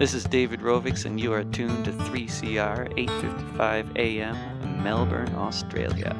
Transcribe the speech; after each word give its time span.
This 0.00 0.14
is 0.14 0.24
David 0.24 0.60
Rovics, 0.60 1.04
and 1.04 1.20
you 1.20 1.30
are 1.34 1.44
tuned 1.44 1.84
to 1.84 1.92
3CR 1.92 2.90
855 2.96 3.96
AM, 3.96 4.82
Melbourne, 4.82 5.34
Australia. 5.34 6.16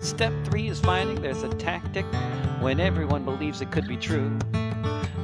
Step 0.00 0.34
three 0.44 0.68
is 0.68 0.80
finding 0.80 1.22
there's 1.22 1.42
a 1.42 1.48
tactic 1.54 2.04
when 2.60 2.78
everyone 2.78 3.24
believes 3.24 3.62
it 3.62 3.72
could 3.72 3.88
be 3.88 3.96
true. 3.96 4.38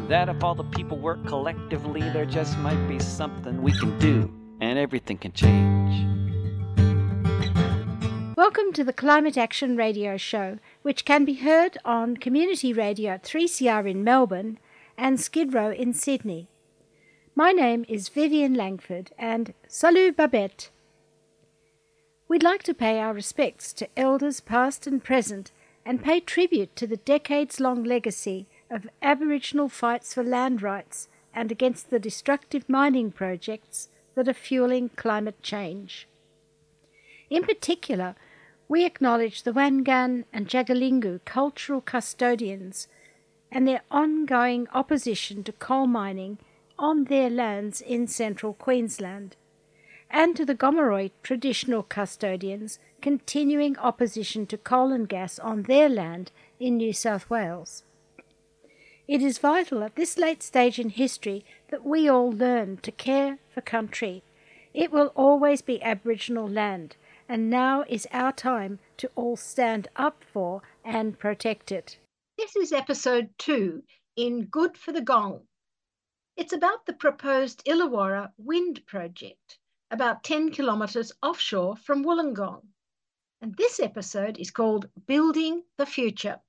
That 0.09 0.31
if 0.31 0.43
all 0.43 0.55
the 0.55 0.65
people 0.65 0.97
work 0.97 1.23
collectively, 1.27 2.01
there 2.01 2.25
just 2.25 2.57
might 2.61 2.83
be 2.89 2.99
something 2.99 3.61
we 3.61 3.73
can 3.73 3.99
do, 3.99 4.33
and 4.63 4.79
everything 4.79 5.19
can 5.19 5.33
change. 5.33 6.07
Welcome 8.39 8.73
to 8.73 8.85
the 8.85 8.95
Climate 8.95 9.37
Action 9.37 9.77
Radio 9.77 10.17
Show, 10.17 10.59
which 10.81 11.05
can 11.05 11.27
be 11.27 11.35
heard 11.35 11.77
on 11.85 12.17
Community 12.17 12.73
Radio 12.73 13.19
3CR 13.19 13.87
in 13.87 14.03
Melbourne 14.03 14.59
and 14.97 15.21
Skid 15.21 15.53
Row 15.53 15.71
in 15.71 15.93
Sydney. 15.93 16.49
My 17.39 17.53
name 17.53 17.85
is 17.89 18.09
Vivien 18.09 18.55
Langford 18.55 19.13
and 19.17 19.55
salut 19.69 20.17
Babette. 20.17 20.71
We'd 22.27 22.43
like 22.43 22.65
to 22.65 22.75
pay 22.75 22.99
our 22.99 23.15
respects 23.15 23.73
to 23.75 23.89
elders 23.97 24.41
past 24.41 24.89
and 24.89 25.05
present 25.05 25.53
and 25.87 26.03
pay 26.03 26.19
tribute 26.19 26.75
to 26.75 26.85
the 26.85 26.97
decades 26.97 27.61
long 27.61 27.85
legacy 27.85 28.49
of 28.69 28.89
Aboriginal 29.01 29.69
fights 29.69 30.15
for 30.15 30.25
land 30.25 30.63
rights 30.63 31.07
and 31.33 31.53
against 31.53 31.91
the 31.91 32.01
destructive 32.01 32.69
mining 32.69 33.13
projects 33.13 33.89
that 34.17 34.27
are 34.27 34.35
fueling 34.35 34.91
climate 34.97 35.41
change. 35.41 36.09
In 37.31 37.45
particular, 37.45 38.17
we 38.67 38.85
acknowledge 38.85 39.45
the 39.45 39.53
Wangan 39.53 40.25
and 40.33 40.49
Jagalingou 40.49 41.25
cultural 41.25 41.83
custodians 41.83 42.89
and 43.53 43.69
their 43.69 43.83
ongoing 43.93 44.67
opposition 44.75 45.45
to 45.45 45.53
coal 45.53 45.87
mining 45.87 46.39
on 46.79 47.05
their 47.05 47.31
lands 47.31 47.81
in 47.81 48.07
central 48.07 48.55
Queensland, 48.55 49.37
and 50.11 50.37
to 50.37 50.45
the 50.45 50.55
Gomeroi 50.55 51.11
traditional 51.23 51.83
custodians 51.83 52.79
continuing 53.03 53.77
opposition 53.79 54.47
to 54.47 54.57
coal 54.57 54.93
and 54.93 55.09
gas 55.09 55.39
on 55.39 55.65
their 55.65 55.89
land 55.89 56.31
in 56.59 56.77
New 56.77 56.93
South 56.93 57.29
Wales. 57.29 57.85
It 59.07 59.23
is 59.23 59.39
vital 59.39 59.83
at 59.83 59.97
this 59.97 60.19
late 60.19 60.43
stage 60.43 60.79
in 60.79 60.91
history 60.91 61.45
that 61.71 61.85
we 61.85 62.09
all 62.09 62.31
learn 62.31 62.77
to 62.79 62.93
care 62.93 63.39
for 63.53 63.61
country. 63.61 64.23
It 64.75 64.93
will 64.93 65.13
always 65.15 65.63
be 65.63 65.83
Aboriginal 65.83 66.49
land 66.49 66.97
and 67.29 67.51
now 67.51 67.85
is 67.89 68.09
our 68.11 68.33
time 68.33 68.79
to 68.97 69.11
all 69.15 69.37
stand 69.37 69.89
up 69.97 70.25
for 70.33 70.63
and 70.85 71.19
protect 71.19 71.71
it. 71.71 71.99
This 72.39 72.57
is 72.57 72.73
episode 72.73 73.31
two 73.39 73.83
in 74.17 74.47
Good 74.47 74.77
for 74.77 74.93
the 74.93 75.03
Gong. 75.03 75.43
It's 76.39 76.53
about 76.53 76.87
the 76.87 76.93
proposed 76.93 77.65
Illawarra 77.65 78.33
wind 78.39 78.87
project, 78.87 79.59
about 79.91 80.23
10 80.23 80.53
kilometres 80.53 81.11
offshore 81.21 81.75
from 81.75 82.05
Wollongong. 82.05 82.63
And 83.41 83.57
this 83.57 83.81
episode 83.81 84.39
is 84.39 84.53
called 84.53 84.89
Building 85.09 85.65
the 85.79 85.85
Future. 85.85 86.41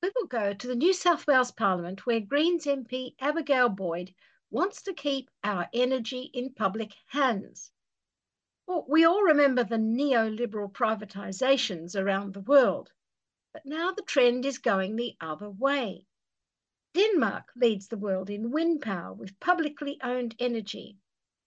We 0.00 0.12
will 0.14 0.28
go 0.28 0.54
to 0.54 0.66
the 0.68 0.76
New 0.76 0.92
South 0.92 1.26
Wales 1.26 1.50
Parliament 1.50 2.06
where 2.06 2.20
Greens 2.20 2.64
MP 2.66 3.16
Abigail 3.18 3.70
Boyd 3.70 4.14
wants 4.52 4.82
to 4.82 4.94
keep 4.94 5.28
our 5.42 5.68
energy 5.72 6.30
in 6.32 6.54
public 6.54 6.94
hands. 7.08 7.72
Well, 8.68 8.86
we 8.88 9.04
all 9.04 9.24
remember 9.24 9.64
the 9.64 9.78
neoliberal 9.78 10.72
privatisations 10.72 12.00
around 12.00 12.34
the 12.34 12.40
world, 12.40 12.92
but 13.52 13.66
now 13.66 13.90
the 13.90 14.02
trend 14.02 14.46
is 14.46 14.58
going 14.58 14.94
the 14.94 15.16
other 15.20 15.50
way. 15.50 16.06
Denmark 16.94 17.50
leads 17.56 17.88
the 17.88 17.96
world 17.96 18.30
in 18.30 18.52
wind 18.52 18.80
power 18.80 19.12
with 19.12 19.40
publicly 19.40 20.00
owned 20.00 20.36
energy. 20.38 20.96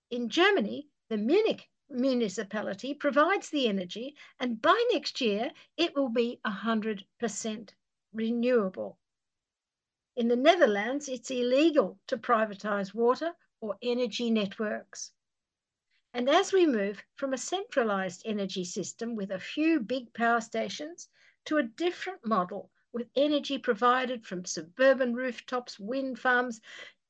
In 0.10 0.28
Germany, 0.28 0.90
the 1.08 1.18
Munich 1.18 1.70
municipality 1.90 2.94
provides 2.94 3.50
the 3.50 3.66
energy, 3.66 4.14
and 4.42 4.62
by 4.62 4.78
next 4.92 5.22
year, 5.22 5.52
it 5.78 5.96
will 5.96 6.10
be 6.10 6.42
100% 6.46 7.70
renewable. 8.12 9.00
In 10.18 10.28
the 10.28 10.36
Netherlands, 10.36 11.08
it's 11.08 11.32
illegal 11.32 11.98
to 12.08 12.18
privatise 12.18 12.94
water 12.94 13.34
or 13.62 13.78
energy 13.82 14.30
networks. 14.30 15.14
And 16.14 16.30
as 16.30 16.52
we 16.52 16.66
move 16.66 17.02
from 17.16 17.34
a 17.34 17.38
centralized 17.38 18.24
energy 18.26 18.66
system 18.66 19.16
with 19.16 19.32
a 19.32 19.40
few 19.40 19.80
big 19.80 20.14
power 20.14 20.42
stations 20.42 21.08
to 21.46 21.58
a 21.58 21.64
different 21.64 22.26
model 22.26 22.70
with 22.98 23.10
energy 23.16 23.60
provided 23.60 24.26
from 24.26 24.44
suburban 24.44 25.14
rooftops, 25.14 25.80
wind 25.80 26.18
farms 26.18 26.60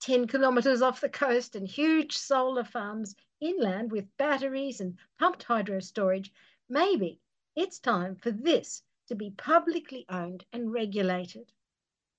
10 0.01 0.27
kilometres 0.27 0.81
off 0.81 0.99
the 0.99 1.07
coast, 1.07 1.55
and 1.55 1.65
huge 1.65 2.17
solar 2.17 2.65
farms 2.65 3.15
inland 3.39 3.89
with 3.89 4.17
batteries 4.17 4.81
and 4.81 4.97
pumped 5.17 5.43
hydro 5.43 5.79
storage, 5.79 6.29
maybe 6.67 7.21
it's 7.55 7.79
time 7.79 8.17
for 8.17 8.31
this 8.31 8.83
to 9.07 9.15
be 9.15 9.31
publicly 9.31 10.05
owned 10.09 10.43
and 10.51 10.73
regulated. 10.73 11.49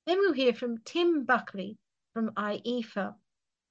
Then 0.06 0.18
we'll 0.18 0.32
hear 0.32 0.54
from 0.54 0.78
Tim 0.78 1.26
Buckley 1.26 1.76
from 2.14 2.30
IEEFA. 2.30 3.14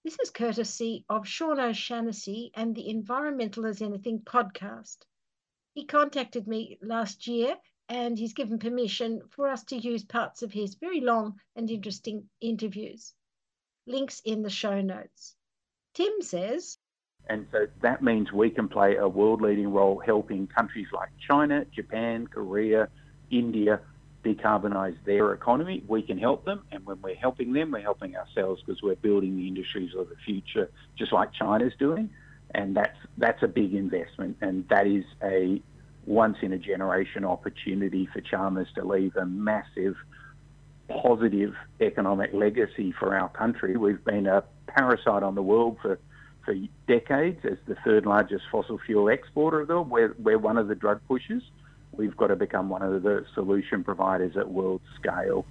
This 0.03 0.19
is 0.19 0.29
courtesy 0.29 1.05
of 1.09 1.27
Sean 1.27 1.59
O'Shannessy 1.59 2.51
and 2.53 2.75
the 2.75 2.87
Environmental 2.87 3.65
as 3.65 3.81
Anything 3.81 4.21
podcast. 4.21 4.97
He 5.73 5.85
contacted 5.85 6.47
me 6.47 6.77
last 6.83 7.25
year 7.25 7.57
and 7.89 8.17
he's 8.17 8.33
given 8.33 8.59
permission 8.59 9.21
for 9.29 9.47
us 9.47 9.63
to 9.65 9.77
use 9.77 10.03
parts 10.03 10.41
of 10.41 10.51
his 10.51 10.75
very 10.75 11.01
long 11.01 11.39
and 11.55 11.69
interesting 11.69 12.29
interviews. 12.41 13.13
Links 13.85 14.21
in 14.25 14.41
the 14.41 14.49
show 14.49 14.81
notes. 14.81 15.35
Tim 15.93 16.21
says, 16.21 16.77
and 17.29 17.47
so 17.51 17.67
that 17.81 18.01
means 18.01 18.31
we 18.31 18.49
can 18.49 18.67
play 18.67 18.95
a 18.95 19.07
world 19.07 19.41
leading 19.41 19.71
role 19.71 20.01
helping 20.05 20.47
countries 20.47 20.87
like 20.93 21.09
China, 21.19 21.65
Japan, 21.73 22.27
Korea, 22.27 22.87
India 23.29 23.81
decarbonise 24.27 24.97
their 25.05 25.33
economy, 25.33 25.83
we 25.87 26.01
can 26.01 26.17
help 26.17 26.45
them. 26.45 26.63
And 26.71 26.85
when 26.85 27.01
we're 27.01 27.15
helping 27.15 27.53
them, 27.53 27.71
we're 27.71 27.81
helping 27.81 28.15
ourselves 28.15 28.61
because 28.65 28.81
we're 28.81 28.95
building 28.95 29.37
the 29.37 29.47
industries 29.47 29.91
of 29.97 30.09
the 30.09 30.15
future, 30.25 30.69
just 30.97 31.11
like 31.11 31.33
China's 31.33 31.73
doing. 31.79 32.09
And 32.51 32.75
that's 32.75 32.97
that's 33.17 33.43
a 33.43 33.47
big 33.47 33.73
investment, 33.73 34.37
and 34.39 34.65
that 34.69 34.87
is 34.87 35.03
a 35.21 35.61
once 36.07 36.37
in 36.41 36.53
a 36.53 36.57
generation 36.57 37.23
opportunity 37.25 38.07
for 38.11 38.21
Chalmers 38.21 38.67
to 38.75 38.83
leave 38.83 39.15
a 39.15 39.25
massive 39.25 39.95
positive 40.87 41.53
economic 41.81 42.33
legacy 42.33 42.93
for 42.97 43.15
our 43.15 43.29
country. 43.29 43.75
We've 43.75 44.03
been 44.03 44.25
a 44.25 44.43
parasite 44.67 45.21
on 45.21 45.35
the 45.35 45.43
world 45.43 45.77
for 45.81 45.99
for 46.45 46.55
decades 46.87 47.39
as 47.43 47.57
the 47.67 47.75
third 47.83 48.05
largest 48.05 48.45
fossil 48.49 48.79
fuel 48.85 49.09
exporter 49.09 49.59
of 49.59 49.67
the 49.67 49.73
world. 49.73 49.89
We're, 49.89 50.15
we're 50.17 50.37
one 50.37 50.57
of 50.57 50.69
the 50.69 50.75
drug 50.75 51.01
pushers 51.05 51.43
we've 51.91 52.15
got 52.15 52.27
to 52.27 52.35
become 52.35 52.69
one 52.69 52.81
of 52.81 53.03
the 53.03 53.25
solution 53.33 53.83
providers 53.83 54.37
at 54.37 54.49
world 54.49 54.81
scale. 54.99 55.45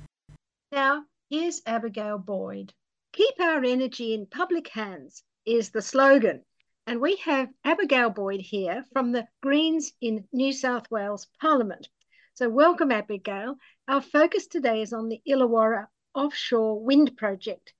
Now, 0.72 1.04
here's 1.28 1.62
Abigail 1.66 2.18
Boyd. 2.18 2.72
Keep 3.12 3.40
our 3.40 3.64
energy 3.64 4.14
in 4.14 4.26
public 4.26 4.68
hands 4.68 5.22
is 5.44 5.70
the 5.70 5.82
slogan. 5.82 6.42
And 6.88 7.00
we 7.00 7.16
have 7.16 7.52
Abigail 7.64 8.10
Boyd 8.10 8.40
here 8.40 8.84
from 8.92 9.10
the 9.10 9.26
Greens 9.42 9.92
in 10.00 10.28
New 10.32 10.52
South 10.52 10.88
Wales 10.88 11.26
Parliament. 11.40 11.88
So, 12.34 12.48
welcome, 12.48 12.92
Abigail. 12.92 13.56
Our 13.88 14.00
focus 14.00 14.46
today 14.46 14.82
is 14.82 14.92
on 14.92 15.08
the 15.08 15.20
Illawarra 15.28 15.88
offshore 16.14 16.80
wind 16.80 17.16
project. 17.16 17.74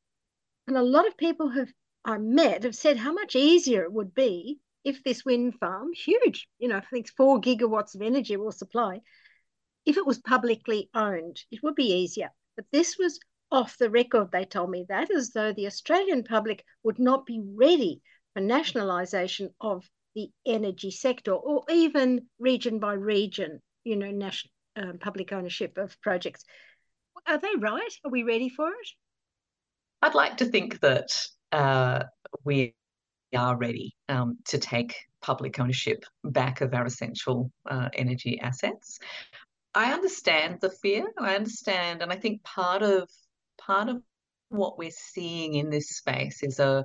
And 0.67 0.77
a 0.77 0.83
lot 0.83 1.07
of 1.07 1.17
people 1.17 1.51
have 1.51 1.73
I 2.05 2.19
met 2.19 2.65
have 2.65 2.75
said 2.75 2.97
how 2.97 3.13
much 3.13 3.37
easier 3.37 3.85
it 3.85 3.93
would 3.93 4.13
be 4.13 4.59
if 4.83 5.05
this 5.05 5.25
wind 5.25 5.55
farm, 5.61 5.93
huge, 5.93 6.49
you 6.59 6.67
know, 6.67 6.79
I 6.79 6.81
think 6.81 7.09
four 7.09 7.41
gigawatts 7.41 7.95
of 7.95 8.03
energy 8.03 8.37
will 8.37 8.51
supply, 8.51 9.03
if 9.85 9.97
it 9.97 10.07
was 10.07 10.19
publicly 10.19 10.91
owned, 10.95 11.45
it 11.53 11.63
would 11.63 11.77
be 11.77 11.93
easier. 11.93 12.31
But 12.57 12.67
this 12.73 12.99
was 12.99 13.21
off 13.53 13.79
the 13.79 13.89
record, 13.89 14.33
they 14.33 14.45
told 14.45 14.71
me 14.71 14.85
that, 14.89 15.13
as 15.13 15.31
though 15.31 15.53
the 15.53 15.67
Australian 15.67 16.25
public 16.25 16.65
would 16.83 16.99
not 16.99 17.25
be 17.25 17.41
ready 17.41 18.03
for 18.37 18.43
nationalisation 18.43 19.49
of 19.63 19.89
the 20.15 20.29
energy 20.45 20.91
sector 20.91 21.33
or 21.33 21.63
even 21.71 22.27
region 22.39 22.79
by 22.79 22.93
region, 22.93 23.63
you 23.83 23.97
know, 23.97 24.11
national 24.11 24.53
um, 24.77 24.99
public 24.99 25.33
ownership 25.33 25.79
of 25.79 25.99
projects. 26.03 26.45
Are 27.27 27.39
they 27.39 27.55
right? 27.59 27.95
Are 28.05 28.11
we 28.11 28.25
ready 28.25 28.51
for 28.51 28.69
it? 28.69 28.89
I'd 30.03 30.15
like 30.15 30.37
to 30.37 30.45
think 30.45 30.81
that 30.81 31.19
uh, 31.51 32.05
we 32.45 32.75
are 33.35 33.57
ready 33.57 33.97
um, 34.11 34.37
to 34.49 34.59
take 34.59 34.95
public 35.23 35.59
ownership 35.59 36.05
back 36.23 36.61
of 36.61 36.75
our 36.75 36.85
essential 36.85 37.51
uh, 37.71 37.89
energy 37.95 38.39
assets. 38.41 38.99
I 39.75 39.95
understand 39.95 40.59
the 40.61 40.71
fear. 40.71 41.07
I 41.19 41.37
understand, 41.37 42.03
and 42.03 42.13
I 42.13 42.17
think 42.17 42.43
part 42.43 42.83
of 42.83 43.09
part 43.59 43.89
of 43.89 44.03
what 44.51 44.79
we're 44.79 44.91
seeing 44.91 45.55
in 45.55 45.71
this 45.71 45.89
space 45.97 46.43
is 46.43 46.59
a, 46.59 46.85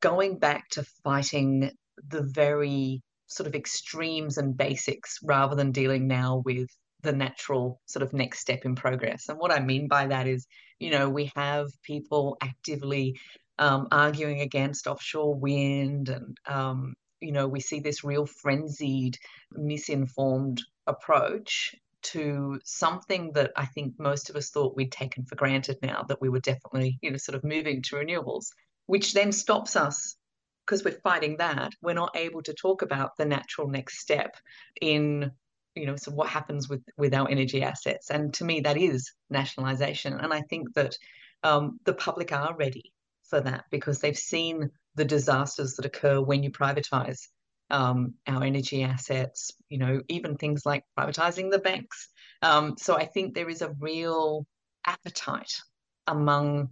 going 0.00 0.38
back 0.38 0.68
to 0.70 0.82
fighting 1.04 1.70
the 2.08 2.22
very 2.22 3.02
sort 3.26 3.46
of 3.46 3.54
extremes 3.54 4.38
and 4.38 4.56
basics 4.56 5.18
rather 5.22 5.54
than 5.54 5.72
dealing 5.72 6.08
now 6.08 6.42
with 6.44 6.68
the 7.02 7.12
natural 7.12 7.80
sort 7.86 8.02
of 8.02 8.12
next 8.12 8.40
step 8.40 8.64
in 8.64 8.74
progress. 8.74 9.28
And 9.28 9.38
what 9.38 9.52
I 9.52 9.60
mean 9.60 9.86
by 9.88 10.06
that 10.06 10.26
is, 10.26 10.46
you 10.78 10.90
know, 10.90 11.08
we 11.08 11.30
have 11.36 11.68
people 11.82 12.36
actively 12.42 13.18
um, 13.58 13.88
arguing 13.92 14.40
against 14.40 14.86
offshore 14.86 15.34
wind. 15.34 16.08
And, 16.08 16.36
um, 16.46 16.94
you 17.20 17.32
know, 17.32 17.46
we 17.46 17.60
see 17.60 17.80
this 17.80 18.04
real 18.04 18.26
frenzied, 18.26 19.18
misinformed 19.52 20.62
approach 20.86 21.74
to 22.00 22.60
something 22.64 23.32
that 23.32 23.52
I 23.56 23.66
think 23.66 23.94
most 23.98 24.30
of 24.30 24.36
us 24.36 24.50
thought 24.50 24.76
we'd 24.76 24.92
taken 24.92 25.24
for 25.24 25.34
granted 25.34 25.78
now 25.82 26.04
that 26.08 26.20
we 26.20 26.28
were 26.28 26.40
definitely, 26.40 26.98
you 27.02 27.10
know, 27.10 27.16
sort 27.16 27.36
of 27.36 27.44
moving 27.44 27.82
to 27.82 27.96
renewables, 27.96 28.46
which 28.88 29.12
then 29.12 29.30
stops 29.32 29.76
us 29.76 30.16
because 30.64 30.82
we're 30.82 31.00
fighting 31.02 31.36
that. 31.36 31.72
We're 31.82 31.94
not 31.94 32.16
able 32.16 32.42
to 32.42 32.54
talk 32.54 32.82
about 32.82 33.16
the 33.16 33.26
natural 33.26 33.68
next 33.68 34.00
step 34.00 34.34
in, 34.80 35.30
you 35.74 35.86
know, 35.86 35.96
so 35.96 36.10
what 36.10 36.28
happens 36.28 36.68
with 36.68 36.82
with 36.96 37.14
our 37.14 37.28
energy 37.28 37.62
assets. 37.62 38.10
And 38.10 38.32
to 38.34 38.44
me, 38.44 38.60
that 38.60 38.78
is 38.78 39.12
nationalisation. 39.30 40.14
And 40.14 40.32
I 40.32 40.40
think 40.42 40.72
that 40.74 40.96
um, 41.42 41.78
the 41.84 41.92
public 41.92 42.32
are 42.32 42.56
ready 42.56 42.92
for 43.28 43.40
that 43.42 43.64
because 43.70 44.00
they've 44.00 44.16
seen 44.16 44.70
the 44.94 45.04
disasters 45.04 45.74
that 45.74 45.84
occur 45.84 46.20
when 46.20 46.42
you 46.42 46.50
privatise 46.50 47.28
um, 47.70 48.14
our 48.26 48.42
energy 48.42 48.82
assets, 48.82 49.52
you 49.68 49.76
know, 49.76 50.00
even 50.08 50.36
things 50.36 50.64
like 50.64 50.84
privatizing 50.98 51.50
the 51.50 51.58
banks. 51.58 52.08
Um, 52.40 52.76
so 52.78 52.96
I 52.96 53.04
think 53.04 53.34
there 53.34 53.50
is 53.50 53.60
a 53.60 53.74
real 53.78 54.46
appetite 54.86 55.60
among 56.06 56.70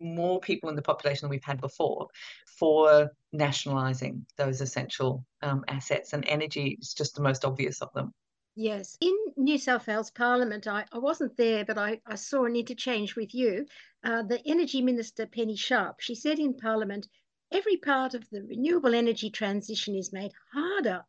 more 0.00 0.40
people 0.40 0.68
in 0.68 0.76
the 0.76 0.82
population 0.82 1.26
than 1.26 1.30
we've 1.30 1.44
had 1.44 1.60
before 1.60 2.08
for 2.46 3.10
nationalizing 3.32 4.26
those 4.36 4.60
essential 4.60 5.24
um, 5.42 5.64
assets, 5.68 6.12
and 6.12 6.24
energy 6.26 6.78
is 6.80 6.94
just 6.94 7.14
the 7.14 7.22
most 7.22 7.44
obvious 7.44 7.80
of 7.80 7.92
them. 7.94 8.12
Yes. 8.56 8.98
In 9.00 9.16
New 9.36 9.58
South 9.58 9.86
Wales 9.86 10.10
Parliament, 10.10 10.66
I, 10.66 10.84
I 10.92 10.98
wasn't 10.98 11.36
there, 11.36 11.64
but 11.64 11.78
I, 11.78 12.00
I 12.04 12.16
saw 12.16 12.44
an 12.44 12.56
interchange 12.56 13.16
with 13.16 13.34
you. 13.34 13.66
Uh, 14.04 14.22
the 14.22 14.40
Energy 14.44 14.82
Minister, 14.82 15.26
Penny 15.26 15.56
Sharp, 15.56 16.00
she 16.00 16.14
said 16.14 16.38
in 16.38 16.54
Parliament, 16.54 17.06
every 17.52 17.76
part 17.76 18.14
of 18.14 18.28
the 18.30 18.42
renewable 18.42 18.94
energy 18.94 19.30
transition 19.30 19.94
is 19.94 20.12
made 20.12 20.32
harder 20.52 21.04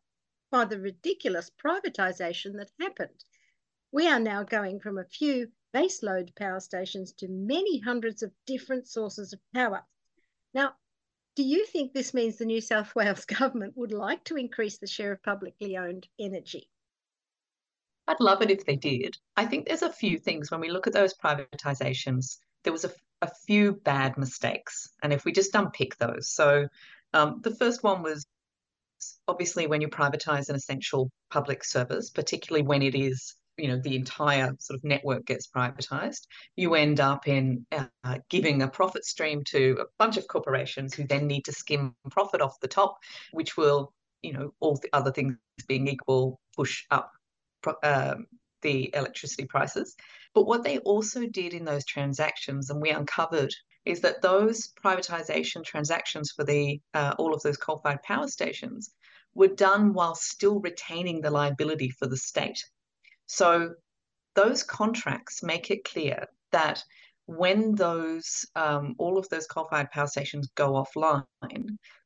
by 0.50 0.64
the 0.64 0.78
ridiculous 0.78 1.50
privatisation 1.62 2.56
that 2.56 2.70
happened. 2.80 3.24
We 3.90 4.08
are 4.08 4.20
now 4.20 4.44
going 4.44 4.80
from 4.80 4.98
a 4.98 5.04
few 5.04 5.48
baseload 5.74 6.34
power 6.36 6.60
stations 6.60 7.12
to 7.14 7.28
many 7.28 7.80
hundreds 7.80 8.22
of 8.22 8.32
different 8.46 8.88
sources 8.88 9.32
of 9.32 9.40
power. 9.54 9.82
Now, 10.54 10.74
do 11.36 11.42
you 11.42 11.64
think 11.66 11.92
this 11.92 12.12
means 12.14 12.36
the 12.36 12.44
New 12.44 12.60
South 12.60 12.94
Wales 12.96 13.24
government 13.24 13.76
would 13.76 13.92
like 13.92 14.24
to 14.24 14.36
increase 14.36 14.78
the 14.78 14.86
share 14.86 15.12
of 15.12 15.22
publicly 15.22 15.76
owned 15.76 16.06
energy? 16.18 16.68
I'd 18.08 18.20
love 18.20 18.42
it 18.42 18.50
if 18.50 18.66
they 18.66 18.76
did. 18.76 19.16
I 19.36 19.46
think 19.46 19.66
there's 19.66 19.82
a 19.82 19.92
few 19.92 20.18
things 20.18 20.50
when 20.50 20.60
we 20.60 20.70
look 20.70 20.86
at 20.86 20.92
those 20.92 21.14
privatizations. 21.14 22.38
There 22.64 22.72
was 22.72 22.84
a 22.84 22.92
a 23.22 23.30
few 23.46 23.72
bad 23.72 24.18
mistakes. 24.18 24.90
And 25.02 25.12
if 25.12 25.24
we 25.24 25.32
just 25.32 25.54
unpick 25.54 25.96
those. 25.96 26.28
So 26.34 26.68
um, 27.14 27.40
the 27.42 27.54
first 27.54 27.82
one 27.82 28.02
was 28.02 28.26
obviously 29.26 29.66
when 29.66 29.80
you 29.80 29.88
privatize 29.88 30.48
an 30.48 30.56
essential 30.56 31.10
public 31.30 31.64
service, 31.64 32.10
particularly 32.10 32.66
when 32.66 32.82
it 32.82 32.94
is 32.94 33.36
you 33.56 33.68
know 33.68 33.78
the 33.78 33.96
entire 33.96 34.54
sort 34.58 34.78
of 34.78 34.84
network 34.84 35.24
gets 35.26 35.46
privatized 35.46 36.26
you 36.56 36.74
end 36.74 37.00
up 37.00 37.28
in 37.28 37.66
uh, 37.72 38.18
giving 38.30 38.62
a 38.62 38.68
profit 38.68 39.04
stream 39.04 39.44
to 39.44 39.78
a 39.80 39.84
bunch 39.98 40.16
of 40.16 40.26
corporations 40.26 40.94
who 40.94 41.04
then 41.06 41.26
need 41.26 41.44
to 41.44 41.52
skim 41.52 41.94
profit 42.10 42.40
off 42.40 42.60
the 42.60 42.68
top 42.68 42.98
which 43.32 43.56
will 43.56 43.92
you 44.22 44.32
know 44.32 44.52
all 44.60 44.76
the 44.76 44.88
other 44.92 45.12
things 45.12 45.36
being 45.68 45.86
equal 45.86 46.40
push 46.56 46.84
up 46.90 47.12
um, 47.82 48.26
the 48.62 48.90
electricity 48.94 49.44
prices 49.44 49.96
but 50.34 50.46
what 50.46 50.64
they 50.64 50.78
also 50.78 51.26
did 51.26 51.52
in 51.52 51.64
those 51.64 51.84
transactions, 51.84 52.70
and 52.70 52.80
we 52.80 52.90
uncovered, 52.90 53.54
is 53.84 54.00
that 54.00 54.22
those 54.22 54.72
privatization 54.82 55.62
transactions 55.62 56.30
for 56.30 56.44
the 56.44 56.80
uh, 56.94 57.14
all 57.18 57.34
of 57.34 57.42
those 57.42 57.58
coal-fired 57.58 58.02
power 58.02 58.28
stations 58.28 58.90
were 59.34 59.48
done 59.48 59.92
while 59.92 60.14
still 60.14 60.60
retaining 60.60 61.20
the 61.20 61.30
liability 61.30 61.90
for 61.90 62.06
the 62.06 62.16
state. 62.16 62.64
So 63.32 63.74
those 64.34 64.62
contracts 64.62 65.42
make 65.42 65.70
it 65.70 65.84
clear 65.84 66.26
that 66.50 66.84
when 67.24 67.74
those 67.74 68.44
um, 68.56 68.94
all 68.98 69.16
of 69.16 69.26
those 69.30 69.46
coal-fired 69.46 69.90
power 69.90 70.06
stations 70.06 70.50
go 70.54 70.72
offline, 70.72 71.24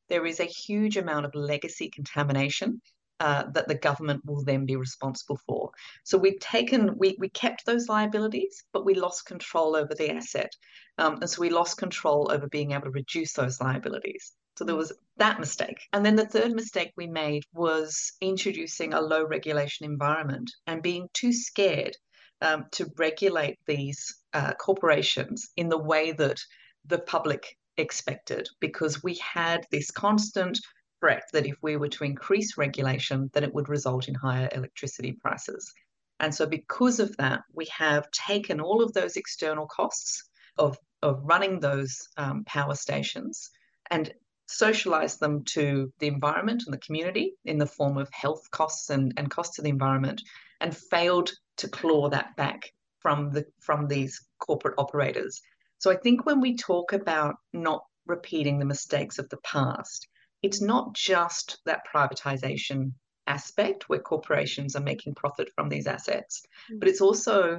there 0.08 0.25
is 0.25 0.38
a 0.38 0.44
huge 0.44 0.96
amount 0.96 1.26
of 1.26 1.34
legacy 1.34 1.90
contamination 1.90 2.81
uh, 3.19 3.50
that 3.55 3.67
the 3.67 3.75
government 3.75 4.25
will 4.25 4.44
then 4.44 4.67
be 4.67 4.76
responsible 4.76 5.40
for. 5.49 5.73
So 6.05 6.17
we've 6.17 6.38
taken, 6.38 6.96
we, 6.96 7.17
we 7.19 7.28
kept 7.31 7.67
those 7.67 7.88
liabilities, 7.88 8.62
but 8.73 8.84
we 8.84 8.94
lost 8.94 9.26
control 9.26 9.75
over 9.75 9.94
the 9.96 10.12
asset. 10.14 10.52
Um, 10.99 11.19
and 11.23 11.28
so 11.28 11.40
we 11.40 11.50
lost 11.50 11.76
control 11.76 12.31
over 12.31 12.46
being 12.46 12.70
able 12.70 12.84
to 12.84 12.90
reduce 12.90 13.32
those 13.32 13.61
liabilities. 13.61 14.32
So 14.56 14.64
there 14.64 14.76
was 14.76 14.93
that 15.19 15.38
mistake. 15.38 15.79
And 15.93 16.05
then 16.05 16.17
the 16.17 16.26
third 16.26 16.53
mistake 16.53 16.93
we 16.97 17.06
made 17.06 17.44
was 17.53 18.12
introducing 18.20 18.94
a 18.94 19.00
low 19.00 19.25
regulation 19.25 19.85
environment 19.85 20.50
and 20.67 20.82
being 20.82 21.08
too 21.12 21.32
scared 21.32 21.97
um, 22.41 22.67
to 22.73 22.91
regulate 22.97 23.58
these 23.67 24.17
uh, 24.32 24.55
corporations 24.55 25.50
in 25.56 25.69
the 25.69 25.79
way 25.79 26.12
that 26.12 26.41
the 26.87 26.99
public 26.99 27.56
expected 27.76 28.49
because 28.61 29.03
we 29.03 29.14
had 29.17 29.67
this 29.70 29.91
constant 29.91 30.59
threat 31.00 31.25
that 31.32 31.47
if 31.47 31.56
we 31.62 31.76
were 31.76 31.88
to 31.88 32.05
increase 32.05 32.56
regulation, 32.56 33.31
then 33.35 33.44
it 33.44 33.52
would 33.52 33.69
result 33.69 34.09
in 34.09 34.14
higher 34.14 34.49
electricity 34.52 35.12
prices. 35.12 35.73
And 36.20 36.35
so, 36.35 36.47
because 36.47 36.99
of 36.99 37.14
that, 37.19 37.43
we 37.52 37.67
have 37.67 38.11
taken 38.11 38.61
all 38.61 38.82
of 38.82 38.94
those 38.94 39.17
external 39.17 39.67
costs 39.67 40.25
of, 40.56 40.79
of 41.02 41.20
running 41.23 41.61
those 41.61 42.09
um, 42.17 42.44
power 42.44 42.75
stations 42.75 43.50
and 43.91 44.12
socialized 44.47 45.21
them 45.21 45.45
to 45.45 45.93
the 45.99 46.07
environment 46.07 46.63
and 46.65 46.73
the 46.73 46.79
community 46.79 47.35
in 47.45 47.59
the 47.59 47.67
form 47.67 47.99
of 47.99 48.09
health 48.13 48.51
costs 48.51 48.91
and, 48.91 49.13
and 49.17 49.31
costs 49.31 49.57
to 49.57 49.63
the 49.63 49.69
environment, 49.69 50.23
and 50.61 50.77
failed 50.77 51.33
to 51.57 51.69
claw 51.69 52.09
that 52.09 52.37
back 52.37 52.73
from 53.01 53.31
the 53.31 53.45
from 53.61 53.87
these 53.87 54.25
corporate 54.39 54.75
operators. 54.79 55.41
So 55.79 55.91
I 55.91 55.97
think 55.97 56.25
when 56.25 56.41
we 56.41 56.57
talk 56.57 56.93
about 56.93 57.37
not 57.53 57.85
repeating 58.07 58.59
the 58.59 58.65
mistakes 58.65 59.19
of 59.19 59.29
the 59.29 59.37
past, 59.39 60.09
it's 60.43 60.61
not 60.61 60.95
just 60.95 61.59
that 61.67 61.83
privatization 61.93 62.93
aspect 63.27 63.89
where 63.89 63.99
corporations 63.99 64.77
are 64.77 64.83
making 64.83 65.15
profit 65.15 65.51
from 65.55 65.69
these 65.69 65.87
assets, 65.87 66.43
mm. 66.73 66.79
but 66.79 66.89
it's 66.89 67.01
also 67.01 67.59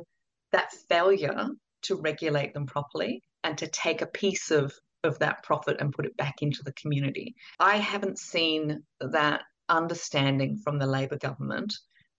that 0.52 0.72
failure 0.90 1.48
to 1.84 1.96
regulate 1.96 2.54
them 2.54 2.66
properly 2.66 3.22
and 3.44 3.58
to 3.58 3.68
take 3.68 4.02
a 4.02 4.08
piece 4.08 4.52
of 4.52 4.74
of 5.04 5.20
that 5.20 5.44
profit 5.44 5.78
and 5.80 5.94
put 5.94 6.06
it 6.06 6.18
back 6.18 6.42
into 6.42 6.64
the 6.64 6.74
community. 6.74 7.36
I 7.60 7.78
haven't 7.78 8.20
seen 8.20 8.84
that 9.00 9.42
understanding 9.70 10.58
from 10.58 10.80
the 10.80 10.88
Labor 10.88 11.18
government 11.18 11.74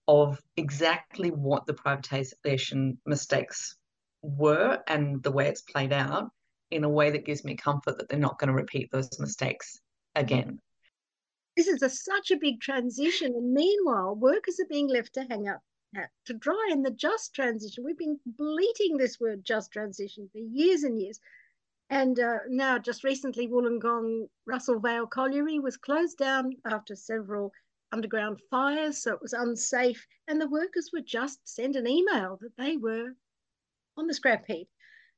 of 0.07 0.41
exactly 0.57 1.29
what 1.29 1.65
the 1.65 1.73
privatization 1.73 2.97
mistakes 3.05 3.77
were 4.21 4.79
and 4.87 5.21
the 5.23 5.31
way 5.31 5.47
it's 5.47 5.61
played 5.61 5.93
out 5.93 6.29
in 6.71 6.83
a 6.83 6.89
way 6.89 7.11
that 7.11 7.25
gives 7.25 7.43
me 7.43 7.55
comfort 7.55 7.97
that 7.97 8.09
they're 8.09 8.19
not 8.19 8.39
going 8.39 8.47
to 8.47 8.53
repeat 8.53 8.89
those 8.91 9.19
mistakes 9.19 9.79
again. 10.15 10.59
This 11.57 11.67
is 11.67 11.81
a, 11.81 11.89
such 11.89 12.31
a 12.31 12.37
big 12.37 12.61
transition. 12.61 13.33
And 13.35 13.53
meanwhile, 13.53 14.15
workers 14.15 14.59
are 14.59 14.69
being 14.69 14.87
left 14.87 15.13
to 15.15 15.25
hang 15.29 15.47
up 15.47 15.61
to 16.25 16.33
dry 16.33 16.69
in 16.71 16.83
the 16.83 16.91
just 16.91 17.33
transition. 17.33 17.83
We've 17.83 17.97
been 17.97 18.19
bleating 18.25 18.97
this 18.97 19.19
word 19.19 19.43
just 19.43 19.71
transition 19.71 20.29
for 20.31 20.37
years 20.37 20.83
and 20.83 20.99
years. 20.99 21.19
And 21.89 22.19
uh, 22.19 22.39
now, 22.47 22.77
just 22.77 23.03
recently, 23.03 23.47
Wollongong 23.47 24.27
Russell 24.45 24.79
Vale 24.79 25.07
Colliery 25.07 25.59
was 25.59 25.77
closed 25.77 26.17
down 26.17 26.51
after 26.65 26.95
several 26.95 27.51
underground 27.91 28.39
fires, 28.51 29.01
so 29.01 29.13
it 29.13 29.21
was 29.21 29.33
unsafe. 29.33 30.05
And 30.27 30.39
the 30.39 30.47
workers 30.47 30.91
were 30.93 31.01
just 31.01 31.39
sent 31.47 31.75
an 31.75 31.87
email 31.87 32.37
that 32.41 32.55
they 32.57 32.77
were 32.77 33.15
on 33.97 34.05
the 34.05 34.13
scrap 34.13 34.45
heap. 34.45 34.69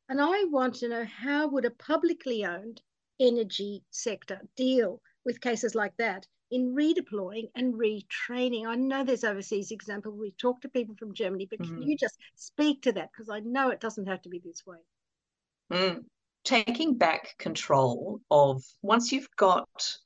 And 0.08 0.22
I 0.22 0.46
want 0.46 0.76
to 0.76 0.88
know 0.88 1.06
how 1.06 1.48
would 1.50 1.66
a 1.66 1.72
publicly 1.72 2.46
owned 2.46 2.82
energy 3.20 3.84
sector 3.92 4.42
deal 4.56 5.02
with 5.26 5.42
cases 5.42 5.76
like 5.76 5.96
that 5.98 6.26
in 6.52 6.76
redeploying 6.76 7.50
and 7.56 7.74
retraining. 7.74 8.66
I 8.66 8.76
know 8.76 9.04
there's 9.04 9.24
overseas 9.24 9.72
example. 9.72 10.12
We 10.12 10.32
talk 10.32 10.62
to 10.62 10.70
people 10.70 10.96
from 10.98 11.14
Germany, 11.14 11.48
but 11.50 11.60
mm-hmm. 11.60 11.80
can 11.80 11.90
you 11.90 11.98
just 11.98 12.18
speak 12.36 12.82
to 12.84 12.92
that? 12.94 13.10
Because 13.12 13.30
I 13.30 13.40
know 13.40 13.70
it 13.70 13.80
doesn't 13.80 14.08
have 14.08 14.22
to 14.24 14.30
be 14.30 14.40
this 14.44 14.64
way. 14.66 14.78
Mm. 15.72 16.04
Taking 16.44 16.98
back 16.98 17.36
control 17.38 18.20
of 18.32 18.64
once 18.82 19.12
you've 19.12 19.30
got, 19.38 19.98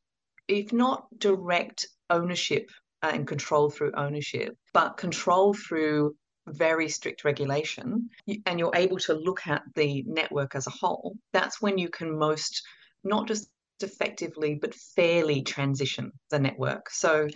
if 0.47 0.73
not 0.73 1.07
direct 1.17 1.87
ownership 2.09 2.69
uh, 3.01 3.11
and 3.13 3.27
control 3.27 3.69
through 3.69 3.93
ownership, 3.95 4.57
but 4.73 4.97
control 4.97 5.53
through 5.53 6.15
very 6.47 6.89
strict 6.89 7.23
regulation, 7.23 8.09
and 8.45 8.59
you're 8.59 8.75
able 8.75 8.97
to 8.97 9.13
look 9.13 9.47
at 9.47 9.63
the 9.75 10.03
network 10.05 10.55
as 10.55 10.67
a 10.67 10.71
whole, 10.71 11.15
that's 11.33 11.61
when 11.61 11.77
you 11.77 11.89
can 11.89 12.17
most 12.17 12.61
not 13.03 13.27
just 13.27 13.49
effectively 13.81 14.55
but 14.55 14.73
fairly 14.95 15.41
transition 15.41 16.11
the 16.29 16.39
network. 16.39 16.89
So, 16.89 17.27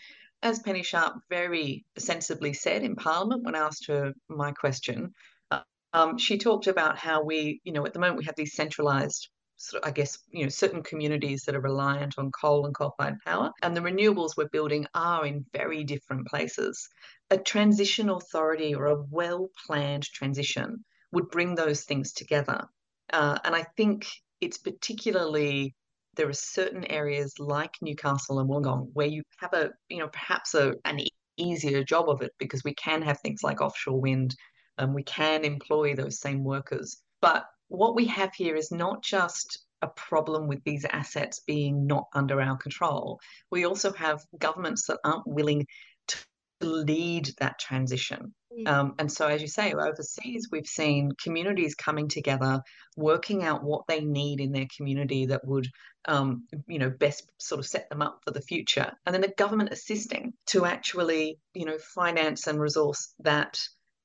as 0.41 0.59
Penny 0.59 0.83
Sharp 0.83 1.15
very 1.29 1.85
sensibly 1.97 2.53
said 2.53 2.83
in 2.83 2.95
Parliament 2.95 3.43
when 3.43 3.55
asked 3.55 3.87
her 3.87 4.13
my 4.29 4.51
question, 4.51 5.13
um, 5.93 6.17
she 6.17 6.37
talked 6.37 6.67
about 6.67 6.97
how 6.97 7.23
we, 7.23 7.61
you 7.63 7.73
know, 7.73 7.85
at 7.85 7.93
the 7.93 7.99
moment 7.99 8.17
we 8.17 8.25
have 8.25 8.35
these 8.35 8.55
centralised 8.55 9.29
sort 9.57 9.83
of, 9.83 9.89
I 9.89 9.91
guess, 9.91 10.17
you 10.31 10.43
know, 10.43 10.49
certain 10.49 10.81
communities 10.83 11.43
that 11.43 11.55
are 11.55 11.61
reliant 11.61 12.15
on 12.17 12.31
coal 12.31 12.65
and 12.65 12.73
coal-fired 12.73 13.17
power, 13.25 13.51
and 13.61 13.75
the 13.75 13.81
renewables 13.81 14.37
we're 14.37 14.49
building 14.49 14.85
are 14.93 15.25
in 15.25 15.45
very 15.53 15.83
different 15.83 16.27
places. 16.27 16.87
A 17.29 17.37
transition 17.37 18.09
authority 18.09 18.73
or 18.73 18.85
a 18.85 19.03
well-planned 19.09 20.03
transition 20.03 20.83
would 21.11 21.29
bring 21.29 21.55
those 21.55 21.83
things 21.83 22.13
together. 22.13 22.61
Uh, 23.11 23.37
and 23.43 23.55
I 23.55 23.65
think 23.75 24.07
it's 24.41 24.57
particularly 24.57 25.75
there 26.15 26.29
are 26.29 26.33
certain 26.33 26.85
areas 26.85 27.33
like 27.39 27.71
Newcastle 27.81 28.39
and 28.39 28.49
Wollongong 28.49 28.89
where 28.93 29.07
you 29.07 29.23
have 29.39 29.53
a, 29.53 29.71
you 29.89 29.99
know, 29.99 30.07
perhaps 30.07 30.53
a, 30.53 30.73
an 30.85 30.99
easier 31.37 31.83
job 31.83 32.09
of 32.09 32.21
it 32.21 32.31
because 32.39 32.63
we 32.63 32.73
can 32.73 33.01
have 33.01 33.19
things 33.19 33.41
like 33.43 33.61
offshore 33.61 33.99
wind 33.99 34.35
and 34.79 34.95
we 34.95 35.03
can 35.03 35.43
employ 35.43 35.93
those 35.93 36.19
same 36.19 36.43
workers. 36.43 36.97
But 37.21 37.45
what 37.67 37.95
we 37.95 38.05
have 38.05 38.33
here 38.33 38.55
is 38.55 38.71
not 38.71 39.03
just 39.03 39.59
a 39.81 39.87
problem 39.87 40.47
with 40.47 40.63
these 40.63 40.85
assets 40.89 41.41
being 41.45 41.85
not 41.85 42.07
under 42.13 42.41
our 42.41 42.57
control. 42.57 43.19
We 43.51 43.65
also 43.65 43.93
have 43.93 44.25
governments 44.37 44.87
that 44.87 44.99
aren't 45.03 45.27
willing 45.27 45.67
to 46.07 46.17
lead 46.61 47.29
that 47.39 47.59
transition. 47.59 48.33
Mm. 48.51 48.67
Um, 48.67 48.95
and 48.99 49.11
so, 49.11 49.27
as 49.27 49.41
you 49.41 49.47
say, 49.47 49.73
overseas, 49.73 50.49
we've 50.51 50.67
seen 50.67 51.11
communities 51.21 51.75
coming 51.75 52.07
together, 52.07 52.61
working 52.97 53.43
out 53.43 53.63
what 53.63 53.83
they 53.87 54.01
need 54.01 54.41
in 54.41 54.51
their 54.51 54.67
community 54.75 55.27
that 55.27 55.45
would, 55.45 55.67
um, 56.07 56.45
you 56.67 56.79
know, 56.79 56.89
best 56.89 57.29
sort 57.37 57.59
of 57.59 57.67
set 57.67 57.89
them 57.89 58.01
up 58.01 58.19
for 58.25 58.31
the 58.31 58.41
future. 58.41 58.91
And 59.05 59.13
then 59.13 59.21
the 59.21 59.33
government 59.37 59.71
assisting 59.71 60.33
to 60.47 60.65
actually, 60.65 61.39
you 61.53 61.65
know, 61.65 61.77
finance 61.77 62.47
and 62.47 62.59
resource 62.59 63.13
that 63.19 63.61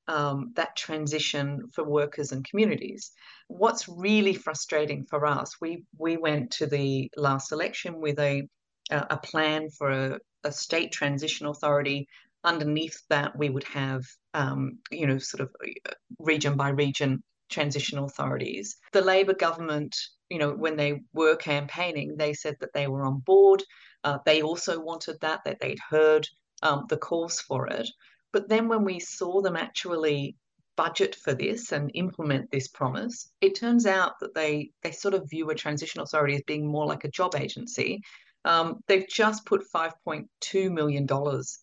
um, 0.07 0.51
that 0.55 0.75
transition 0.75 1.69
for 1.73 1.83
workers 1.83 2.31
and 2.31 2.47
communities. 2.47 3.11
What's 3.47 3.87
really 3.87 4.33
frustrating 4.33 5.05
for 5.05 5.25
us, 5.25 5.55
we 5.61 5.83
we 5.97 6.17
went 6.17 6.51
to 6.51 6.67
the 6.67 7.11
last 7.15 7.51
election 7.51 7.99
with 8.01 8.19
a 8.19 8.47
a 8.91 9.17
plan 9.17 9.69
for 9.69 9.89
a, 9.89 10.19
a 10.43 10.51
state 10.51 10.91
transition 10.91 11.47
authority. 11.47 12.07
Underneath 12.43 13.01
that, 13.09 13.35
we 13.35 13.49
would 13.49 13.63
have 13.65 14.03
um, 14.33 14.79
you 14.91 15.07
know 15.07 15.17
sort 15.17 15.41
of 15.41 15.49
uh, 15.63 15.93
region 16.19 16.55
by 16.55 16.69
region 16.69 17.23
transition 17.49 17.99
authorities. 17.99 18.77
The 18.91 19.01
Labor 19.01 19.33
government, 19.33 19.95
you 20.29 20.39
know, 20.39 20.51
when 20.51 20.75
they 20.75 21.01
were 21.13 21.35
campaigning, 21.35 22.15
they 22.17 22.33
said 22.33 22.57
that 22.59 22.73
they 22.73 22.87
were 22.87 23.03
on 23.03 23.19
board. 23.19 23.63
Uh, 24.03 24.19
they 24.25 24.41
also 24.41 24.79
wanted 24.79 25.17
that, 25.21 25.41
that 25.45 25.59
they'd 25.59 25.79
heard 25.89 26.27
um, 26.63 26.85
the 26.89 26.97
calls 26.97 27.39
for 27.39 27.67
it. 27.67 27.87
But 28.35 28.49
then 28.49 28.67
when 28.67 28.83
we 28.83 28.99
saw 28.99 29.41
them 29.41 29.55
actually 29.55 30.35
budget 30.75 31.15
for 31.15 31.33
this 31.33 31.71
and 31.71 31.89
implement 31.93 32.51
this 32.51 32.67
promise, 32.67 33.31
it 33.39 33.55
turns 33.55 33.85
out 33.85 34.19
that 34.19 34.35
they 34.35 34.71
they 34.83 34.91
sort 34.91 35.13
of 35.13 35.29
view 35.29 35.49
a 35.49 35.55
transition 35.55 36.01
authority 36.01 36.35
as 36.35 36.41
being 36.45 36.67
more 36.67 36.85
like 36.85 37.05
a 37.05 37.15
job 37.19 37.33
agency. 37.37 38.01
Um, 38.43 38.81
they've 38.87 39.07
just 39.07 39.45
put 39.45 39.63
$5.2 39.73 40.69
million 40.69 41.07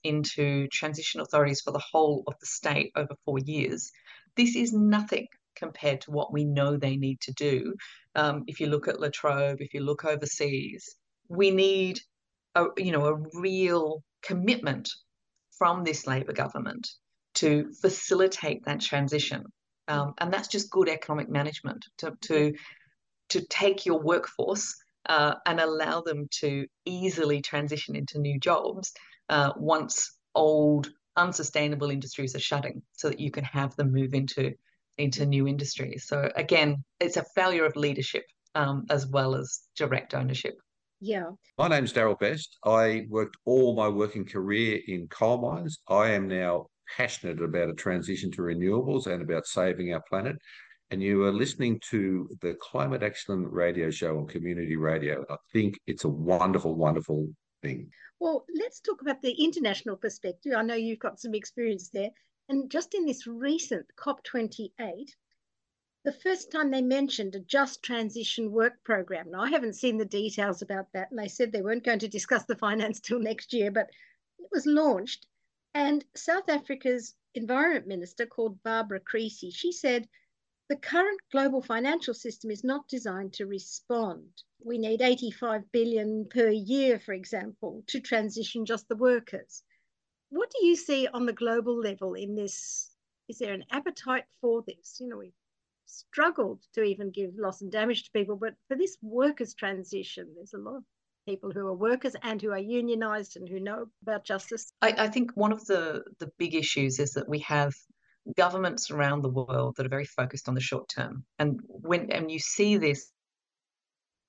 into 0.04 0.66
transition 0.68 1.20
authorities 1.20 1.60
for 1.60 1.72
the 1.72 1.86
whole 1.92 2.24
of 2.26 2.36
the 2.40 2.46
state 2.46 2.90
over 2.96 3.14
four 3.26 3.38
years. 3.40 3.92
This 4.34 4.56
is 4.56 4.72
nothing 4.72 5.26
compared 5.54 6.00
to 6.00 6.10
what 6.10 6.32
we 6.32 6.42
know 6.44 6.78
they 6.78 6.96
need 6.96 7.20
to 7.20 7.34
do. 7.34 7.74
Um, 8.14 8.44
if 8.46 8.60
you 8.60 8.68
look 8.68 8.88
at 8.88 8.98
Latrobe, 8.98 9.60
if 9.60 9.74
you 9.74 9.82
look 9.82 10.06
overseas, 10.06 10.96
we 11.28 11.50
need 11.50 12.00
a 12.54 12.64
you 12.78 12.92
know 12.92 13.04
a 13.04 13.20
real 13.34 14.02
commitment 14.22 14.88
from 15.62 15.84
this 15.84 16.08
Labor 16.08 16.32
government 16.32 16.90
to 17.34 17.70
facilitate 17.80 18.64
that 18.64 18.80
transition. 18.80 19.44
Um, 19.86 20.12
and 20.18 20.32
that's 20.32 20.48
just 20.48 20.72
good 20.72 20.88
economic 20.88 21.28
management 21.28 21.84
to, 21.98 22.14
to, 22.22 22.52
to 23.28 23.46
take 23.48 23.86
your 23.86 24.00
workforce 24.00 24.74
uh, 25.08 25.34
and 25.46 25.60
allow 25.60 26.00
them 26.00 26.26
to 26.40 26.66
easily 26.84 27.40
transition 27.42 27.94
into 27.94 28.18
new 28.18 28.40
jobs 28.40 28.92
uh, 29.28 29.52
once 29.56 30.16
old, 30.34 30.90
unsustainable 31.16 31.90
industries 31.90 32.34
are 32.34 32.40
shutting 32.40 32.82
so 32.94 33.08
that 33.08 33.20
you 33.20 33.30
can 33.30 33.44
have 33.44 33.76
them 33.76 33.92
move 33.92 34.14
into, 34.14 34.54
into 34.98 35.24
new 35.24 35.46
industries. 35.46 36.08
So, 36.08 36.28
again, 36.34 36.82
it's 36.98 37.18
a 37.18 37.24
failure 37.36 37.66
of 37.66 37.76
leadership 37.76 38.24
um, 38.56 38.86
as 38.90 39.06
well 39.06 39.36
as 39.36 39.60
direct 39.76 40.12
ownership. 40.12 40.58
Yeah. 41.04 41.30
My 41.58 41.66
name's 41.66 41.92
Daryl 41.92 42.16
Best. 42.16 42.58
I 42.64 43.06
worked 43.08 43.36
all 43.44 43.74
my 43.74 43.88
working 43.88 44.24
career 44.24 44.78
in 44.86 45.08
coal 45.08 45.40
mines. 45.40 45.80
I 45.88 46.12
am 46.12 46.28
now 46.28 46.66
passionate 46.96 47.42
about 47.42 47.70
a 47.70 47.74
transition 47.74 48.30
to 48.30 48.42
renewables 48.42 49.08
and 49.08 49.20
about 49.20 49.48
saving 49.48 49.92
our 49.92 50.02
planet. 50.08 50.36
And 50.92 51.02
you 51.02 51.24
are 51.24 51.32
listening 51.32 51.80
to 51.90 52.28
the 52.40 52.54
Climate 52.60 53.02
Action 53.02 53.48
Radio 53.48 53.90
Show 53.90 54.16
on 54.16 54.28
Community 54.28 54.76
Radio. 54.76 55.24
I 55.28 55.34
think 55.52 55.76
it's 55.88 56.04
a 56.04 56.08
wonderful, 56.08 56.76
wonderful 56.76 57.26
thing. 57.62 57.90
Well, 58.20 58.44
let's 58.54 58.78
talk 58.78 59.02
about 59.02 59.22
the 59.22 59.32
international 59.32 59.96
perspective. 59.96 60.52
I 60.56 60.62
know 60.62 60.76
you've 60.76 61.00
got 61.00 61.18
some 61.18 61.34
experience 61.34 61.90
there. 61.92 62.10
And 62.48 62.70
just 62.70 62.94
in 62.94 63.06
this 63.06 63.26
recent 63.26 63.86
COP28, 63.98 65.08
the 66.04 66.12
first 66.12 66.50
time 66.50 66.70
they 66.70 66.82
mentioned 66.82 67.36
a 67.36 67.40
just 67.40 67.82
transition 67.82 68.50
work 68.50 68.82
program. 68.82 69.30
Now, 69.30 69.42
I 69.42 69.50
haven't 69.50 69.74
seen 69.74 69.98
the 69.98 70.04
details 70.04 70.60
about 70.60 70.92
that, 70.92 71.10
and 71.10 71.18
they 71.18 71.28
said 71.28 71.52
they 71.52 71.62
weren't 71.62 71.84
going 71.84 72.00
to 72.00 72.08
discuss 72.08 72.44
the 72.44 72.56
finance 72.56 72.98
till 73.00 73.20
next 73.20 73.52
year, 73.52 73.70
but 73.70 73.88
it 74.40 74.48
was 74.50 74.66
launched. 74.66 75.26
And 75.74 76.04
South 76.16 76.48
Africa's 76.48 77.14
environment 77.34 77.86
minister, 77.86 78.26
called 78.26 78.62
Barbara 78.64 78.98
Creecy, 79.00 79.50
she 79.50 79.70
said, 79.70 80.08
the 80.68 80.76
current 80.76 81.20
global 81.30 81.62
financial 81.62 82.14
system 82.14 82.50
is 82.50 82.64
not 82.64 82.88
designed 82.88 83.34
to 83.34 83.46
respond. 83.46 84.28
We 84.64 84.78
need 84.78 85.02
85 85.02 85.70
billion 85.70 86.26
per 86.28 86.48
year, 86.48 86.98
for 86.98 87.12
example, 87.12 87.84
to 87.88 88.00
transition 88.00 88.64
just 88.64 88.88
the 88.88 88.96
workers. 88.96 89.62
What 90.30 90.50
do 90.50 90.66
you 90.66 90.76
see 90.76 91.06
on 91.08 91.26
the 91.26 91.32
global 91.32 91.78
level 91.78 92.14
in 92.14 92.34
this? 92.34 92.90
Is 93.28 93.38
there 93.38 93.52
an 93.52 93.64
appetite 93.70 94.24
for 94.40 94.62
this? 94.66 94.96
You 94.98 95.08
know, 95.08 95.18
we 95.18 95.32
struggled 95.92 96.60
to 96.74 96.82
even 96.82 97.10
give 97.10 97.30
loss 97.36 97.60
and 97.62 97.70
damage 97.70 98.04
to 98.04 98.10
people. 98.12 98.36
But 98.36 98.54
for 98.68 98.76
this 98.76 98.96
workers' 99.02 99.54
transition, 99.54 100.28
there's 100.34 100.54
a 100.54 100.58
lot 100.58 100.76
of 100.76 100.84
people 101.26 101.50
who 101.50 101.66
are 101.66 101.74
workers 101.74 102.16
and 102.22 102.40
who 102.40 102.50
are 102.50 102.58
unionized 102.58 103.36
and 103.36 103.48
who 103.48 103.60
know 103.60 103.86
about 104.02 104.24
justice. 104.24 104.72
I, 104.82 104.94
I 104.98 105.08
think 105.08 105.32
one 105.34 105.52
of 105.52 105.64
the, 105.66 106.02
the 106.18 106.30
big 106.38 106.54
issues 106.54 106.98
is 106.98 107.12
that 107.12 107.28
we 107.28 107.40
have 107.40 107.72
governments 108.36 108.90
around 108.90 109.22
the 109.22 109.28
world 109.28 109.74
that 109.76 109.86
are 109.86 109.90
very 109.90 110.04
focused 110.04 110.48
on 110.48 110.54
the 110.54 110.60
short 110.60 110.88
term. 110.88 111.24
And 111.38 111.60
when 111.66 112.10
and 112.10 112.30
you 112.30 112.38
see 112.38 112.76
this, 112.76 113.10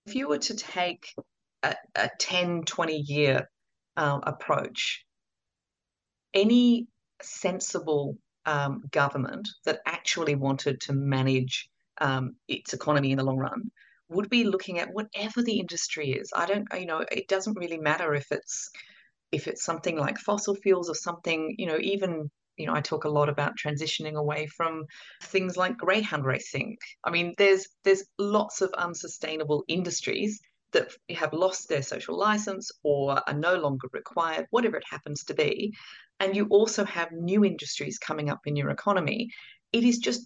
if 0.05 0.15
you 0.15 0.27
were 0.27 0.39
to 0.39 0.55
take 0.55 1.05
a, 1.61 1.75
a 1.95 2.09
10, 2.19 2.63
20 2.63 2.95
year 2.95 3.49
um, 3.95 4.21
approach, 4.25 5.05
any 6.33 6.87
sensible 7.21 8.17
um, 8.45 8.83
government 8.91 9.47
that 9.65 9.79
actually 9.85 10.35
wanted 10.35 10.81
to 10.81 10.93
manage 10.93 11.69
um, 11.99 12.35
its 12.47 12.73
economy 12.73 13.11
in 13.11 13.17
the 13.17 13.23
long 13.23 13.37
run 13.37 13.71
would 14.09 14.29
be 14.29 14.43
looking 14.43 14.79
at 14.79 14.93
whatever 14.93 15.41
the 15.41 15.59
industry 15.59 16.11
is. 16.11 16.31
I 16.35 16.45
don't, 16.45 16.67
you 16.79 16.85
know, 16.85 17.03
it 17.11 17.27
doesn't 17.27 17.57
really 17.57 17.77
matter 17.77 18.13
if 18.13 18.31
it's 18.31 18.69
if 19.31 19.47
it's 19.47 19.63
something 19.63 19.97
like 19.97 20.19
fossil 20.19 20.55
fuels 20.55 20.89
or 20.89 20.95
something, 20.95 21.55
you 21.57 21.65
know, 21.65 21.77
even 21.81 22.29
you 22.57 22.67
know, 22.67 22.75
I 22.75 22.81
talk 22.81 23.05
a 23.05 23.09
lot 23.09 23.29
about 23.29 23.57
transitioning 23.57 24.13
away 24.13 24.45
from 24.45 24.85
things 25.23 25.57
like 25.57 25.75
greyhound 25.77 26.23
racing. 26.23 26.77
I 27.03 27.09
mean, 27.09 27.33
there's 27.37 27.67
there's 27.83 28.03
lots 28.19 28.61
of 28.61 28.71
unsustainable 28.73 29.63
industries 29.67 30.39
that 30.73 30.89
have 31.15 31.33
lost 31.33 31.69
their 31.69 31.81
social 31.81 32.17
license 32.17 32.71
or 32.83 33.21
are 33.27 33.33
no 33.33 33.55
longer 33.55 33.87
required, 33.93 34.47
whatever 34.49 34.77
it 34.77 34.85
happens 34.89 35.23
to 35.25 35.33
be 35.33 35.73
and 36.19 36.35
you 36.35 36.47
also 36.49 36.85
have 36.85 37.11
new 37.11 37.43
industries 37.43 37.97
coming 37.97 38.29
up 38.29 38.41
in 38.45 38.55
your 38.55 38.69
economy, 38.69 39.29
it 39.71 39.83
is 39.83 39.97
just, 39.97 40.25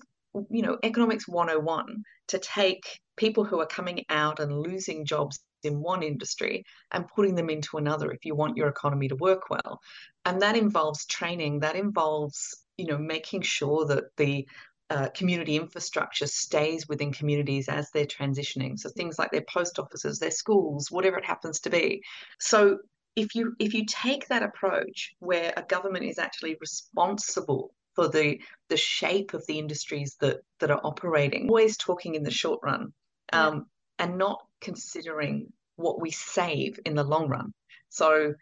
you 0.50 0.62
know, 0.62 0.78
economics 0.84 1.28
101 1.28 2.04
to 2.28 2.40
take 2.40 3.00
people 3.16 3.44
who 3.44 3.60
are 3.60 3.66
coming 3.66 4.06
out 4.10 4.40
and 4.40 4.62
losing 4.62 5.06
jobs 5.06 5.40
in 5.64 5.82
one 5.82 6.04
industry 6.04 6.64
and 6.92 7.08
putting 7.08 7.34
them 7.34 7.50
into 7.50 7.78
another 7.78 8.12
if 8.12 8.26
you 8.26 8.36
want 8.36 8.58
your 8.58 8.68
economy 8.68 9.08
to 9.08 9.16
work 9.16 9.50
well. 9.50 9.80
And 10.26 10.42
that 10.42 10.56
involves 10.56 11.06
training, 11.08 11.62
that 11.62 11.76
involves, 11.76 12.64
you 12.78 12.86
know, 12.86 12.98
making 12.98 13.42
sure 13.42 13.86
that 13.88 14.04
the 14.18 14.48
uh, 14.90 15.10
community 15.10 15.58
infrastructure 15.58 16.28
stays 16.28 16.88
within 16.88 17.12
communities 17.12 17.68
as 17.68 17.90
they're 17.92 18.06
transitioning. 18.06 18.80
So 18.80 18.90
things 18.90 19.20
like 19.20 19.32
their 19.32 19.46
post 19.54 19.80
offices, 19.80 20.20
their 20.20 20.32
schools, 20.32 20.90
whatever 20.90 21.18
it 21.18 21.26
happens 21.26 21.60
to 21.62 21.70
be. 21.70 22.02
So 22.40 22.78
if 23.16 23.36
you 23.36 23.54
if 23.60 23.74
you 23.74 23.84
take 23.86 24.28
that 24.28 24.44
approach 24.44 25.14
where 25.20 25.52
a 25.58 25.64
government 25.64 26.06
is 26.06 26.20
actually 26.20 26.56
responsible 26.62 27.74
for 27.96 28.08
the 28.08 28.40
the 28.70 28.78
shape 28.78 29.34
of 29.34 29.46
the 29.48 29.58
industries 29.60 30.16
that 30.22 30.38
that 30.60 30.72
are 30.72 30.82
operating, 30.84 31.50
always 31.50 31.76
talking 31.78 32.16
in 32.16 32.24
the 32.24 32.32
short 32.32 32.60
run, 32.64 32.94
um, 33.34 33.56
yeah. 34.00 34.06
and 34.06 34.18
not 34.18 34.46
considering 34.62 35.52
what 35.76 36.00
we 36.00 36.12
save 36.12 36.80
in 36.86 36.96
the 36.96 37.04
long 37.04 37.28
run. 37.28 37.52
So, 37.90 38.34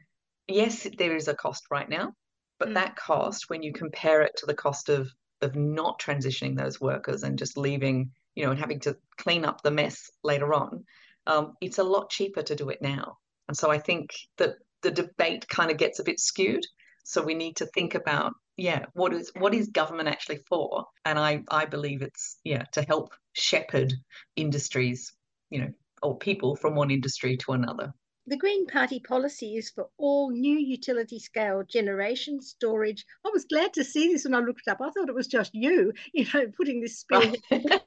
yes, 0.48 0.88
there 0.98 1.16
is 1.16 1.28
a 1.28 1.36
cost 1.36 1.64
right 1.72 1.88
now, 1.90 2.14
but 2.60 2.70
mm. 2.70 2.74
that 2.75 2.96
cost, 2.96 3.50
when 3.50 3.64
you 3.64 3.74
compare 3.74 4.22
it 4.22 4.36
to 4.38 4.46
the 4.46 4.54
cost 4.54 4.90
of 4.90 5.10
of 5.46 5.56
not 5.56 6.02
transitioning 6.02 6.58
those 6.58 6.82
workers 6.82 7.24
and 7.24 7.40
just 7.40 7.58
leaving 7.58 8.12
you 8.36 8.44
know, 8.44 8.52
and 8.52 8.60
having 8.60 8.80
to 8.82 8.98
clean 9.18 9.46
up 9.46 9.62
the 9.62 9.72
mess 9.72 10.12
later 10.24 10.54
on, 10.54 10.84
um, 11.25 11.54
it's 11.62 11.80
a 11.80 11.84
lot 11.84 12.10
cheaper 12.10 12.44
to 12.44 12.56
do 12.56 12.70
it 12.70 12.82
now. 12.82 13.18
And 13.48 13.58
so 13.58 13.72
I 13.72 13.80
think 13.80 14.12
that 14.38 14.56
the 14.82 14.92
debate 14.92 15.48
kind 15.48 15.72
of 15.72 15.78
gets 15.78 16.00
a 16.00 16.04
bit 16.04 16.20
skewed. 16.20 16.66
So 17.04 17.24
we 17.24 17.34
need 17.34 17.56
to 17.58 17.66
think 17.68 17.96
about, 17.96 18.34
yeah, 18.58 18.86
what 18.94 19.14
is 19.14 19.32
what 19.38 19.54
is 19.54 19.68
government 19.68 20.10
actually 20.10 20.42
for? 20.50 20.86
And 21.06 21.18
I 21.20 21.44
I 21.50 21.66
believe 21.66 22.02
it's 22.02 22.38
yeah 22.44 22.64
to 22.74 22.82
help 22.82 23.14
shepherd 23.34 23.94
industries, 24.36 25.14
you 25.50 25.60
know, 25.60 25.72
or 26.02 26.18
people 26.18 26.56
from 26.56 26.75
one 26.75 26.92
industry 26.92 27.38
to 27.38 27.54
another. 27.54 27.94
The 28.27 28.38
Green 28.38 28.65
Party 28.65 29.00
policy 29.00 29.55
is 29.55 29.70
for 29.70 29.89
all 29.98 30.32
new 30.32 30.58
utility 30.58 31.20
scale 31.20 31.62
generation 31.63 32.41
storage. 32.41 33.05
I 33.24 33.29
was 33.29 33.46
glad 33.46 33.74
to 33.74 33.84
see 33.84 34.12
this 34.12 34.24
when 34.24 34.34
I 34.34 34.39
looked 34.39 34.63
it 34.65 34.72
up. 34.72 34.82
I 34.82 34.89
thought 34.89 35.10
it 35.10 35.15
was 35.15 35.27
just 35.27 35.53
you, 35.53 35.94
you 36.13 36.25
know, 36.34 36.48
putting 36.58 36.82
this 36.82 37.00
spin. 37.00 37.36
Oh. 37.51 37.60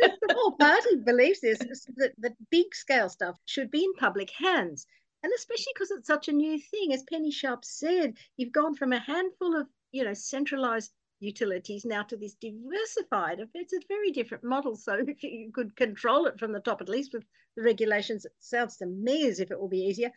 the 0.00 0.34
whole 0.34 0.52
party 0.52 0.96
believes 0.96 1.40
this 1.40 1.58
that, 1.96 2.12
that 2.18 2.36
big 2.50 2.74
scale 2.74 3.10
stuff 3.10 3.38
should 3.44 3.70
be 3.70 3.84
in 3.84 3.92
public 3.94 4.30
hands. 4.30 4.86
And 5.22 5.32
especially 5.36 5.72
because 5.74 5.90
it's 5.90 6.06
such 6.06 6.28
a 6.28 6.32
new 6.32 6.58
thing, 6.58 6.94
as 6.94 7.04
Penny 7.04 7.30
Sharp 7.30 7.62
said, 7.62 8.16
you've 8.38 8.52
gone 8.52 8.74
from 8.74 8.94
a 8.94 8.98
handful 8.98 9.54
of 9.54 9.68
you 9.90 10.04
know 10.04 10.14
centralized 10.14 10.92
utilities 11.22 11.84
now 11.84 12.02
to 12.02 12.16
this 12.16 12.34
diversified. 12.34 13.40
It's 13.54 13.72
a 13.72 13.80
very 13.88 14.10
different 14.10 14.44
model. 14.44 14.76
So 14.76 14.94
if 14.94 15.22
you 15.22 15.52
could 15.52 15.76
control 15.76 16.26
it 16.26 16.38
from 16.38 16.52
the 16.52 16.60
top, 16.60 16.80
at 16.80 16.88
least 16.88 17.12
with 17.14 17.24
the 17.56 17.62
regulations, 17.62 18.24
it 18.24 18.32
sounds 18.40 18.76
to 18.78 18.86
me 18.86 19.28
as 19.28 19.38
if 19.38 19.50
it 19.50 19.60
will 19.60 19.68
be 19.68 19.86
easier. 19.86 20.10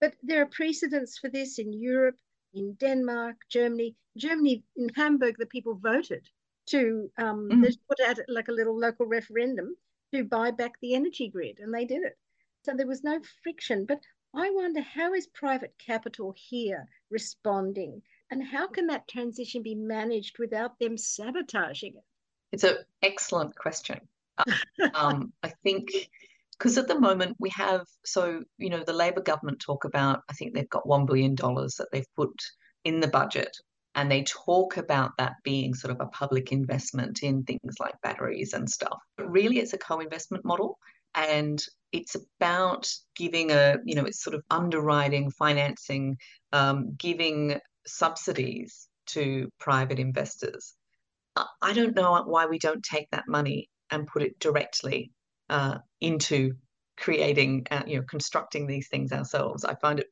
But 0.00 0.14
there 0.22 0.42
are 0.42 0.46
precedents 0.46 1.18
for 1.18 1.30
this 1.30 1.58
in 1.58 1.72
Europe, 1.72 2.16
in 2.52 2.74
Denmark, 2.74 3.36
Germany. 3.48 3.96
Germany, 4.16 4.62
in 4.76 4.90
Hamburg, 4.90 5.36
the 5.38 5.46
people 5.46 5.74
voted 5.74 6.28
to 6.66 7.10
um, 7.18 7.48
mm. 7.50 7.76
put 7.88 8.00
out 8.06 8.18
like 8.28 8.48
a 8.48 8.52
little 8.52 8.78
local 8.78 9.06
referendum 9.06 9.74
to 10.12 10.24
buy 10.24 10.50
back 10.50 10.72
the 10.80 10.94
energy 10.94 11.28
grid, 11.28 11.58
and 11.58 11.72
they 11.72 11.84
did 11.84 12.02
it. 12.02 12.16
So 12.64 12.74
there 12.74 12.86
was 12.86 13.02
no 13.02 13.20
friction. 13.42 13.86
But 13.86 14.00
I 14.34 14.50
wonder 14.50 14.80
how 14.80 15.14
is 15.14 15.26
private 15.26 15.74
capital 15.78 16.34
here 16.36 16.88
responding? 17.10 18.02
And 18.34 18.42
how 18.42 18.66
can 18.66 18.88
that 18.88 19.06
transition 19.06 19.62
be 19.62 19.76
managed 19.76 20.40
without 20.40 20.76
them 20.80 20.98
sabotaging 20.98 21.92
it? 21.94 22.02
It's 22.50 22.64
an 22.64 22.78
excellent 23.00 23.54
question. 23.54 24.00
um, 24.92 25.32
I 25.44 25.52
think 25.62 25.92
because 26.58 26.76
at 26.78 26.88
the 26.88 26.98
moment 26.98 27.36
we 27.38 27.50
have, 27.50 27.86
so, 28.04 28.42
you 28.58 28.70
know, 28.70 28.82
the 28.82 28.92
Labor 28.92 29.20
government 29.20 29.60
talk 29.60 29.84
about, 29.84 30.22
I 30.28 30.32
think 30.32 30.52
they've 30.52 30.68
got 30.68 30.84
$1 30.84 31.06
billion 31.06 31.36
that 31.36 31.86
they've 31.92 32.14
put 32.16 32.32
in 32.82 32.98
the 32.98 33.06
budget. 33.06 33.56
And 33.94 34.10
they 34.10 34.24
talk 34.24 34.78
about 34.78 35.12
that 35.18 35.34
being 35.44 35.72
sort 35.72 35.94
of 35.94 36.00
a 36.00 36.10
public 36.10 36.50
investment 36.50 37.22
in 37.22 37.44
things 37.44 37.76
like 37.78 37.94
batteries 38.02 38.52
and 38.52 38.68
stuff. 38.68 38.98
But 39.16 39.30
really, 39.30 39.60
it's 39.60 39.74
a 39.74 39.78
co 39.78 40.00
investment 40.00 40.44
model. 40.44 40.78
And 41.14 41.64
it's 41.92 42.16
about 42.16 42.92
giving 43.14 43.52
a, 43.52 43.76
you 43.84 43.94
know, 43.94 44.04
it's 44.04 44.24
sort 44.24 44.34
of 44.34 44.42
underwriting, 44.50 45.30
financing, 45.30 46.16
um, 46.52 46.96
giving 46.98 47.60
subsidies 47.86 48.88
to 49.06 49.48
private 49.60 49.98
investors. 49.98 50.74
I 51.60 51.72
don't 51.72 51.96
know 51.96 52.22
why 52.26 52.46
we 52.46 52.58
don't 52.58 52.82
take 52.82 53.10
that 53.10 53.28
money 53.28 53.68
and 53.90 54.06
put 54.06 54.22
it 54.22 54.38
directly 54.38 55.10
uh, 55.50 55.78
into 56.00 56.54
creating, 56.96 57.66
uh, 57.70 57.82
you 57.86 57.96
know, 57.96 58.04
constructing 58.08 58.66
these 58.66 58.88
things 58.88 59.12
ourselves. 59.12 59.64
I 59.64 59.74
find 59.74 59.98
it 59.98 60.06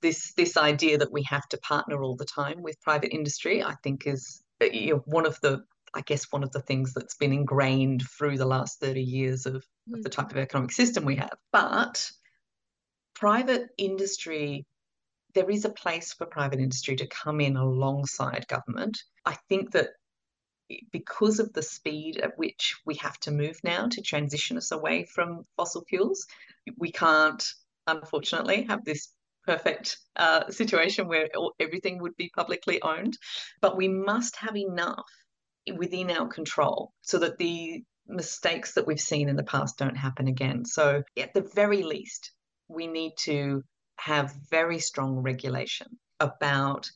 this 0.00 0.32
this 0.34 0.56
idea 0.56 0.98
that 0.98 1.12
we 1.12 1.24
have 1.24 1.46
to 1.48 1.58
partner 1.58 2.02
all 2.02 2.14
the 2.14 2.24
time 2.24 2.62
with 2.62 2.80
private 2.80 3.12
industry. 3.12 3.62
I 3.62 3.74
think 3.82 4.06
is 4.06 4.42
you 4.60 4.94
know, 4.94 5.02
one 5.06 5.26
of 5.26 5.40
the 5.40 5.64
I 5.94 6.02
guess 6.02 6.30
one 6.30 6.44
of 6.44 6.52
the 6.52 6.60
things 6.60 6.92
that's 6.92 7.16
been 7.16 7.32
ingrained 7.32 8.02
through 8.18 8.38
the 8.38 8.46
last 8.46 8.80
30 8.80 9.00
years 9.00 9.46
of, 9.46 9.64
mm. 9.88 9.94
of 9.94 10.02
the 10.02 10.10
type 10.10 10.30
of 10.30 10.36
economic 10.36 10.72
system 10.72 11.04
we 11.04 11.16
have. 11.16 11.36
But 11.52 12.10
private 13.14 13.68
industry 13.78 14.66
there 15.36 15.50
is 15.50 15.66
a 15.66 15.70
place 15.70 16.14
for 16.14 16.24
private 16.24 16.60
industry 16.60 16.96
to 16.96 17.06
come 17.06 17.42
in 17.42 17.56
alongside 17.58 18.48
government. 18.48 18.96
I 19.26 19.36
think 19.50 19.72
that 19.72 19.90
because 20.90 21.38
of 21.40 21.52
the 21.52 21.62
speed 21.62 22.16
at 22.16 22.38
which 22.38 22.74
we 22.86 22.94
have 22.94 23.20
to 23.20 23.30
move 23.30 23.60
now 23.62 23.86
to 23.86 24.00
transition 24.00 24.56
us 24.56 24.72
away 24.72 25.04
from 25.04 25.44
fossil 25.54 25.84
fuels, 25.84 26.26
we 26.78 26.90
can't, 26.90 27.44
unfortunately, 27.86 28.62
have 28.62 28.82
this 28.84 29.12
perfect 29.46 29.98
uh, 30.16 30.50
situation 30.50 31.06
where 31.06 31.28
everything 31.60 32.00
would 32.00 32.16
be 32.16 32.30
publicly 32.34 32.80
owned. 32.80 33.18
But 33.60 33.76
we 33.76 33.88
must 33.88 34.36
have 34.36 34.56
enough 34.56 35.04
within 35.76 36.10
our 36.10 36.28
control 36.28 36.92
so 37.02 37.18
that 37.18 37.36
the 37.36 37.84
mistakes 38.08 38.72
that 38.72 38.86
we've 38.86 38.98
seen 38.98 39.28
in 39.28 39.36
the 39.36 39.44
past 39.44 39.76
don't 39.76 39.98
happen 39.98 40.28
again. 40.28 40.64
So, 40.64 41.02
at 41.18 41.34
the 41.34 41.42
very 41.54 41.82
least, 41.82 42.32
we 42.68 42.86
need 42.86 43.12
to 43.18 43.62
have 43.98 44.34
very 44.50 44.78
strong 44.78 45.16
regulation 45.16 45.98
about 46.20 46.90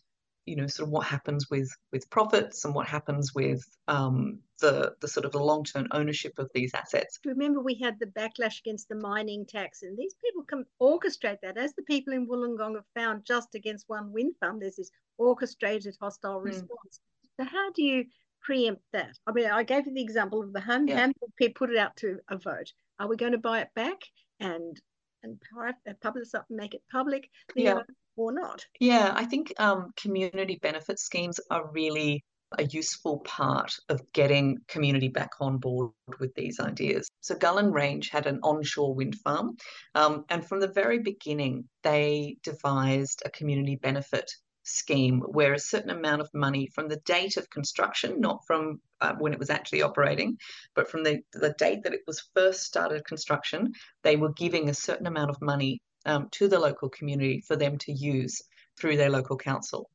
you 0.47 0.57
know 0.57 0.67
sort 0.67 0.89
of 0.89 0.93
what 0.93 1.07
happens 1.07 1.49
with 1.51 1.71
with 1.93 2.09
profits 2.11 2.65
and 2.65 2.75
what 2.75 2.87
happens 2.87 3.35
with 3.35 3.65
um, 3.89 4.41
the 4.61 4.95
the 5.01 5.09
sort 5.09 5.25
of 5.25 5.33
the 5.33 5.43
long 5.43 5.65
term 5.65 5.87
ownership 5.93 6.33
of 6.39 6.51
these 6.55 6.73
assets. 6.75 7.19
Remember, 7.25 7.61
we 7.61 7.75
had 7.75 7.99
the 8.01 8.07
backlash 8.07 8.59
against 8.61 8.89
the 8.89 8.97
mining 8.97 9.47
tax, 9.47 9.83
and 9.83 9.97
these 9.97 10.15
people 10.25 10.45
can 10.45 10.65
orchestrate 10.81 11.39
that, 11.43 11.57
as 11.57 11.75
the 11.75 11.83
people 11.83 12.13
in 12.13 12.27
Wollongong 12.27 12.75
have 12.75 12.85
found 12.95 13.25
just 13.25 13.55
against 13.55 13.89
one 13.89 14.13
wind 14.13 14.35
farm. 14.41 14.59
There's 14.59 14.77
this 14.77 14.91
orchestrated 15.19 15.97
hostile 16.01 16.41
mm. 16.41 16.47
response. 16.47 17.01
So 17.39 17.45
how 17.45 17.71
do 17.73 17.83
you 17.83 18.07
preempt 18.43 18.83
that? 18.93 19.17
I 19.27 19.33
mean, 19.33 19.51
I 19.51 19.63
gave 19.63 19.87
you 19.87 19.95
the 19.95 20.03
example 20.03 20.43
of 20.43 20.53
the 20.53 20.61
Ham 20.61 20.89
yeah. 20.89 21.11
Put 21.55 21.71
it 21.71 21.77
out 21.77 21.97
to 21.99 22.19
a 22.29 22.37
vote. 22.37 22.73
Are 22.99 23.09
we 23.09 23.17
going 23.17 23.33
to 23.33 23.39
buy 23.39 23.61
it 23.61 23.71
back? 23.75 23.99
And 24.41 24.81
and 25.23 25.39
publish 26.01 26.35
up 26.35 26.47
make 26.51 26.75
it 26.75 26.83
public 26.91 27.31
yeah. 27.55 27.81
or 28.17 28.33
not. 28.33 28.65
Yeah, 28.79 29.13
I 29.15 29.25
think 29.25 29.53
um, 29.59 29.93
community 29.97 30.59
benefit 30.61 30.99
schemes 30.99 31.41
are 31.51 31.71
really 31.73 32.25
a 32.59 32.65
useful 32.65 33.19
part 33.21 33.73
of 33.89 34.01
getting 34.13 34.59
community 34.67 35.09
back 35.09 35.31
on 35.41 35.59
board 35.59 35.93
with 36.19 36.35
these 36.35 36.59
ideas. 36.59 37.09
So 37.21 37.37
Gullen 37.37 37.71
Range 37.71 38.09
had 38.09 38.27
an 38.27 38.41
onshore 38.43 38.95
wind 38.95 39.17
farm, 39.17 39.57
um, 39.95 40.25
and 40.29 40.45
from 40.45 40.61
the 40.61 40.69
very 40.69 40.99
beginning, 40.99 41.69
they 41.85 42.39
devised 42.43 43.23
a 43.25 43.31
community 43.31 43.77
benefit 43.77 44.31
scheme 44.71 45.21
where 45.21 45.53
a 45.53 45.59
certain 45.59 45.91
amount 45.91 46.21
of 46.21 46.29
money 46.33 46.69
from 46.75 46.89
the 46.89 47.01
date 47.05 47.37
of 47.37 47.51
construction, 47.51 48.21
not 48.21 48.41
from 48.47 48.81
uh, 49.01 49.15
when 49.19 49.33
it 49.33 49.39
was 49.39 49.51
actually 49.51 49.83
operating, 49.83 50.37
but 50.75 50.91
from 50.91 51.03
the, 51.05 51.21
the 51.33 51.55
date 51.59 51.83
that 51.83 51.95
it 51.95 52.03
was 52.07 52.29
first 52.35 52.63
started 52.63 53.05
construction, 53.05 53.73
they 54.03 54.17
were 54.17 54.33
giving 54.33 54.69
a 54.69 54.75
certain 54.75 55.07
amount 55.07 55.31
of 55.31 55.41
money 55.41 55.81
um, 56.07 56.29
to 56.33 56.49
the 56.49 56.59
local 56.59 56.89
community 56.89 57.43
for 57.47 57.57
them 57.57 57.79
to 57.79 57.93
use 57.93 58.43
through 58.79 58.97
their 58.97 59.11
local 59.11 59.37
council. 59.37 59.91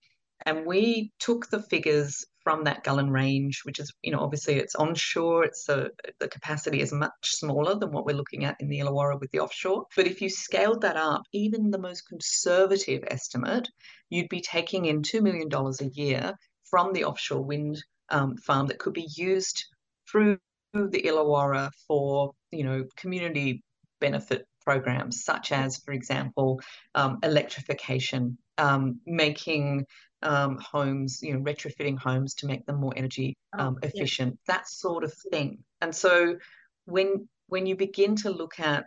And 0.45 0.65
we 0.65 1.11
took 1.19 1.49
the 1.49 1.61
figures 1.61 2.25
from 2.45 2.63
that 2.63 2.83
Gullen 2.83 3.09
range, 3.09 3.61
which 3.63 3.79
is, 3.79 3.91
you 4.03 4.11
know, 4.11 4.19
obviously 4.19 4.53
it's 4.53 4.75
onshore, 4.75 5.43
it's 5.45 5.67
a, 5.67 5.89
the 6.19 6.27
capacity 6.27 6.79
is 6.79 6.93
much 6.93 7.11
smaller 7.23 7.73
than 7.73 7.91
what 7.91 8.05
we're 8.05 8.15
looking 8.15 8.45
at 8.45 8.55
in 8.59 8.69
the 8.69 8.79
Illawarra 8.79 9.19
with 9.19 9.31
the 9.31 9.39
offshore. 9.39 9.85
But 9.95 10.05
if 10.05 10.21
you 10.21 10.29
scaled 10.29 10.81
that 10.81 10.95
up, 10.95 11.23
even 11.33 11.71
the 11.71 11.79
most 11.79 12.07
conservative 12.07 13.03
estimate, 13.07 13.67
you'd 14.11 14.29
be 14.29 14.41
taking 14.41 14.85
in 14.85 15.01
$2 15.01 15.23
million 15.23 15.49
a 15.51 15.99
year 15.99 16.33
from 16.69 16.93
the 16.93 17.05
offshore 17.05 17.43
wind 17.43 17.83
um, 18.09 18.37
farm 18.37 18.67
that 18.67 18.77
could 18.77 18.93
be 18.93 19.09
used 19.15 19.65
through 20.07 20.37
the 20.75 21.01
Illawarra 21.01 21.71
for, 21.87 22.31
you 22.51 22.63
know, 22.63 22.85
community 22.95 23.63
benefit 23.99 24.45
programs, 24.63 25.23
such 25.23 25.51
as, 25.51 25.77
for 25.77 25.93
example, 25.93 26.61
um, 26.93 27.17
electrification, 27.23 28.37
um, 28.59 28.99
making 29.07 29.87
um, 30.25 30.57
homes, 30.57 31.19
you 31.21 31.33
know, 31.33 31.39
retrofitting 31.39 31.97
homes 31.99 32.33
to 32.35 32.47
make 32.47 32.65
them 32.65 32.77
more 32.77 32.93
energy 32.97 33.37
oh, 33.57 33.67
um, 33.67 33.77
efficient, 33.83 34.37
yeah. 34.47 34.55
that 34.55 34.67
sort 34.67 35.03
of 35.03 35.13
thing. 35.31 35.59
And 35.81 35.95
so 35.95 36.37
when 36.85 37.29
when 37.47 37.67
you 37.67 37.75
begin 37.75 38.15
to 38.15 38.31
look 38.31 38.59
at 38.59 38.85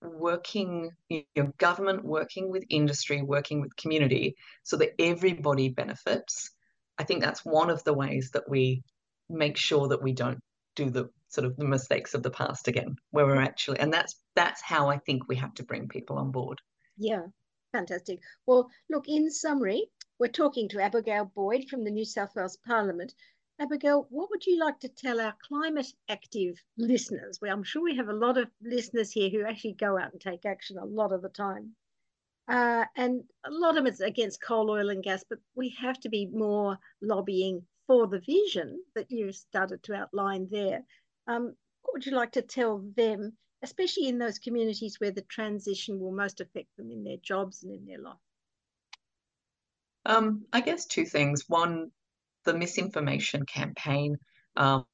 working, 0.00 0.90
you 1.08 1.24
know, 1.34 1.50
government 1.58 2.04
working 2.04 2.50
with 2.50 2.64
industry, 2.70 3.20
working 3.20 3.60
with 3.60 3.74
community, 3.76 4.36
so 4.62 4.76
that 4.76 4.94
everybody 5.00 5.68
benefits, 5.68 6.50
I 6.98 7.04
think 7.04 7.20
that's 7.20 7.44
one 7.44 7.68
of 7.68 7.82
the 7.82 7.94
ways 7.94 8.30
that 8.34 8.48
we 8.48 8.82
make 9.28 9.56
sure 9.56 9.88
that 9.88 10.02
we 10.02 10.12
don't 10.12 10.38
do 10.76 10.88
the 10.88 11.08
sort 11.28 11.46
of 11.46 11.56
the 11.56 11.64
mistakes 11.64 12.14
of 12.14 12.22
the 12.22 12.30
past 12.30 12.68
again, 12.68 12.94
where 13.10 13.26
we're 13.26 13.40
actually, 13.40 13.80
and 13.80 13.92
that's 13.92 14.14
that's 14.36 14.62
how 14.62 14.88
I 14.88 14.98
think 14.98 15.26
we 15.26 15.36
have 15.36 15.54
to 15.54 15.64
bring 15.64 15.88
people 15.88 16.16
on 16.18 16.30
board. 16.30 16.60
Yeah, 16.96 17.22
fantastic. 17.72 18.20
Well, 18.46 18.68
look, 18.88 19.08
in 19.08 19.30
summary, 19.30 19.88
we're 20.18 20.28
talking 20.28 20.68
to 20.70 20.80
Abigail 20.80 21.26
Boyd 21.34 21.68
from 21.68 21.84
the 21.84 21.90
New 21.90 22.04
South 22.04 22.34
Wales 22.34 22.56
Parliament. 22.66 23.14
Abigail, 23.58 24.06
what 24.10 24.30
would 24.30 24.46
you 24.46 24.58
like 24.58 24.80
to 24.80 24.88
tell 24.88 25.20
our 25.20 25.34
climate 25.46 25.92
active 26.08 26.56
listeners? 26.78 27.38
Well, 27.40 27.52
I'm 27.52 27.62
sure 27.62 27.82
we 27.82 27.96
have 27.96 28.08
a 28.08 28.14
lot 28.14 28.38
of 28.38 28.50
listeners 28.62 29.10
here 29.10 29.28
who 29.28 29.44
actually 29.44 29.74
go 29.74 29.98
out 29.98 30.12
and 30.12 30.20
take 30.20 30.46
action 30.46 30.78
a 30.78 30.84
lot 30.84 31.12
of 31.12 31.22
the 31.22 31.28
time. 31.28 31.74
Uh, 32.48 32.84
and 32.96 33.24
a 33.44 33.50
lot 33.50 33.76
of 33.76 33.86
it's 33.86 34.00
against 34.00 34.42
coal, 34.42 34.70
oil, 34.70 34.90
and 34.90 35.02
gas, 35.02 35.24
but 35.28 35.38
we 35.54 35.70
have 35.80 35.98
to 36.00 36.08
be 36.08 36.26
more 36.26 36.78
lobbying 37.02 37.66
for 37.86 38.06
the 38.06 38.20
vision 38.20 38.82
that 38.94 39.10
you 39.10 39.32
started 39.32 39.82
to 39.82 39.94
outline 39.94 40.48
there. 40.50 40.82
Um, 41.26 41.54
what 41.82 41.92
would 41.92 42.06
you 42.06 42.12
like 42.12 42.32
to 42.32 42.42
tell 42.42 42.78
them, 42.96 43.36
especially 43.62 44.08
in 44.08 44.18
those 44.18 44.38
communities 44.38 44.98
where 44.98 45.10
the 45.10 45.22
transition 45.22 46.00
will 46.00 46.12
most 46.12 46.40
affect 46.40 46.74
them 46.76 46.90
in 46.90 47.04
their 47.04 47.18
jobs 47.18 47.64
and 47.64 47.72
in 47.72 47.84
their 47.84 48.00
life? 48.00 48.16
Um, 50.06 50.46
I 50.52 50.60
guess 50.60 50.86
two 50.86 51.04
things. 51.04 51.44
One, 51.48 51.90
the 52.44 52.54
misinformation 52.54 53.44
campaign 53.44 54.16
um, 54.56 54.86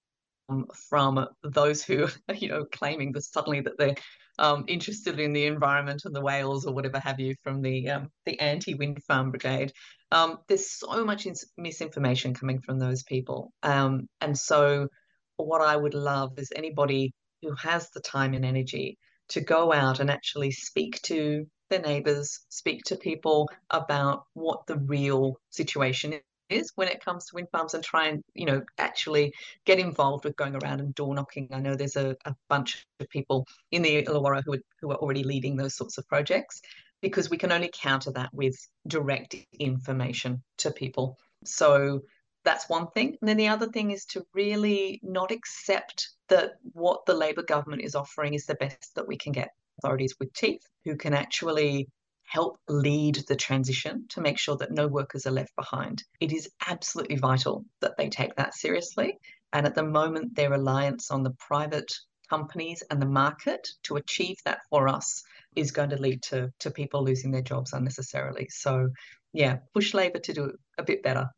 from 0.88 1.27
those 1.42 1.83
who 1.85 2.05
are, 2.29 2.35
you 2.35 2.48
know, 2.48 2.64
claiming 2.64 3.12
that 3.12 3.22
suddenly 3.22 3.61
that 3.61 3.79
they're 3.79 3.94
um, 4.38 4.64
interested 4.66 5.20
in 5.20 5.33
the 5.33 5.44
environment 5.44 6.03
and 6.05 6.14
the 6.14 6.20
whales 6.22 6.64
or 6.64 6.75
whatever 6.75 6.98
have 6.98 7.20
you 7.20 7.35
from 7.42 7.61
the 7.61 7.90
um, 7.90 8.09
the 8.25 8.40
anti-wind 8.40 9.03
farm 9.05 9.31
brigade. 9.31 9.72
Um, 10.11 10.38
there's 10.48 10.70
so 10.70 11.05
much 11.05 11.27
misinformation 11.57 12.35
coming 12.35 12.61
from 12.61 12.79
those 12.79 13.03
people, 13.03 13.53
um, 13.62 14.09
and 14.20 14.37
so 14.37 14.88
what 15.37 15.61
I 15.61 15.77
would 15.77 15.94
love 15.94 16.38
is 16.38 16.53
anybody 16.55 17.12
who 17.42 17.55
has 17.57 17.90
the 17.90 18.01
time 18.01 18.35
and 18.35 18.44
energy 18.44 18.98
to 19.29 19.40
go 19.40 19.72
out 19.72 20.01
and 20.01 20.11
actually 20.11 20.51
speak 20.51 21.01
to 21.03 21.46
their 21.72 21.80
neighbors, 21.80 22.40
speak 22.48 22.85
to 22.85 22.96
people 22.96 23.48
about 23.70 24.24
what 24.35 24.66
the 24.66 24.76
real 24.76 25.40
situation 25.50 26.20
is 26.50 26.72
when 26.74 26.88
it 26.88 27.04
comes 27.04 27.26
to 27.26 27.35
wind 27.35 27.48
farms 27.50 27.74
and 27.74 27.82
try 27.82 28.08
and, 28.08 28.22
you 28.35 28.44
know, 28.44 28.62
actually 28.78 29.32
get 29.64 29.78
involved 29.78 30.24
with 30.24 30.37
going 30.37 30.54
around 30.54 30.80
and 30.80 30.94
door 30.94 31.14
knocking. 31.14 31.48
I 31.50 31.61
know 31.61 31.74
there's 31.74 31.96
a, 31.96 32.14
a 32.26 32.35
bunch 32.48 32.87
of 33.00 33.08
people 33.08 33.46
in 33.70 33.82
the 33.82 34.04
Illawarra 34.04 34.42
who 34.44 34.54
are, 34.54 34.62
who 34.80 34.90
are 34.90 34.96
already 34.96 35.24
leading 35.24 35.56
those 35.56 35.74
sorts 35.74 35.98
of 35.98 36.06
projects 36.06 36.61
because 37.00 37.30
we 37.30 37.38
can 37.38 37.50
only 37.50 37.70
counter 37.72 38.12
that 38.12 38.32
with 38.32 38.54
direct 38.87 39.35
information 39.58 40.42
to 40.58 40.70
people. 40.70 41.18
So 41.44 42.02
that's 42.44 42.68
one 42.68 42.88
thing. 42.88 43.16
And 43.20 43.28
then 43.28 43.37
the 43.37 43.48
other 43.48 43.68
thing 43.68 43.90
is 43.90 44.04
to 44.06 44.24
really 44.35 45.00
not 45.02 45.32
accept 45.32 46.11
that 46.28 46.52
what 46.72 47.06
the 47.06 47.14
Labor 47.14 47.42
government 47.42 47.82
is 47.82 47.94
offering 47.94 48.35
is 48.35 48.46
the 48.46 48.54
best 48.56 48.94
that 48.94 49.08
we 49.08 49.16
can 49.16 49.32
get 49.32 49.50
authorities 49.83 50.14
with 50.18 50.33
teeth 50.33 50.62
who 50.85 50.97
can 50.97 51.14
actually 51.14 51.88
help 52.25 52.59
lead 52.68 53.16
the 53.29 53.37
transition 53.37 54.07
to 54.09 54.21
make 54.21 54.38
sure 54.38 54.57
that 54.57 54.71
no 54.71 54.87
workers 54.87 55.27
are 55.27 55.33
left 55.33 55.55
behind. 55.57 56.03
It 56.21 56.33
is 56.33 56.49
absolutely 56.66 57.16
vital 57.16 57.64
that 57.81 57.97
they 57.99 58.09
take 58.09 58.35
that 58.37 58.55
seriously. 58.55 59.18
And 59.53 59.66
at 59.66 59.75
the 59.75 59.83
moment, 59.83 60.35
their 60.35 60.51
reliance 60.51 61.11
on 61.11 61.23
the 61.23 61.35
private 61.38 61.92
companies 62.31 62.83
and 62.90 63.03
the 63.03 63.07
market 63.07 63.68
to 63.83 63.97
achieve 63.97 64.37
that 64.47 64.61
for 64.71 64.88
us 64.88 65.23
is 65.55 65.73
going 65.73 65.90
to 65.90 66.01
lead 66.01 66.23
to, 66.23 66.51
to 66.61 66.71
people 66.71 67.05
losing 67.05 67.31
their 67.31 67.42
jobs 67.42 67.75
unnecessarily. 67.75 68.49
So, 68.49 68.88
yeah, 69.35 69.59
push 69.75 69.92
Labor 69.92 70.21
to 70.21 70.33
do 70.33 70.53
a 70.79 70.83
bit 70.83 71.03
better. 71.03 71.29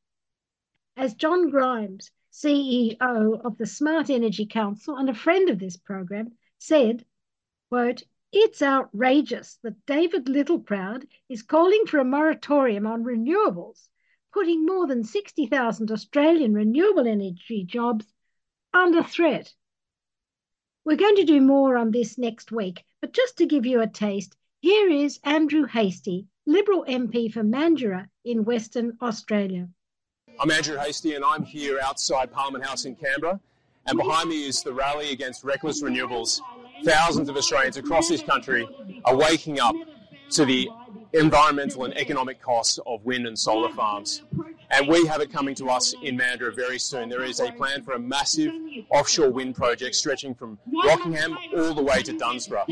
As 0.98 1.13
John 1.13 1.50
Grimes, 1.50 2.12
CEO 2.34 3.00
of 3.00 3.58
the 3.58 3.65
Smart 3.65 4.10
Energy 4.10 4.46
Council 4.46 4.98
and 4.98 5.10
a 5.10 5.13
friend 5.13 5.50
of 5.50 5.58
this 5.58 5.78
program, 5.78 6.34
said, 6.58 7.06
quote, 7.70 8.04
it's 8.32 8.62
outrageous 8.62 9.58
that 9.63 9.86
David 9.86 10.26
Littleproud 10.26 11.08
is 11.30 11.42
calling 11.42 11.86
for 11.88 12.00
a 12.00 12.06
moratorium 12.06 12.86
on 12.86 13.04
renewables, 13.04 13.88
putting 14.34 14.65
more 14.65 14.86
than 14.86 15.04
60,000 15.04 15.92
Australian 15.92 16.54
renewable 16.54 17.08
energy 17.08 17.63
jobs 17.63 18.06
under 18.74 19.02
threat. 19.04 19.54
We're 20.86 20.98
going 20.98 21.15
to 21.15 21.24
do 21.24 21.42
more 21.42 21.78
on 21.78 21.92
this 21.92 22.18
next 22.18 22.52
week, 22.52 22.84
but 23.02 23.13
just 23.13 23.38
to 23.38 23.46
give 23.46 23.65
you 23.65 23.82
a 23.82 23.88
taste, 23.88 24.36
here 24.62 24.89
is 24.89 25.20
Andrew 25.24 25.65
Hastie, 25.65 26.28
Liberal 26.46 26.86
MP 26.86 27.32
for 27.32 27.44
Mandurah 27.44 28.10
in 28.26 28.44
Western 28.44 28.98
Australia. 29.02 29.70
I'm 30.39 30.52
Andrew 30.52 30.78
Hastie 30.78 31.15
and 31.15 31.26
I'm 31.26 31.44
here 31.44 31.80
outside 31.84 32.32
Parliament 32.32 32.65
House 32.65 32.86
in 32.86 32.96
Canberra. 32.96 33.39
And 33.88 33.98
behind 33.98 34.30
me 34.30 34.48
is 34.48 34.62
the 34.62 34.74
rally 34.74 35.12
against 35.12 35.44
reckless 35.44 35.82
renewables. 35.82 36.42
Thousands 36.84 37.30
of 37.30 37.36
Australians 37.36 37.78
across 37.78 38.08
this 38.10 38.22
country 38.22 38.68
are 39.06 39.15
waking 39.15 39.60
up 39.60 39.76
to 40.32 40.46
the 40.46 40.70
environmental 41.13 41.86
and 41.86 41.98
economic 41.98 42.42
costs 42.42 42.80
of 42.86 43.04
wind 43.04 43.26
and 43.26 43.38
solar 43.38 43.70
farms. 43.70 44.24
And 44.72 44.88
we 44.88 45.08
have 45.08 45.20
it 45.22 45.32
coming 45.32 45.56
to 45.56 45.70
us 45.70 45.96
in 46.04 46.18
Mandurah 46.18 46.56
very 46.56 46.78
soon. 46.78 47.10
There 47.10 47.24
is 47.24 47.39
a 47.39 47.52
plan 47.52 47.82
for 47.82 47.94
a 47.94 48.00
massive 48.00 48.54
offshore 48.92 49.32
wind 49.32 49.56
project 49.56 49.96
stretching 49.96 50.36
from 50.36 50.60
Rockingham 50.86 51.36
all 51.58 51.74
the 51.74 51.82
way 51.82 52.04
to 52.04 52.13
Dunsborough. 52.13 52.68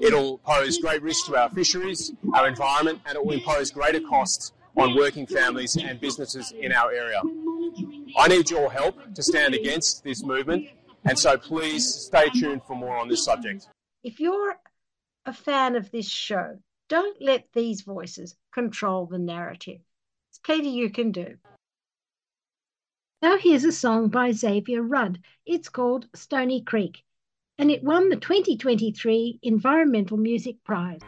It'll 0.00 0.38
pose 0.38 0.78
great 0.78 1.02
risk 1.02 1.26
to 1.26 1.36
our 1.36 1.48
fisheries, 1.50 2.12
our 2.34 2.48
environment, 2.48 3.00
and 3.06 3.16
it 3.16 3.24
will 3.24 3.34
impose 3.34 3.70
greater 3.70 4.00
costs 4.00 4.52
on 4.76 4.96
working 4.96 5.26
families 5.26 5.76
and 5.76 6.00
businesses 6.00 6.52
in 6.60 6.72
our 6.72 6.90
area. 6.90 7.22
I 8.18 8.28
need 8.28 8.50
your 8.50 8.70
help 8.70 8.96
to 9.14 9.22
stand 9.22 9.54
against 9.54 10.02
this 10.02 10.24
movement, 10.24 10.68
and 11.08 11.18
so 11.18 11.36
please 11.36 11.86
stay 12.06 12.28
tuned 12.30 12.62
for 12.66 12.74
more 12.74 12.96
on 12.96 13.08
this 13.08 13.24
subject. 13.24 13.68
If 14.02 14.20
you're 14.20 14.56
a 15.24 15.32
fan 15.32 15.76
of 15.76 15.90
this 15.90 16.08
show, 16.08 16.58
don't 16.88 17.20
let 17.20 17.46
these 17.52 17.82
voices 17.82 18.36
control 18.52 19.06
the 19.06 19.18
narrative. 19.18 19.80
It's 20.30 20.38
plenty 20.38 20.70
you 20.70 20.90
can 20.90 21.12
do. 21.12 21.36
Now 23.22 23.38
here's 23.38 23.64
a 23.64 23.72
song 23.72 24.08
by 24.08 24.32
Xavier 24.32 24.82
Rudd. 24.82 25.20
It's 25.46 25.68
called 25.68 26.06
Stony 26.14 26.62
Creek, 26.62 27.02
and 27.58 27.70
it 27.70 27.82
won 27.82 28.08
the 28.08 28.16
2023 28.16 29.40
Environmental 29.42 30.16
Music 30.16 30.62
Prize. 30.64 31.00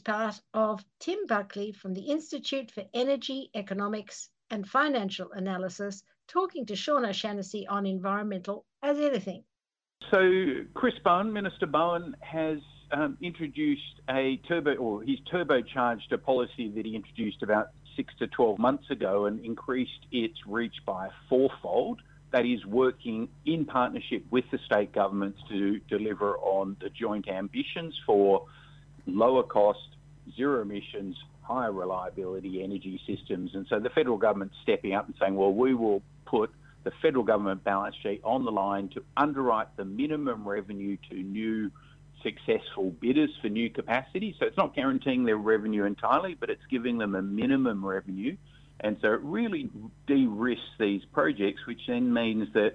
Part 0.00 0.40
of 0.54 0.84
Tim 0.98 1.18
Buckley 1.28 1.72
from 1.72 1.94
the 1.94 2.10
Institute 2.10 2.70
for 2.70 2.84
Energy, 2.94 3.50
Economics 3.54 4.30
and 4.50 4.68
Financial 4.68 5.30
Analysis 5.32 6.02
talking 6.28 6.66
to 6.66 6.76
Sean 6.76 7.04
O'Shannessy 7.04 7.66
on 7.68 7.86
environmental 7.86 8.64
as 8.82 8.98
anything. 8.98 9.44
So, 10.10 10.64
Chris 10.74 10.94
Bowen, 11.04 11.32
Minister 11.32 11.66
Bowen, 11.66 12.16
has 12.20 12.58
um, 12.92 13.16
introduced 13.20 14.00
a 14.08 14.40
turbo, 14.48 14.74
or 14.76 15.02
he's 15.02 15.18
turbocharged 15.32 16.10
a 16.12 16.18
policy 16.18 16.70
that 16.74 16.84
he 16.84 16.96
introduced 16.96 17.42
about 17.42 17.68
six 17.96 18.14
to 18.18 18.26
12 18.28 18.58
months 18.58 18.90
ago 18.90 19.26
and 19.26 19.44
increased 19.44 20.06
its 20.10 20.38
reach 20.46 20.74
by 20.86 21.08
fourfold. 21.28 22.00
That 22.32 22.46
is 22.46 22.64
working 22.64 23.28
in 23.44 23.64
partnership 23.64 24.24
with 24.30 24.44
the 24.52 24.58
state 24.64 24.92
governments 24.92 25.40
to 25.48 25.80
deliver 25.88 26.38
on 26.38 26.76
the 26.80 26.88
joint 26.88 27.28
ambitions 27.28 27.98
for 28.06 28.46
lower 29.06 29.42
cost, 29.42 29.96
zero 30.36 30.62
emissions, 30.62 31.16
higher 31.42 31.72
reliability 31.72 32.62
energy 32.62 33.00
systems. 33.06 33.50
And 33.54 33.66
so 33.68 33.80
the 33.80 33.90
federal 33.90 34.16
government's 34.16 34.54
stepping 34.62 34.94
up 34.94 35.06
and 35.06 35.14
saying, 35.20 35.34
well, 35.34 35.52
we 35.52 35.74
will 35.74 36.02
put 36.26 36.50
the 36.84 36.92
federal 37.02 37.24
government 37.24 37.64
balance 37.64 37.96
sheet 38.02 38.20
on 38.24 38.44
the 38.44 38.52
line 38.52 38.88
to 38.90 39.02
underwrite 39.16 39.76
the 39.76 39.84
minimum 39.84 40.48
revenue 40.48 40.96
to 41.10 41.16
new 41.16 41.70
successful 42.22 42.90
bidders 43.00 43.30
for 43.40 43.48
new 43.48 43.70
capacity. 43.70 44.34
So 44.38 44.46
it's 44.46 44.56
not 44.56 44.74
guaranteeing 44.74 45.24
their 45.24 45.36
revenue 45.36 45.84
entirely, 45.84 46.34
but 46.38 46.50
it's 46.50 46.62
giving 46.70 46.98
them 46.98 47.14
a 47.14 47.22
minimum 47.22 47.84
revenue. 47.84 48.36
And 48.80 48.96
so 49.02 49.12
it 49.12 49.20
really 49.22 49.70
de 50.06 50.26
risks 50.26 50.64
these 50.78 51.02
projects, 51.12 51.66
which 51.66 51.80
then 51.86 52.12
means 52.12 52.48
that 52.54 52.74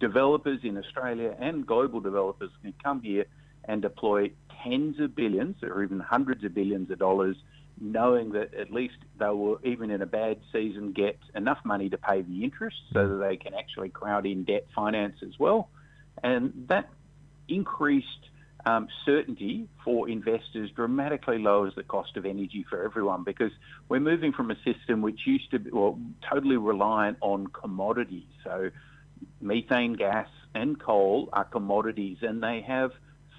developers 0.00 0.60
in 0.62 0.76
Australia 0.78 1.34
and 1.38 1.66
global 1.66 2.00
developers 2.00 2.50
can 2.62 2.74
come 2.82 3.02
here 3.02 3.26
and 3.64 3.82
deploy 3.82 4.30
tens 4.66 4.98
of 5.00 5.14
billions 5.14 5.56
or 5.62 5.82
even 5.82 6.00
hundreds 6.00 6.44
of 6.44 6.54
billions 6.54 6.90
of 6.90 6.98
dollars, 6.98 7.36
knowing 7.80 8.32
that 8.32 8.54
at 8.54 8.72
least 8.72 8.96
they 9.18 9.26
will, 9.26 9.58
even 9.64 9.90
in 9.90 10.02
a 10.02 10.06
bad 10.06 10.38
season, 10.52 10.92
get 10.92 11.18
enough 11.34 11.58
money 11.64 11.88
to 11.90 11.98
pay 11.98 12.22
the 12.22 12.44
interest 12.44 12.76
so 12.92 13.08
that 13.08 13.16
they 13.16 13.36
can 13.36 13.54
actually 13.54 13.88
crowd 13.88 14.26
in 14.26 14.44
debt 14.44 14.66
finance 14.74 15.16
as 15.22 15.38
well. 15.38 15.68
And 16.22 16.66
that 16.68 16.88
increased 17.48 18.08
um, 18.64 18.88
certainty 19.04 19.68
for 19.84 20.08
investors 20.08 20.70
dramatically 20.74 21.38
lowers 21.38 21.72
the 21.76 21.84
cost 21.84 22.16
of 22.16 22.26
energy 22.26 22.66
for 22.68 22.82
everyone 22.82 23.22
because 23.22 23.52
we're 23.88 24.00
moving 24.00 24.32
from 24.32 24.50
a 24.50 24.56
system 24.64 25.02
which 25.02 25.20
used 25.24 25.50
to 25.52 25.60
be 25.60 25.70
well, 25.70 25.98
totally 26.28 26.56
reliant 26.56 27.18
on 27.20 27.46
commodities. 27.46 28.26
So 28.42 28.70
methane 29.40 29.92
gas 29.92 30.28
and 30.54 30.80
coal 30.80 31.28
are 31.32 31.44
commodities 31.44 32.18
and 32.22 32.42
they 32.42 32.62
have 32.66 32.90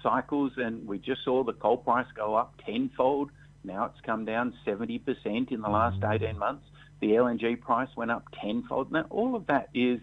cycles, 0.02 0.52
and 0.56 0.86
we 0.86 0.98
just 0.98 1.24
saw 1.24 1.44
the 1.44 1.52
coal 1.52 1.76
price 1.76 2.06
go 2.14 2.34
up 2.34 2.54
tenfold. 2.64 3.30
Now 3.64 3.86
it's 3.86 4.00
come 4.04 4.24
down 4.24 4.54
70% 4.66 5.50
in 5.52 5.60
the 5.60 5.68
last 5.68 6.00
mm. 6.00 6.14
18 6.14 6.38
months. 6.38 6.64
The 7.00 7.08
LNG 7.08 7.60
price 7.60 7.88
went 7.96 8.10
up 8.10 8.24
tenfold. 8.40 8.90
Now, 8.90 9.06
all 9.10 9.36
of 9.36 9.46
that 9.46 9.68
is 9.74 10.00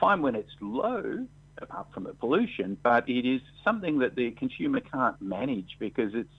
fine 0.00 0.22
when 0.22 0.34
it's 0.34 0.50
low, 0.60 1.26
apart 1.58 1.88
from 1.92 2.04
the 2.04 2.14
pollution, 2.14 2.78
but 2.82 3.08
it 3.08 3.26
is 3.26 3.40
something 3.64 3.98
that 3.98 4.14
the 4.14 4.30
consumer 4.32 4.80
can't 4.80 5.20
manage 5.20 5.76
because 5.78 6.12
it's 6.14 6.32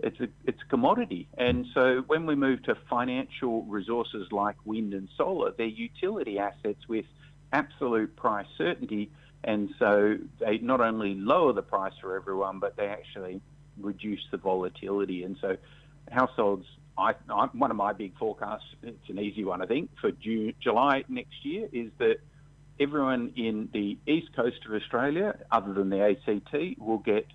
it's 0.00 0.18
a 0.20 0.28
it's 0.44 0.60
a 0.60 0.68
commodity. 0.68 1.28
And 1.38 1.66
so 1.72 2.02
when 2.06 2.26
we 2.26 2.34
move 2.34 2.62
to 2.64 2.74
financial 2.90 3.62
resources 3.64 4.28
like 4.32 4.56
wind 4.64 4.92
and 4.92 5.08
solar, 5.16 5.52
they're 5.56 5.66
utility 5.66 6.38
assets 6.38 6.88
with 6.88 7.04
absolute 7.52 8.16
price 8.16 8.46
certainty 8.58 9.10
and 9.44 9.70
so 9.78 10.16
they 10.40 10.58
not 10.58 10.80
only 10.80 11.14
lower 11.14 11.52
the 11.52 11.62
price 11.62 11.92
for 12.00 12.16
everyone, 12.16 12.58
but 12.58 12.76
they 12.76 12.86
actually 12.86 13.40
reduce 13.78 14.22
the 14.30 14.38
volatility. 14.38 15.22
And 15.22 15.36
so 15.40 15.56
households, 16.10 16.66
I, 16.96 17.14
I, 17.28 17.46
one 17.52 17.70
of 17.70 17.76
my 17.76 17.92
big 17.92 18.16
forecasts, 18.16 18.64
it's 18.82 19.08
an 19.08 19.18
easy 19.18 19.44
one, 19.44 19.60
I 19.60 19.66
think, 19.66 19.90
for 20.00 20.10
June, 20.10 20.54
July 20.60 21.04
next 21.08 21.44
year 21.44 21.68
is 21.72 21.90
that 21.98 22.16
everyone 22.80 23.34
in 23.36 23.68
the 23.72 23.98
east 24.06 24.34
coast 24.34 24.64
of 24.66 24.74
Australia, 24.74 25.38
other 25.52 25.74
than 25.74 25.90
the 25.90 26.00
ACT, 26.00 26.78
will 26.78 26.98
get 26.98 27.26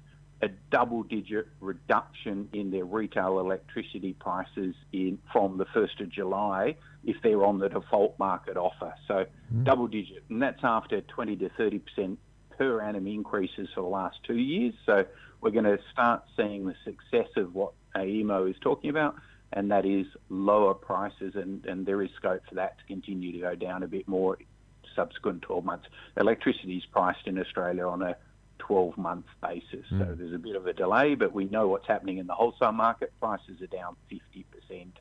a 0.41 0.47
double-digit 0.71 1.47
reduction 1.59 2.49
in 2.53 2.71
their 2.71 2.85
retail 2.85 3.39
electricity 3.39 4.13
prices 4.13 4.73
in 4.93 5.19
from 5.31 5.57
the 5.57 5.65
1st 5.65 6.01
of 6.01 6.09
July 6.09 6.75
if 7.03 7.15
they're 7.23 7.45
on 7.45 7.59
the 7.59 7.69
default 7.69 8.17
market 8.19 8.57
offer. 8.57 8.93
So 9.07 9.25
mm. 9.53 9.63
double-digit, 9.63 10.23
and 10.29 10.41
that's 10.41 10.63
after 10.63 11.01
20 11.01 11.37
to 11.37 11.49
30 11.49 11.79
percent 11.79 12.19
per 12.57 12.81
annum 12.81 13.07
increases 13.07 13.69
for 13.73 13.81
the 13.81 13.87
last 13.87 14.17
two 14.25 14.37
years. 14.37 14.73
So 14.85 15.05
we're 15.41 15.51
going 15.51 15.65
to 15.65 15.79
start 15.91 16.23
seeing 16.35 16.65
the 16.65 16.75
success 16.83 17.29
of 17.37 17.55
what 17.55 17.73
AEMO 17.95 18.49
is 18.49 18.57
talking 18.61 18.89
about, 18.89 19.15
and 19.53 19.71
that 19.71 19.85
is 19.85 20.05
lower 20.27 20.73
prices, 20.73 21.35
and, 21.35 21.65
and 21.65 21.85
there 21.85 22.01
is 22.01 22.09
scope 22.17 22.41
for 22.47 22.55
that 22.55 22.77
to 22.79 22.83
continue 22.85 23.31
to 23.31 23.39
go 23.39 23.55
down 23.55 23.83
a 23.83 23.87
bit 23.87 24.07
more 24.07 24.37
subsequent 24.95 25.41
12 25.43 25.63
months. 25.63 25.87
Electricity 26.17 26.77
is 26.77 26.85
priced 26.85 27.25
in 27.25 27.39
Australia 27.39 27.87
on 27.87 28.01
a 28.01 28.17
12 28.59 28.97
month 28.97 29.25
basis. 29.41 29.85
Mm. 29.91 29.99
So 29.99 30.05
hmm. 30.05 30.19
there's 30.19 30.33
a 30.33 30.37
bit 30.37 30.55
of 30.55 30.67
a 30.67 30.73
delay, 30.73 31.15
but 31.15 31.33
we 31.33 31.45
know 31.45 31.67
what's 31.69 31.87
happening 31.87 32.17
in 32.17 32.27
the 32.27 32.33
wholesale 32.33 32.73
market. 32.73 33.13
Prices 33.19 33.61
are 33.61 33.67
down 33.67 33.95
50% 34.11 34.91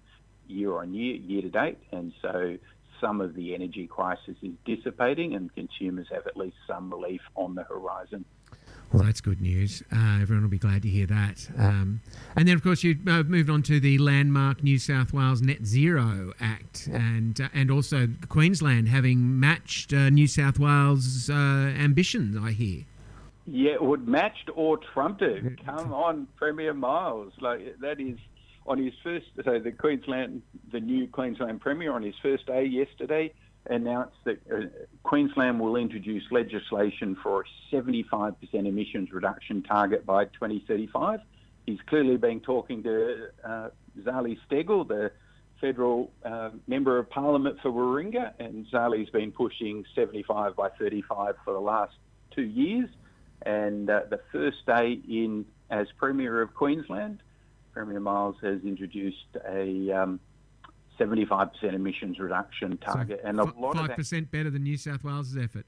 year 0.48 0.76
on 0.78 0.94
year, 0.94 1.16
year 1.16 1.42
to 1.42 1.50
date. 1.50 1.78
And 1.92 2.12
so 2.20 2.56
some 3.00 3.20
of 3.20 3.34
the 3.34 3.54
energy 3.54 3.87
crisis 3.87 4.37
is 4.42 4.52
dissipating 4.64 5.34
and 5.34 5.54
consumers 5.54 6.06
have 6.11 6.26
at 6.26 6.37
least 6.37 6.56
some 6.66 6.90
relief 6.90 7.20
on 7.37 7.54
the 7.54 7.62
horizon. 7.64 8.24
Well, 8.92 9.02
that's 9.02 9.20
good 9.20 9.42
news. 9.42 9.82
Uh, 9.92 10.18
everyone 10.22 10.44
will 10.44 10.50
be 10.50 10.58
glad 10.58 10.80
to 10.82 10.88
hear 10.88 11.06
that. 11.06 11.46
Um, 11.58 12.00
and 12.37 12.48
then, 12.48 12.54
of 12.54 12.62
course, 12.62 12.82
you 12.82 12.96
uh, 13.06 13.22
moved 13.22 13.50
on 13.50 13.62
to 13.64 13.78
the 13.80 13.98
landmark 13.98 14.62
New 14.62 14.78
South 14.78 15.12
Wales 15.12 15.42
Net 15.42 15.66
Zero 15.66 16.32
Act, 16.40 16.88
and 16.90 17.38
uh, 17.38 17.48
and 17.52 17.70
also 17.70 18.08
Queensland 18.30 18.88
having 18.88 19.38
matched 19.38 19.92
uh, 19.92 20.08
New 20.08 20.26
South 20.26 20.58
Wales' 20.58 21.28
uh, 21.28 21.34
ambitions. 21.34 22.38
I 22.42 22.52
hear. 22.52 22.84
Yeah, 23.44 23.76
would 23.78 24.08
matched 24.08 24.48
or 24.54 24.78
trumped 24.78 25.20
it. 25.20 25.62
Come 25.66 25.92
on, 25.92 26.26
Premier 26.37 26.72
Miles. 26.72 27.34
Like 27.40 27.78
that 27.80 28.00
is 28.00 28.18
on 28.68 28.78
his 28.83 28.92
first. 29.02 29.26
So 29.44 29.59
the 29.59 29.72
Queensland, 29.72 30.42
the 30.70 30.81
new 30.81 31.09
Queensland 31.09 31.61
Premier, 31.61 31.92
on 31.92 32.02
his 32.02 32.14
first 32.22 32.46
day 32.46 32.64
yesterday, 32.64 33.33
announced 33.66 34.16
that 34.24 34.38
uh, 34.52 34.66
Queensland 35.02 35.59
will 35.59 35.76
introduce 35.76 36.22
legislation 36.31 37.16
for 37.22 37.42
a 37.42 37.74
75% 37.74 38.35
emissions 38.52 39.11
reduction 39.11 39.62
target 39.62 40.07
by 40.07 40.26
2035. 40.26 41.20
He's 41.66 41.78
clearly 41.87 42.16
been 42.16 42.40
talking 42.40 42.83
to 42.85 43.28
uh, 43.44 43.68
Zali 44.00 44.38
Steggall, 44.48 44.87
the 44.87 45.11
federal 45.61 46.11
uh, 46.24 46.50
member 46.66 46.98
of 46.98 47.11
parliament 47.11 47.59
for 47.61 47.70
Warringah, 47.70 48.33
and 48.38 48.66
Zali's 48.72 49.11
been 49.11 49.33
pushing 49.33 49.85
75 49.94 50.57
by 50.57 50.68
35 50.78 51.35
for 51.44 51.52
the 51.52 51.61
last 51.61 51.94
two 52.35 52.42
years. 52.42 52.88
And 53.42 53.90
uh, 53.90 54.02
the 54.09 54.20
first 54.33 54.64
day 54.66 54.98
in 55.09 55.44
as 55.70 55.87
Premier 55.98 56.40
of 56.40 56.54
Queensland, 56.54 57.22
Premier 57.78 58.00
Miles 58.00 58.34
has 58.42 58.60
introduced 58.64 59.36
a 59.48 59.92
um, 59.92 60.18
75% 60.98 61.50
emissions 61.62 62.18
reduction 62.18 62.76
target, 62.78 63.20
so 63.22 63.28
and 63.28 63.38
a 63.38 63.44
lot 63.44 63.76
five 63.76 63.94
percent 63.94 64.32
better 64.32 64.50
than 64.50 64.64
New 64.64 64.76
South 64.76 65.04
Wales' 65.04 65.36
effort. 65.36 65.64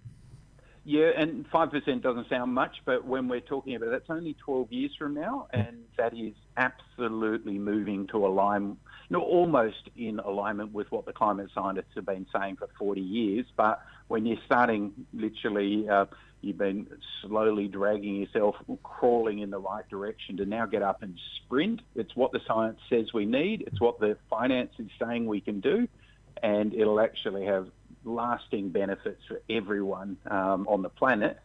Yeah, 0.85 1.11
and 1.17 1.47
five 1.53 1.71
percent 1.71 2.03
doesn't 2.03 2.29
sound 2.29 2.53
much, 2.53 2.79
but 2.85 3.05
when 3.05 3.29
we're 3.29 3.39
talking 3.39 3.77
about 3.77 3.87
it, 3.87 3.91
that's 3.93 4.11
only 4.11 4.35
12 4.45 4.73
years 4.73 4.91
from 4.99 5.15
now, 5.15 5.47
and 5.53 5.85
that 5.99 6.13
is 6.13 6.35
absolutely 6.57 7.61
moving 7.61 8.09
to 8.09 8.27
align, 8.27 8.77
you 9.09 9.17
know, 9.17 9.23
almost 9.23 9.89
in 9.97 10.19
alignment 10.19 10.73
with 10.73 10.91
what 10.91 11.07
the 11.07 11.13
climate 11.13 11.51
scientists 11.55 11.95
have 11.95 12.07
been 12.07 12.27
saying 12.35 12.57
for 12.57 12.69
40 12.77 13.01
years. 13.01 13.47
But 13.57 13.81
when 14.11 14.27
you're 14.27 14.45
starting 14.45 14.93
literally. 15.13 15.89
Uh, 15.89 16.07
You've 16.43 16.57
been 16.57 16.87
slowly 17.21 17.69
dragging 17.69 18.17
yourself, 18.17 18.57
crawling 18.83 19.41
in 19.41 19.51
the 19.51 19.59
right 19.59 19.87
direction 19.91 20.39
to 20.39 20.47
now 20.47 20.65
get 20.65 20.81
up 20.81 21.03
and 21.03 21.19
sprint. 21.37 21.83
It's 21.95 22.17
what 22.17 22.33
the 22.33 22.41
science 22.47 22.81
says 22.89 23.13
we 23.13 23.27
need. 23.27 23.65
It's 23.67 23.79
what 23.79 24.01
the 24.01 24.17
finance 24.31 24.73
is 24.79 24.89
saying 24.99 25.27
we 25.27 25.43
can 25.43 25.61
do. 25.61 25.87
And 26.43 26.73
it'll 26.73 26.99
actually 26.99 27.45
have 27.45 27.69
lasting 28.05 28.71
benefits 28.71 29.23
for 29.29 29.43
everyone 29.51 30.17
um, 30.31 30.67
on 30.67 30.81
the 30.81 30.89
planet 30.89 31.39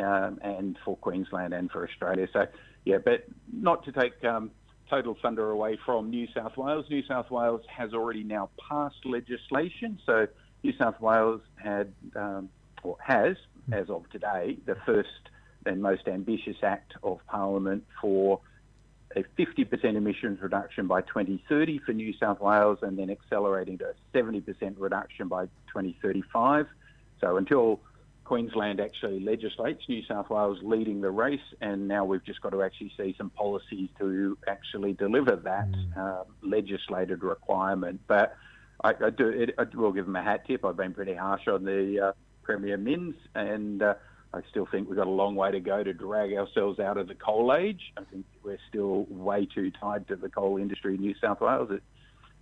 um, 0.00 0.40
and 0.42 0.76
for 0.84 0.96
Queensland 0.96 1.54
and 1.54 1.70
for 1.70 1.86
Australia. 1.86 2.26
So, 2.32 2.48
yeah, 2.84 2.98
but 2.98 3.26
not 3.52 3.84
to 3.84 3.92
take 3.92 4.24
um, 4.24 4.50
total 4.88 5.16
thunder 5.22 5.48
away 5.48 5.78
from 5.86 6.10
New 6.10 6.26
South 6.34 6.56
Wales. 6.56 6.86
New 6.90 7.04
South 7.06 7.30
Wales 7.30 7.62
has 7.68 7.94
already 7.94 8.24
now 8.24 8.50
passed 8.68 9.06
legislation. 9.06 10.00
So, 10.04 10.26
New 10.62 10.72
South 10.76 11.00
Wales 11.00 11.40
had 11.56 11.92
um, 12.14 12.48
or 12.82 12.96
has, 13.04 13.36
as 13.72 13.90
of 13.90 14.08
today, 14.10 14.56
the 14.66 14.76
first 14.86 15.08
and 15.66 15.82
most 15.82 16.08
ambitious 16.08 16.56
act 16.62 16.94
of 17.02 17.20
Parliament 17.26 17.84
for 18.00 18.40
a 19.16 19.24
50% 19.38 19.84
emissions 19.84 20.40
reduction 20.40 20.86
by 20.86 21.02
2030 21.02 21.78
for 21.78 21.92
New 21.92 22.14
South 22.18 22.40
Wales 22.40 22.78
and 22.82 22.98
then 22.98 23.10
accelerating 23.10 23.76
to 23.78 23.86
a 23.86 24.16
70% 24.16 24.74
reduction 24.78 25.28
by 25.28 25.46
2035. 25.72 26.66
So 27.20 27.36
until 27.36 27.80
Queensland 28.24 28.80
actually 28.80 29.18
legislates, 29.18 29.82
New 29.88 30.04
South 30.04 30.30
Wales 30.30 30.58
leading 30.62 31.00
the 31.00 31.10
race, 31.10 31.40
and 31.60 31.88
now 31.88 32.04
we've 32.04 32.24
just 32.24 32.40
got 32.40 32.50
to 32.50 32.62
actually 32.62 32.92
see 32.96 33.14
some 33.18 33.30
policies 33.30 33.88
to 33.98 34.38
actually 34.46 34.92
deliver 34.92 35.34
that 35.34 35.68
mm. 35.68 35.96
uh, 35.96 36.22
legislated 36.40 37.24
requirement. 37.24 38.00
But 38.06 38.36
I, 38.82 38.90
I 39.04 39.10
do, 39.10 39.28
it, 39.28 39.54
I 39.58 39.64
will 39.74 39.92
give 39.92 40.06
them 40.06 40.16
a 40.16 40.22
hat 40.22 40.46
tip. 40.46 40.64
I've 40.64 40.76
been 40.76 40.94
pretty 40.94 41.14
harsh 41.14 41.48
on 41.48 41.64
the 41.64 42.08
uh, 42.08 42.12
Premier 42.42 42.76
Minns, 42.76 43.16
and 43.34 43.82
uh, 43.82 43.94
I 44.32 44.40
still 44.50 44.66
think 44.66 44.88
we've 44.88 44.96
got 44.96 45.06
a 45.06 45.10
long 45.10 45.34
way 45.34 45.50
to 45.50 45.60
go 45.60 45.82
to 45.82 45.92
drag 45.92 46.32
ourselves 46.32 46.78
out 46.78 46.96
of 46.96 47.08
the 47.08 47.14
coal 47.14 47.54
age. 47.54 47.92
I 47.96 48.02
think 48.04 48.24
we're 48.42 48.58
still 48.68 49.06
way 49.08 49.46
too 49.46 49.70
tied 49.70 50.08
to 50.08 50.16
the 50.16 50.28
coal 50.28 50.56
industry 50.56 50.94
in 50.94 51.00
New 51.00 51.14
South 51.20 51.40
Wales. 51.40 51.70
It, 51.70 51.82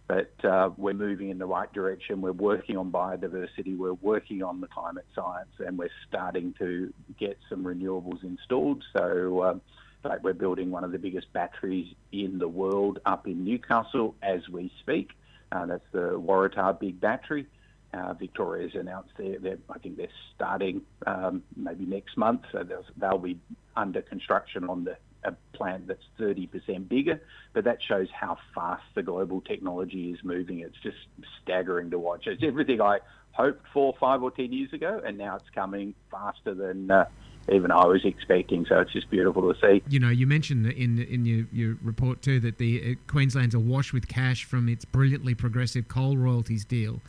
but 0.07 0.33
uh, 0.43 0.71
we're 0.79 0.95
moving 0.95 1.29
in 1.29 1.39
the 1.39 1.47
right 1.47 1.71
direction. 1.73 2.23
We're 2.23 2.33
working 2.33 2.79
on 2.79 2.91
biodiversity. 2.91 3.77
We're 3.77 3.93
working 3.93 4.43
on 4.43 4.61
the 4.61 4.67
climate 4.67 5.05
science, 5.15 5.51
and 5.59 5.77
we're 5.77 5.91
starting 6.09 6.55
to 6.59 6.93
get 7.19 7.37
some 7.51 7.63
renewables 7.63 8.25
installed. 8.25 8.83
So, 8.97 9.61
like 10.05 10.23
we're 10.23 10.33
building 10.33 10.71
one 10.71 10.85
of 10.85 10.93
the 10.93 10.99
biggest 10.99 11.31
batteries 11.35 11.93
in 12.13 12.39
the 12.39 12.49
world 12.49 13.01
up 13.05 13.27
in 13.27 13.45
Newcastle 13.45 14.15
as 14.23 14.49
we 14.49 14.73
speak. 14.81 15.11
Uh, 15.51 15.67
that's 15.67 15.85
the 15.93 16.11
Waratah 16.21 16.79
Big 16.79 17.01
Battery. 17.01 17.47
Uh, 17.95 18.13
Victoria's 18.15 18.73
announced 18.75 19.11
they're, 19.17 19.57
I 19.71 19.79
think 19.79 19.97
they're 19.97 20.09
starting 20.35 20.83
um, 21.07 21.43
maybe 21.57 21.87
next 21.87 22.19
month, 22.19 22.43
so 22.53 22.65
they'll, 22.99 23.19
be 23.19 23.39
under 23.77 24.03
construction 24.03 24.69
on 24.69 24.85
the 24.85 24.97
a 25.25 25.33
plant 25.57 25.87
that's 25.89 26.03
30% 26.21 26.89
bigger, 26.89 27.21
but 27.53 27.65
that 27.65 27.79
shows 27.87 28.09
how 28.13 28.39
fast 28.55 28.85
the 28.95 29.03
global 29.03 29.41
technology 29.41 30.11
is 30.11 30.19
moving. 30.23 30.61
It's 30.61 30.77
just 30.83 30.97
staggering 31.43 31.91
to 31.91 31.99
watch. 31.99 32.27
It's 32.27 32.43
everything 32.45 32.81
I 32.81 32.99
hoped 33.33 33.65
for 33.73 33.95
five 33.99 34.23
or 34.23 34.31
10 34.31 34.53
years 34.53 34.73
ago, 34.73 35.01
and 35.05 35.19
now 35.19 35.37
it's 35.37 35.51
coming 35.55 35.95
faster 36.11 36.55
than 36.55 36.91
uh, 36.91 37.07
even 37.53 37.71
I 37.71 37.87
was 37.87 38.05
expecting. 38.05 38.67
So 38.69 38.81
it's 38.81 38.93
just 38.93 39.11
beautiful 39.11 39.53
to 39.53 39.59
see. 39.61 39.83
You 39.89 40.01
know, 40.01 40.11
you 40.11 40.27
mentioned 40.27 40.67
in 40.67 40.99
in 41.03 41.25
your, 41.25 41.47
your 41.53 41.79
report 41.83 42.23
too 42.23 42.41
that 42.41 42.59
the 42.59 42.93
uh, 42.93 43.11
Queensland's 43.11 43.55
awash 43.55 43.93
with 43.93 44.09
cash 44.09 44.45
from 44.45 44.69
its 44.69 44.85
brilliantly 44.85 45.35
progressive 45.35 45.89
coal 45.89 46.17
royalties 46.17 46.65
deal. 46.65 47.01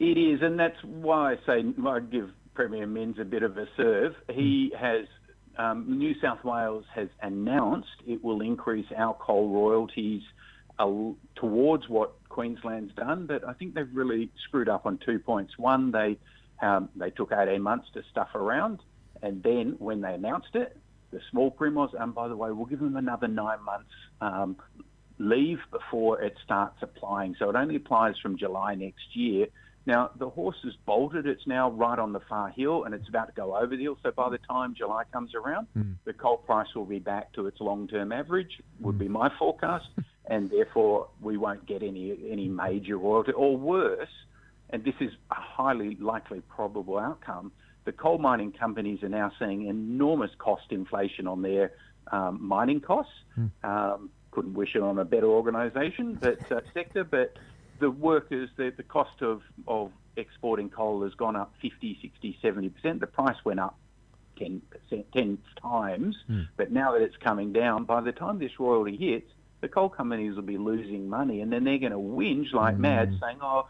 It 0.00 0.16
is, 0.16 0.42
and 0.42 0.58
that's 0.58 0.82
why 0.84 1.32
I 1.32 1.36
say 1.46 1.64
I'd 1.86 2.10
give 2.10 2.30
Premier 2.54 2.86
Minns 2.86 3.18
a 3.18 3.24
bit 3.24 3.42
of 3.42 3.56
a 3.56 3.66
serve. 3.76 4.14
He 4.30 4.72
hmm. 4.74 4.84
has, 4.84 5.06
um, 5.58 5.98
New 5.98 6.14
South 6.20 6.44
Wales 6.44 6.84
has 6.94 7.08
announced 7.22 7.88
it 8.06 8.22
will 8.22 8.40
increase 8.40 8.86
our 8.96 9.14
coal 9.14 9.50
royalties 9.50 10.22
towards 11.34 11.88
what 11.88 12.12
Queensland's 12.28 12.94
done, 12.94 13.26
but 13.26 13.46
I 13.46 13.52
think 13.52 13.74
they've 13.74 13.92
really 13.92 14.30
screwed 14.46 14.68
up 14.68 14.86
on 14.86 14.98
two 15.04 15.18
points. 15.18 15.58
One, 15.58 15.90
they 15.90 16.18
um, 16.60 16.88
they 16.96 17.10
took 17.10 17.32
18 17.32 17.62
months 17.62 17.88
to 17.94 18.02
stuff 18.10 18.28
around, 18.34 18.80
and 19.22 19.42
then 19.42 19.76
when 19.78 20.00
they 20.00 20.14
announced 20.14 20.54
it, 20.54 20.76
the 21.10 21.20
small 21.30 21.50
prim 21.50 21.74
was, 21.74 21.90
and 21.98 22.14
by 22.14 22.28
the 22.28 22.36
way, 22.36 22.50
we'll 22.50 22.66
give 22.66 22.80
them 22.80 22.96
another 22.96 23.28
nine 23.28 23.62
months 23.64 23.90
um, 24.20 24.56
leave 25.18 25.58
before 25.70 26.20
it 26.20 26.34
starts 26.44 26.76
applying. 26.82 27.34
So 27.38 27.48
it 27.50 27.56
only 27.56 27.76
applies 27.76 28.14
from 28.22 28.36
July 28.36 28.74
next 28.74 29.14
year. 29.14 29.46
Now, 29.86 30.10
the 30.18 30.28
horse 30.28 30.56
has 30.64 30.74
bolted. 30.84 31.26
It's 31.26 31.46
now 31.46 31.70
right 31.70 31.98
on 31.98 32.12
the 32.12 32.20
far 32.28 32.50
hill 32.50 32.84
and 32.84 32.94
it's 32.94 33.08
about 33.08 33.28
to 33.28 33.32
go 33.32 33.56
over 33.56 33.74
the 33.74 33.82
hill. 33.82 33.96
So 34.02 34.10
by 34.10 34.28
the 34.28 34.38
time 34.38 34.74
July 34.76 35.04
comes 35.10 35.34
around, 35.34 35.66
mm. 35.76 35.94
the 36.04 36.12
coal 36.12 36.36
price 36.36 36.66
will 36.74 36.84
be 36.84 36.98
back 36.98 37.32
to 37.32 37.46
its 37.46 37.58
long-term 37.58 38.12
average, 38.12 38.60
would 38.80 38.96
mm. 38.96 38.98
be 38.98 39.08
my 39.08 39.30
forecast. 39.38 39.86
and 40.26 40.50
therefore, 40.50 41.08
we 41.22 41.38
won't 41.38 41.66
get 41.66 41.82
any, 41.82 42.14
any 42.30 42.48
major 42.48 42.98
royalty. 42.98 43.32
Or 43.32 43.56
worse, 43.56 44.10
and 44.70 44.84
this 44.84 44.94
is 45.00 45.10
a 45.30 45.34
highly 45.34 45.96
likely 45.96 46.42
probable 46.54 46.98
outcome, 46.98 47.50
the 47.84 47.92
coal 47.92 48.18
mining 48.18 48.52
companies 48.52 49.02
are 49.02 49.08
now 49.08 49.32
seeing 49.38 49.66
enormous 49.66 50.30
cost 50.38 50.70
inflation 50.70 51.26
on 51.26 51.42
their 51.42 51.72
um, 52.12 52.38
mining 52.40 52.80
costs. 52.80 53.12
Mm. 53.38 53.50
Um, 53.64 54.10
couldn't 54.30 54.54
wish 54.54 54.74
it 54.74 54.82
on 54.82 54.98
a 54.98 55.04
better 55.04 55.26
organisation, 55.26 56.14
but 56.20 56.50
uh, 56.52 56.60
sector. 56.74 57.04
But 57.04 57.36
the 57.78 57.90
workers, 57.90 58.50
the, 58.56 58.72
the 58.76 58.82
cost 58.82 59.22
of, 59.22 59.42
of 59.66 59.92
exporting 60.16 60.70
coal 60.70 61.02
has 61.04 61.14
gone 61.14 61.36
up 61.36 61.54
50, 61.62 61.98
60, 62.02 62.38
70%. 62.42 63.00
The 63.00 63.06
price 63.06 63.36
went 63.44 63.60
up 63.60 63.78
10%, 64.38 64.60
10 65.12 65.38
times. 65.60 66.16
Mm. 66.30 66.48
But 66.56 66.72
now 66.72 66.92
that 66.92 67.02
it's 67.02 67.16
coming 67.16 67.52
down, 67.52 67.84
by 67.84 68.00
the 68.00 68.12
time 68.12 68.38
this 68.38 68.58
royalty 68.58 68.96
hits, 68.96 69.30
the 69.60 69.68
coal 69.68 69.88
companies 69.88 70.36
will 70.36 70.42
be 70.42 70.58
losing 70.58 71.08
money 71.08 71.40
and 71.40 71.52
then 71.52 71.64
they're 71.64 71.78
going 71.78 71.92
to 71.92 71.98
whinge 71.98 72.52
like 72.52 72.76
mm. 72.76 72.80
mad 72.80 73.18
saying, 73.20 73.38
oh, 73.42 73.66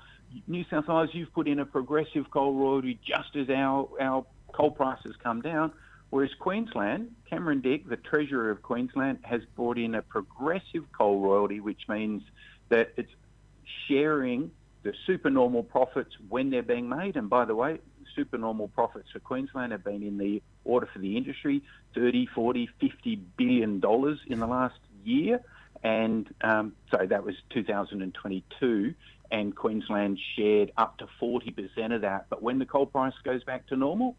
New 0.47 0.65
South 0.71 0.89
Wales, 0.89 1.11
you've 1.13 1.33
put 1.33 1.49
in 1.49 1.59
a 1.59 1.67
progressive 1.67 2.31
coal 2.31 2.55
royalty 2.55 2.99
just 3.05 3.37
as 3.37 3.49
our, 3.51 3.89
our 4.01 4.25
coal 4.53 4.71
prices 4.71 5.15
come 5.23 5.41
down. 5.41 5.73
Whereas 6.11 6.31
Queensland, 6.39 7.15
Cameron 7.29 7.61
Dick, 7.61 7.89
the 7.89 7.97
Treasurer 7.97 8.51
of 8.51 8.63
Queensland, 8.63 9.19
has 9.23 9.43
brought 9.57 9.77
in 9.79 9.95
a 9.95 10.03
progressive 10.03 10.91
coal 10.97 11.21
royalty, 11.21 11.61
which 11.61 11.83
means 11.89 12.23
that 12.71 12.93
it's 12.97 13.13
sharing 13.87 14.51
the 14.83 14.95
supernormal 15.07 15.65
profits 15.65 16.15
when 16.29 16.51
they're 16.51 16.63
being 16.63 16.89
made. 16.89 17.17
And 17.17 17.29
by 17.29 17.45
the 17.45 17.55
way, 17.55 17.79
supernormal 18.17 18.69
profits 18.69 19.11
for 19.13 19.21
Queensland 19.21 19.73
have 19.73 19.85
been 19.85 20.03
in 20.03 20.17
the 20.19 20.43
order 20.65 20.89
for 20.93 20.99
the 20.99 21.17
industry 21.17 21.63
30, 21.95 22.27
40, 22.35 22.69
50 22.81 23.17
billion 23.37 23.81
dollars 23.81 24.19
in 24.27 24.41
the 24.41 24.47
last 24.47 24.79
year. 25.05 25.41
And 25.83 26.33
um, 26.41 26.73
so 26.91 27.07
that 27.07 27.25
was 27.25 27.35
2022, 27.51 28.95
and 29.31 29.55
Queensland 29.55 30.19
shared 30.37 30.73
up 30.77 30.99
to 30.99 31.09
40% 31.21 31.95
of 31.95 32.03
that. 32.03 32.27
But 32.31 32.43
when 32.43 32.59
the 32.59 32.67
coal 32.67 32.87
price 32.87 33.15
goes 33.25 33.45
back 33.45 33.67
to 33.69 33.77
normal, 33.77 34.17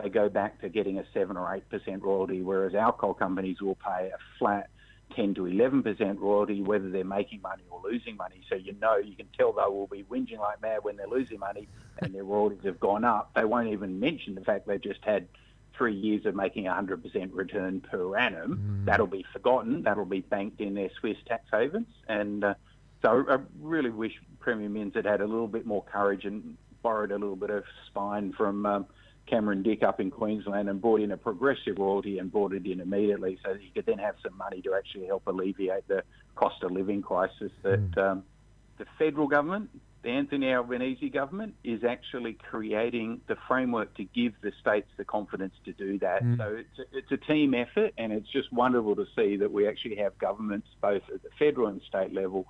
they 0.00 0.08
go 0.08 0.28
back 0.28 0.60
to 0.60 0.68
getting 0.68 0.98
a 0.98 1.04
7 1.12 1.36
or 1.36 1.60
8% 1.72 2.02
royalty, 2.02 2.42
whereas 2.42 2.74
our 2.74 2.92
coal 2.92 3.14
companies 3.14 3.60
will 3.60 3.76
pay 3.76 4.10
a 4.14 4.18
flat 4.38 4.70
10 5.14 5.34
to 5.34 5.42
11% 5.42 6.18
royalty, 6.18 6.62
whether 6.62 6.90
they're 6.90 7.04
making 7.04 7.40
money 7.40 7.62
or 7.70 7.80
losing 7.82 8.16
money. 8.16 8.42
So 8.48 8.56
you 8.56 8.74
know, 8.80 8.96
you 8.96 9.14
can 9.14 9.28
tell 9.36 9.52
they 9.52 9.62
will 9.62 9.86
be 9.86 10.04
whinging 10.04 10.38
like 10.38 10.60
mad 10.60 10.82
when 10.82 10.96
they're 10.96 11.06
losing 11.06 11.38
money 11.38 11.68
and 12.02 12.14
their 12.14 12.24
royalties 12.24 12.64
have 12.64 12.80
gone 12.80 13.04
up. 13.04 13.30
They 13.34 13.44
won't 13.44 13.68
even 13.68 14.00
mention 14.00 14.34
the 14.34 14.40
fact 14.40 14.66
they've 14.66 14.80
just 14.80 15.04
had 15.04 15.28
three 15.76 15.94
years 15.94 16.26
of 16.26 16.34
making 16.34 16.64
100% 16.64 17.30
return 17.32 17.80
per 17.80 18.16
annum. 18.16 18.82
Mm. 18.82 18.84
That'll 18.86 19.06
be 19.06 19.24
forgotten. 19.32 19.82
That'll 19.82 20.04
be 20.04 20.20
banked 20.20 20.60
in 20.60 20.74
their 20.74 20.90
Swiss 21.00 21.16
tax 21.26 21.44
havens. 21.52 21.88
And 22.08 22.44
uh, 22.44 22.54
so 23.02 23.24
I 23.28 23.38
really 23.60 23.90
wish 23.90 24.12
Premier 24.40 24.68
Minns 24.68 24.94
had 24.94 25.04
had 25.04 25.20
a 25.20 25.26
little 25.26 25.48
bit 25.48 25.66
more 25.66 25.84
courage 25.84 26.24
and 26.24 26.56
borrowed 26.82 27.10
a 27.10 27.18
little 27.18 27.36
bit 27.36 27.50
of 27.50 27.64
spine 27.88 28.32
from 28.36 28.64
um, 28.64 28.86
Cameron 29.26 29.62
Dick 29.62 29.82
up 29.82 30.00
in 30.00 30.10
Queensland 30.10 30.68
and 30.68 30.80
brought 30.80 31.00
in 31.00 31.10
a 31.12 31.16
progressive 31.16 31.78
royalty 31.78 32.18
and 32.18 32.30
brought 32.30 32.52
it 32.52 32.64
in 32.64 32.80
immediately 32.80 33.38
so 33.44 33.54
that 33.54 33.62
you 33.62 33.70
could 33.74 33.86
then 33.86 33.98
have 33.98 34.14
some 34.22 34.36
money 34.36 34.62
to 34.62 34.74
actually 34.74 35.06
help 35.06 35.26
alleviate 35.26 35.86
the 35.88 36.02
cost 36.36 36.62
of 36.62 36.70
living 36.70 37.02
crisis 37.02 37.50
that 37.62 37.90
mm. 37.90 37.98
um, 37.98 38.22
the 38.78 38.86
federal 38.98 39.26
government, 39.26 39.70
the 40.02 40.10
Anthony 40.10 40.52
Albanese 40.52 41.08
government, 41.08 41.54
is 41.64 41.82
actually 41.82 42.34
creating 42.34 43.20
the 43.26 43.36
framework 43.48 43.94
to 43.96 44.04
give 44.04 44.34
the 44.42 44.52
states 44.60 44.88
the 44.96 45.04
confidence 45.04 45.54
to 45.64 45.72
do 45.72 45.98
that. 45.98 46.22
Mm. 46.22 46.36
So 46.36 46.56
it's 46.60 46.78
a, 46.78 46.98
it's 46.98 47.12
a 47.12 47.32
team 47.32 47.54
effort 47.54 47.94
and 47.98 48.12
it's 48.12 48.30
just 48.30 48.52
wonderful 48.52 48.94
to 48.96 49.06
see 49.16 49.36
that 49.38 49.50
we 49.50 49.66
actually 49.66 49.96
have 49.96 50.16
governments 50.18 50.68
both 50.80 51.02
at 51.12 51.22
the 51.22 51.30
federal 51.38 51.66
and 51.66 51.80
state 51.88 52.14
level 52.14 52.46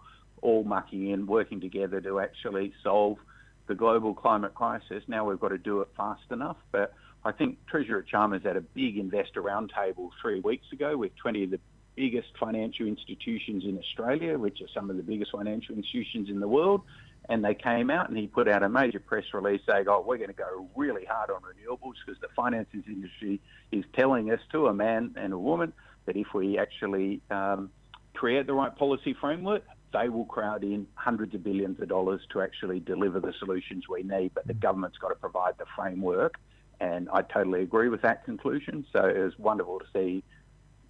all 0.47 0.65
mucking 0.65 1.11
in, 1.11 1.27
working 1.27 1.61
together 1.61 2.01
to 2.01 2.21
actually 2.21 2.73
solve– 2.83 3.19
the 3.67 3.75
global 3.75 4.15
climate 4.15 4.55
crisis. 4.55 5.03
Now 5.07 5.29
we've 5.29 5.41
got 5.41 5.49
to 5.49 5.59
do 5.59 5.81
it 5.81 5.89
fast 5.97 6.23
enough. 6.31 6.57
But 6.73 6.95
I 7.25 7.33
think 7.33 7.59
Treasurer 7.67 8.03
Chalmers 8.03 8.43
had 8.45 8.57
a 8.57 8.61
big 8.61 8.99
investor 8.99 9.43
roundtable 9.43 10.11
three 10.23 10.41
weeks 10.41 10.67
ago 10.73 10.97
with 10.97 11.15
20 11.17 11.45
of 11.45 11.51
the 11.51 11.61
biggest 11.97 12.29
financial 12.39 12.87
institutions 12.87 13.65
in 13.65 13.79
Australia, 13.79 14.39
which 14.39 14.61
are 14.61 14.69
some 14.75 14.91
of 14.91 14.97
the 14.97 15.03
biggest 15.03 15.33
financial 15.33 15.75
institutions 15.75 16.29
in 16.29 16.41
the 16.41 16.49
world. 16.49 16.83
And 17.29 17.45
they 17.45 17.55
came 17.55 17.91
out 17.91 18.09
and 18.09 18.17
he 18.17 18.29
put 18.29 18.47
out 18.47 18.63
a 18.63 18.69
major 18.69 19.01
press 19.01 19.25
release 19.33 19.61
saying, 19.69 19.87
oh, 19.89 20.05
we're 20.07 20.19
going 20.19 20.29
to 20.29 20.35
go 20.35 20.69
really 20.77 21.05
hard 21.05 21.31
on 21.31 21.41
renewables 21.43 21.95
because 22.05 22.21
the 22.21 22.29
finances 22.37 22.85
industry 22.87 23.41
is 23.73 23.85
telling 23.95 24.31
us 24.31 24.39
to 24.53 24.69
a 24.69 24.75
man 24.75 25.15
and 25.17 25.33
a 25.33 25.39
woman 25.39 25.73
that 26.05 26.17
if 26.17 26.29
we 26.33 26.57
actually 26.57 27.21
um, 27.33 27.71
create 28.15 28.47
the 28.47 28.53
right 28.53 28.77
policy 28.77 29.17
framework, 29.21 29.65
they 29.97 30.09
will 30.09 30.25
crowd 30.25 30.63
in 30.63 30.87
hundreds 30.95 31.35
of 31.35 31.43
billions 31.43 31.81
of 31.81 31.89
dollars 31.89 32.21
to 32.33 32.41
actually 32.41 32.81
deliver 32.81 33.21
the 33.21 33.33
solutions 33.39 33.89
we 33.89 34.03
need, 34.03 34.33
but 34.35 34.47
the 34.47 34.55
mm. 34.55 34.61
government's 34.61 34.99
got 34.99 35.09
to 35.09 35.15
provide 35.15 35.55
the 35.59 35.65
framework. 35.75 36.35
And 36.81 37.09
I 37.13 37.23
totally 37.23 37.63
agree 37.63 37.89
with 37.89 38.03
that 38.03 38.25
conclusion. 38.25 38.87
So 38.93 39.07
it 39.07 39.19
was 39.19 39.39
wonderful 39.39 39.79
to 39.79 39.87
see 39.95 40.23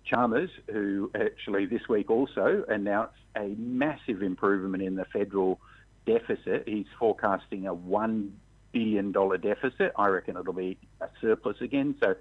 Chalmers, 0.04 0.50
who 0.70 1.10
actually 1.14 1.66
this 1.66 1.88
week 1.88 2.10
also 2.10 2.64
announced 2.68 3.18
a 3.36 3.54
massive 3.58 4.22
improvement 4.22 4.82
in 4.82 4.96
the 4.96 5.04
federal 5.04 5.60
deficit. 6.06 6.64
He's 6.66 6.86
forecasting 6.98 7.66
a 7.66 7.74
$1 7.74 8.30
billion 8.72 9.12
deficit. 9.12 9.92
I 9.96 10.08
reckon 10.08 10.36
it'll 10.36 10.52
be 10.52 10.78
a 11.00 11.08
surplus 11.20 11.60
again. 11.60 11.96
So 12.02 12.14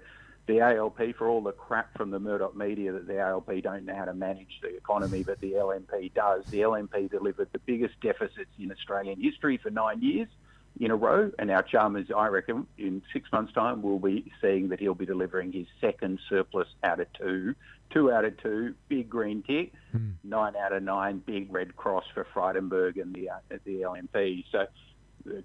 the 0.46 0.60
ALP, 0.60 1.16
for 1.16 1.28
all 1.28 1.40
the 1.40 1.52
crap 1.52 1.96
from 1.96 2.10
the 2.10 2.20
Murdoch 2.20 2.56
media 2.56 2.92
that 2.92 3.06
the 3.06 3.18
ALP 3.18 3.50
don't 3.62 3.84
know 3.84 3.94
how 3.94 4.04
to 4.04 4.14
manage 4.14 4.60
the 4.62 4.76
economy, 4.76 5.22
but 5.22 5.40
the 5.40 5.52
LNP 5.52 6.14
does. 6.14 6.44
The 6.46 6.60
LNP 6.60 7.10
delivered 7.10 7.48
the 7.52 7.58
biggest 7.58 8.00
deficits 8.00 8.50
in 8.58 8.70
Australian 8.70 9.20
history 9.20 9.56
for 9.56 9.70
nine 9.70 10.00
years 10.02 10.28
in 10.80 10.90
a 10.90 10.96
row. 10.96 11.30
And 11.38 11.50
our 11.50 11.62
Chalmers, 11.62 12.08
I 12.16 12.28
reckon, 12.28 12.66
in 12.78 13.02
six 13.12 13.30
months' 13.32 13.52
time, 13.52 13.82
we'll 13.82 13.98
be 13.98 14.30
seeing 14.40 14.68
that 14.68 14.80
he'll 14.80 14.94
be 14.94 15.06
delivering 15.06 15.52
his 15.52 15.66
second 15.80 16.20
surplus 16.28 16.68
out 16.82 17.00
of 17.00 17.12
two. 17.14 17.54
Two 17.90 18.10
out 18.10 18.24
of 18.24 18.36
two, 18.42 18.74
big 18.88 19.08
green 19.08 19.42
tick. 19.42 19.72
Mm. 19.94 20.14
Nine 20.24 20.54
out 20.56 20.72
of 20.72 20.82
nine, 20.82 21.22
big 21.24 21.52
red 21.52 21.76
cross 21.76 22.04
for 22.14 22.26
Frydenberg 22.34 23.00
and 23.00 23.14
the 23.14 23.30
uh, 23.30 23.38
the 23.64 23.82
LNP. 23.82 24.44
So 24.50 24.66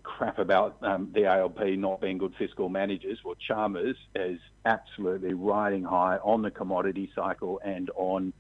crap 0.04 0.40
about 0.40 0.78
um, 0.82 1.12
the 1.14 1.26
ALP 1.26 1.60
not 1.78 2.02
being 2.02 2.18
good 2.18 2.34
fiscal 2.38 2.70
managers, 2.70 3.20
well, 3.24 3.36
Chalmers 3.36 3.96
is 4.16 4.40
absolutely 4.66 5.34
riding 5.34 5.84
high 5.84 6.18
on 6.18 6.42
the 6.42 6.52
commodity 6.52 7.12
cycle 7.16 7.60
and 7.64 7.90
on 7.96 8.34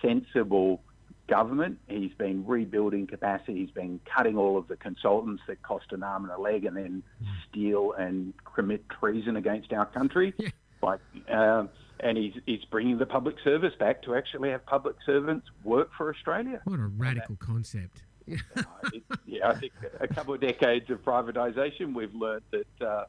sensible 0.00 0.82
government. 1.28 1.78
He's 1.88 2.12
been 2.18 2.44
rebuilding 2.46 3.06
capacity. 3.06 3.60
He's 3.60 3.70
been 3.70 4.00
cutting 4.16 4.36
all 4.36 4.58
of 4.58 4.68
the 4.68 4.76
consultants 4.76 5.42
that 5.48 5.62
cost 5.62 5.86
an 5.92 6.02
arm 6.02 6.24
and 6.24 6.32
a 6.32 6.40
leg 6.40 6.64
and 6.64 6.76
then 6.76 7.02
steal 7.48 7.92
and 7.92 8.34
commit 8.54 8.84
treason 8.88 9.36
against 9.36 9.72
our 9.72 9.86
country. 9.86 10.34
Yeah. 10.42 10.48
Like, 10.88 10.98
um, 11.30 11.68
and 12.00 12.18
he's, 12.18 12.32
he's 12.44 12.64
bringing 12.64 12.98
the 12.98 13.06
public 13.06 13.36
service 13.44 13.72
back 13.78 14.02
to 14.02 14.16
actually 14.16 14.50
have 14.50 14.66
public 14.66 14.96
servants 15.06 15.46
work 15.62 15.90
for 15.96 16.12
Australia. 16.12 16.60
What 16.64 16.80
a 16.80 16.86
radical 16.86 17.36
concept. 17.36 18.02
It, 18.26 19.02
yeah, 19.26 19.48
I 19.48 19.54
think 19.54 19.72
a 20.00 20.08
couple 20.08 20.34
of 20.34 20.40
decades 20.40 20.90
of 20.90 21.04
privatisation, 21.04 21.94
we've 21.94 22.14
learned 22.14 22.42
that 22.50 22.86
uh, 22.86 23.04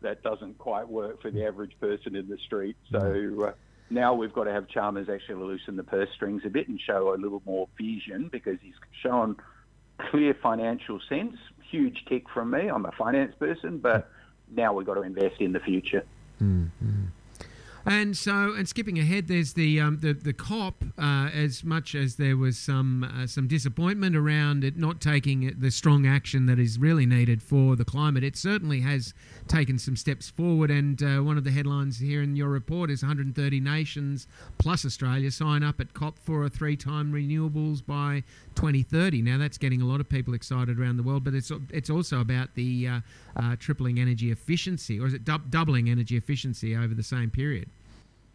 that 0.00 0.22
doesn't 0.22 0.58
quite 0.58 0.88
work 0.88 1.20
for 1.20 1.30
the 1.30 1.44
average 1.44 1.72
person 1.80 2.14
in 2.14 2.28
the 2.28 2.38
street. 2.38 2.76
So 2.90 3.48
uh, 3.48 3.52
now 3.90 4.14
we've 4.14 4.32
got 4.32 4.44
to 4.44 4.52
have 4.52 4.68
Chalmers 4.68 5.08
actually 5.08 5.42
loosen 5.42 5.76
the 5.76 5.84
purse 5.84 6.10
strings 6.14 6.42
a 6.44 6.50
bit 6.50 6.68
and 6.68 6.80
show 6.80 7.14
a 7.14 7.16
little 7.16 7.42
more 7.44 7.68
vision 7.76 8.28
because 8.30 8.58
he's 8.62 8.74
shown 9.02 9.36
clear 9.98 10.34
financial 10.34 11.00
sense. 11.08 11.36
Huge 11.70 12.04
tick 12.06 12.28
from 12.28 12.50
me. 12.50 12.68
I'm 12.68 12.86
a 12.86 12.92
finance 12.92 13.34
person, 13.38 13.78
but 13.78 14.10
now 14.50 14.72
we've 14.72 14.86
got 14.86 14.94
to 14.94 15.02
invest 15.02 15.40
in 15.40 15.52
the 15.52 15.60
future. 15.60 16.04
Mm-hmm. 16.40 17.06
And 17.90 18.14
so, 18.14 18.52
and 18.52 18.68
skipping 18.68 18.98
ahead, 18.98 19.28
there's 19.28 19.54
the 19.54 19.80
um, 19.80 20.00
the 20.00 20.12
the 20.12 20.34
COP. 20.34 20.84
Uh, 20.98 21.30
as 21.32 21.64
much 21.64 21.94
as 21.94 22.16
there 22.16 22.36
was 22.36 22.58
some 22.58 23.02
uh, 23.02 23.26
some 23.26 23.48
disappointment 23.48 24.14
around 24.14 24.62
it 24.62 24.76
not 24.76 25.00
taking 25.00 25.54
the 25.58 25.70
strong 25.70 26.06
action 26.06 26.44
that 26.46 26.58
is 26.58 26.78
really 26.78 27.06
needed 27.06 27.42
for 27.42 27.76
the 27.76 27.86
climate, 27.86 28.22
it 28.22 28.36
certainly 28.36 28.80
has 28.80 29.14
taken 29.46 29.78
some 29.78 29.96
steps 29.96 30.28
forward. 30.28 30.70
And 30.70 31.02
uh, 31.02 31.20
one 31.20 31.38
of 31.38 31.44
the 31.44 31.50
headlines 31.50 31.98
here 31.98 32.20
in 32.20 32.36
your 32.36 32.48
report 32.48 32.90
is 32.90 33.00
130 33.02 33.58
nations 33.58 34.26
plus 34.58 34.84
Australia 34.84 35.30
sign 35.30 35.62
up 35.62 35.80
at 35.80 35.94
COP 35.94 36.18
for 36.18 36.44
a 36.44 36.50
three-time 36.50 37.10
renewables 37.10 37.84
by 37.84 38.22
2030. 38.54 39.22
Now 39.22 39.38
that's 39.38 39.56
getting 39.56 39.80
a 39.80 39.86
lot 39.86 40.00
of 40.00 40.10
people 40.10 40.34
excited 40.34 40.78
around 40.78 40.98
the 40.98 41.02
world, 41.02 41.24
but 41.24 41.32
it's 41.32 41.50
it's 41.70 41.88
also 41.88 42.20
about 42.20 42.54
the 42.54 42.86
uh, 42.86 43.00
uh, 43.34 43.56
tripling 43.58 43.98
energy 43.98 44.30
efficiency, 44.30 45.00
or 45.00 45.06
is 45.06 45.14
it 45.14 45.24
du- 45.24 45.40
doubling 45.48 45.88
energy 45.88 46.18
efficiency 46.18 46.76
over 46.76 46.92
the 46.92 47.02
same 47.02 47.30
period? 47.30 47.70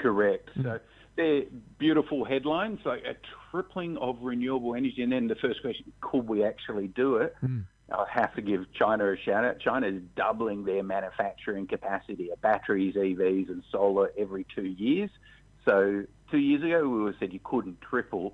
Correct. 0.04 0.50
Mm. 0.58 0.64
So 0.64 0.80
they're 1.16 1.44
beautiful 1.80 2.26
headlines, 2.26 2.80
like 2.86 3.04
a 3.06 3.16
tripling 3.50 3.98
of 3.98 4.18
renewable 4.22 4.76
energy. 4.76 5.02
And 5.02 5.12
then 5.12 5.28
the 5.28 5.36
first 5.36 5.62
question, 5.62 5.92
could 6.02 6.28
we 6.28 6.44
actually 6.44 6.88
do 6.88 7.16
it? 7.18 7.36
Mm. 7.44 7.64
I 7.92 8.06
have 8.12 8.36
to 8.36 8.42
give 8.42 8.66
China 8.74 9.12
a 9.12 9.18
shout 9.18 9.46
out. 9.46 9.60
China 9.60 9.88
is 9.88 10.02
doubling 10.16 10.66
their 10.66 10.84
manufacturing 10.84 11.68
capacity 11.68 12.32
of 12.32 12.42
batteries, 12.42 12.96
EVs, 12.96 13.50
and 13.50 13.64
solar 13.72 14.12
every 14.18 14.46
two 14.56 14.66
years. 14.66 15.10
So 15.66 16.04
two 16.32 16.38
years 16.38 16.64
ago, 16.64 16.88
we 16.88 17.02
were 17.02 17.16
said 17.20 17.32
you 17.32 17.40
couldn't 17.44 17.80
triple 17.82 18.34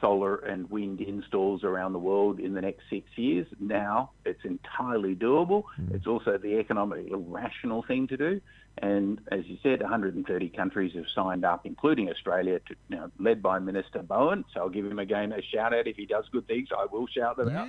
solar 0.00 0.36
and 0.36 0.68
wind 0.70 1.00
installs 1.00 1.64
around 1.64 1.92
the 1.92 1.98
world 1.98 2.40
in 2.40 2.54
the 2.54 2.60
next 2.60 2.82
six 2.90 3.08
years. 3.16 3.46
Now 3.60 4.10
it's 4.24 4.44
entirely 4.44 5.14
doable. 5.14 5.64
Mm. 5.80 5.94
It's 5.94 6.06
also 6.06 6.36
the 6.38 6.58
economically 6.58 7.10
rational 7.14 7.82
thing 7.82 8.08
to 8.08 8.16
do. 8.16 8.40
And 8.78 9.20
as 9.32 9.46
you 9.46 9.56
said, 9.62 9.80
130 9.80 10.48
countries 10.50 10.92
have 10.94 11.06
signed 11.14 11.44
up, 11.44 11.64
including 11.64 12.10
Australia, 12.10 12.60
to, 12.60 12.74
you 12.88 12.96
know, 12.96 13.10
led 13.18 13.42
by 13.42 13.58
Minister 13.58 14.02
Bowen. 14.02 14.44
So 14.52 14.60
I'll 14.60 14.68
give 14.68 14.84
him 14.84 14.98
again 14.98 15.32
a 15.32 15.40
shout 15.42 15.72
out. 15.72 15.86
If 15.86 15.96
he 15.96 16.04
does 16.04 16.26
good 16.30 16.46
things, 16.46 16.68
I 16.76 16.86
will 16.90 17.06
shout 17.06 17.38
them 17.38 17.48
yeah. 17.50 17.62
out. 17.62 17.68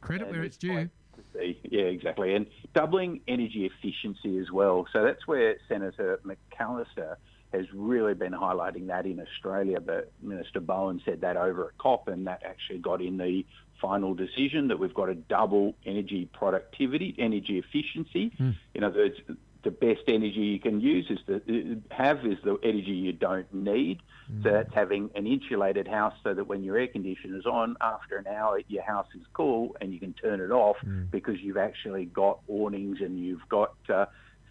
Credit 0.00 0.26
and 0.26 0.36
where 0.36 0.44
it's 0.44 0.56
due. 0.56 0.88
Yeah, 1.34 1.82
exactly. 1.82 2.34
And 2.34 2.46
doubling 2.74 3.20
energy 3.28 3.66
efficiency 3.66 4.38
as 4.38 4.50
well. 4.50 4.86
So 4.92 5.02
that's 5.02 5.26
where 5.26 5.56
Senator 5.68 6.20
McAllister 6.24 7.16
has 7.52 7.66
really 7.72 8.14
been 8.14 8.32
highlighting 8.32 8.88
that 8.88 9.06
in 9.06 9.20
Australia. 9.20 9.80
But 9.80 10.12
Minister 10.22 10.60
Bowen 10.60 11.00
said 11.04 11.20
that 11.22 11.36
over 11.36 11.68
at 11.68 11.78
COP, 11.78 12.08
and 12.08 12.26
that 12.26 12.42
actually 12.44 12.78
got 12.78 13.00
in 13.00 13.16
the 13.16 13.44
final 13.80 14.14
decision 14.14 14.68
that 14.68 14.78
we've 14.78 14.94
got 14.94 15.06
to 15.06 15.14
double 15.14 15.74
energy 15.86 16.28
productivity, 16.32 17.14
energy 17.18 17.58
efficiency. 17.58 18.32
Mm. 18.38 18.56
In 18.74 18.84
other 18.84 18.98
words, 18.98 19.16
the 19.64 19.70
best 19.70 20.02
energy 20.06 20.40
you 20.40 20.60
can 20.60 20.80
use 20.80 21.06
is 21.10 21.18
the 21.26 21.80
have 21.90 22.24
is 22.24 22.38
the 22.44 22.58
energy 22.62 22.92
you 22.92 23.12
don't 23.12 23.52
need. 23.52 24.00
Mm. 24.32 24.42
So 24.42 24.52
that's 24.52 24.72
having 24.72 25.10
an 25.14 25.26
insulated 25.26 25.88
house 25.88 26.14
so 26.22 26.32
that 26.32 26.46
when 26.46 26.62
your 26.62 26.78
air 26.78 26.86
conditioner 26.86 27.38
is 27.38 27.46
on, 27.46 27.76
after 27.80 28.16
an 28.16 28.26
hour 28.28 28.60
your 28.68 28.84
house 28.84 29.08
is 29.14 29.26
cool 29.32 29.76
and 29.80 29.92
you 29.92 29.98
can 29.98 30.12
turn 30.12 30.40
it 30.40 30.50
off 30.50 30.76
mm. 30.84 31.10
because 31.10 31.40
you've 31.40 31.56
actually 31.56 32.04
got 32.04 32.40
awnings 32.46 32.98
and 33.00 33.18
you've 33.18 33.46
got 33.48 33.74
uh, 33.92 34.06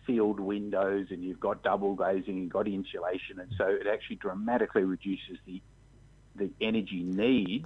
sealed 0.05 0.39
windows 0.39 1.07
and 1.09 1.23
you've 1.23 1.39
got 1.39 1.63
double 1.63 1.95
glazing, 1.95 2.37
you've 2.37 2.53
got 2.53 2.67
insulation, 2.67 3.39
and 3.39 3.51
so 3.57 3.65
it 3.65 3.87
actually 3.87 4.17
dramatically 4.17 4.83
reduces 4.83 5.37
the 5.45 5.61
the 6.35 6.51
energy 6.61 7.03
needs. 7.03 7.65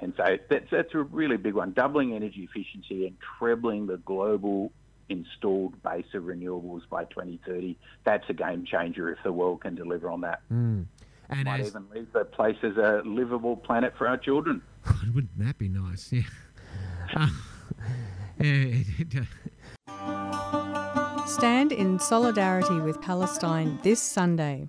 And 0.00 0.12
so 0.16 0.38
that's 0.48 0.70
that's 0.70 0.94
a 0.94 1.02
really 1.02 1.36
big 1.36 1.54
one, 1.54 1.72
doubling 1.72 2.14
energy 2.14 2.48
efficiency 2.50 3.06
and 3.06 3.16
trebling 3.38 3.86
the 3.86 3.96
global 3.98 4.72
installed 5.08 5.82
base 5.82 6.06
of 6.14 6.24
renewables 6.24 6.82
by 6.88 7.04
2030. 7.04 7.76
That's 8.04 8.24
a 8.28 8.34
game 8.34 8.64
changer 8.64 9.10
if 9.10 9.18
the 9.24 9.32
world 9.32 9.62
can 9.62 9.74
deliver 9.74 10.10
on 10.10 10.20
that. 10.22 10.42
Mm. 10.52 10.86
And 11.28 11.44
Might 11.44 11.60
as... 11.60 11.68
even 11.68 11.86
leave 11.92 12.12
the 12.12 12.24
place 12.24 12.56
as 12.62 12.76
a 12.76 13.02
livable 13.04 13.56
planet 13.56 13.94
for 13.98 14.06
our 14.06 14.16
children. 14.16 14.62
Wouldn't 15.14 15.36
that 15.38 15.58
be 15.58 15.68
nice? 15.68 16.12
Yeah. 16.12 16.22
Uh, 17.14 17.28
Stand 21.26 21.72
in 21.72 21.98
solidarity 21.98 22.80
with 22.80 23.00
Palestine 23.00 23.78
this 23.82 24.00
Sunday. 24.00 24.68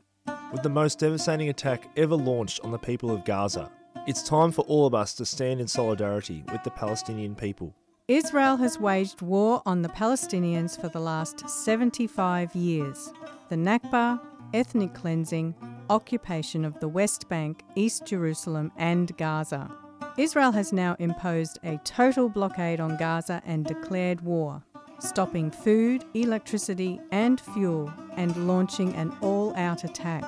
With 0.52 0.64
the 0.64 0.70
most 0.70 1.00
devastating 1.00 1.50
attack 1.50 1.90
ever 1.98 2.16
launched 2.16 2.62
on 2.62 2.72
the 2.72 2.78
people 2.78 3.12
of 3.12 3.26
Gaza, 3.26 3.70
it's 4.08 4.24
time 4.24 4.52
for 4.52 4.62
all 4.62 4.86
of 4.86 4.96
us 4.96 5.14
to 5.16 5.26
stand 5.26 5.60
in 5.60 5.68
solidarity 5.68 6.44
with 6.52 6.64
the 6.64 6.72
Palestinian 6.72 7.36
people. 7.36 7.76
Israel 8.08 8.56
has 8.56 8.80
waged 8.80 9.22
war 9.22 9.62
on 9.66 9.82
the 9.82 9.90
Palestinians 9.90 10.80
for 10.80 10.88
the 10.88 11.00
last 11.02 11.50
75 11.50 12.56
years. 12.56 13.12
The 13.50 13.58
Nakba, 13.58 14.22
ethnic 14.54 14.94
cleansing, 14.94 15.54
occupation 15.90 16.64
of 16.64 16.80
the 16.80 16.88
West 16.88 17.28
Bank, 17.28 17.64
East 17.76 18.06
Jerusalem, 18.06 18.72
and 18.78 19.16
Gaza. 19.18 19.70
Israel 20.18 20.54
has 20.54 20.72
now 20.72 20.96
imposed 21.00 21.60
a 21.64 21.82
total 21.84 22.30
blockade 22.30 22.80
on 22.80 22.96
Gaza 22.96 23.42
and 23.46 23.66
declared 23.66 24.22
war, 24.22 24.64
stopping 25.00 25.52
food, 25.52 26.06
electricity, 26.14 27.02
and 27.12 27.42
fuel, 27.42 27.92
and 28.16 28.48
launching 28.48 28.96
an 28.96 29.14
all 29.20 29.54
out 29.58 29.84
attack. 29.84 30.24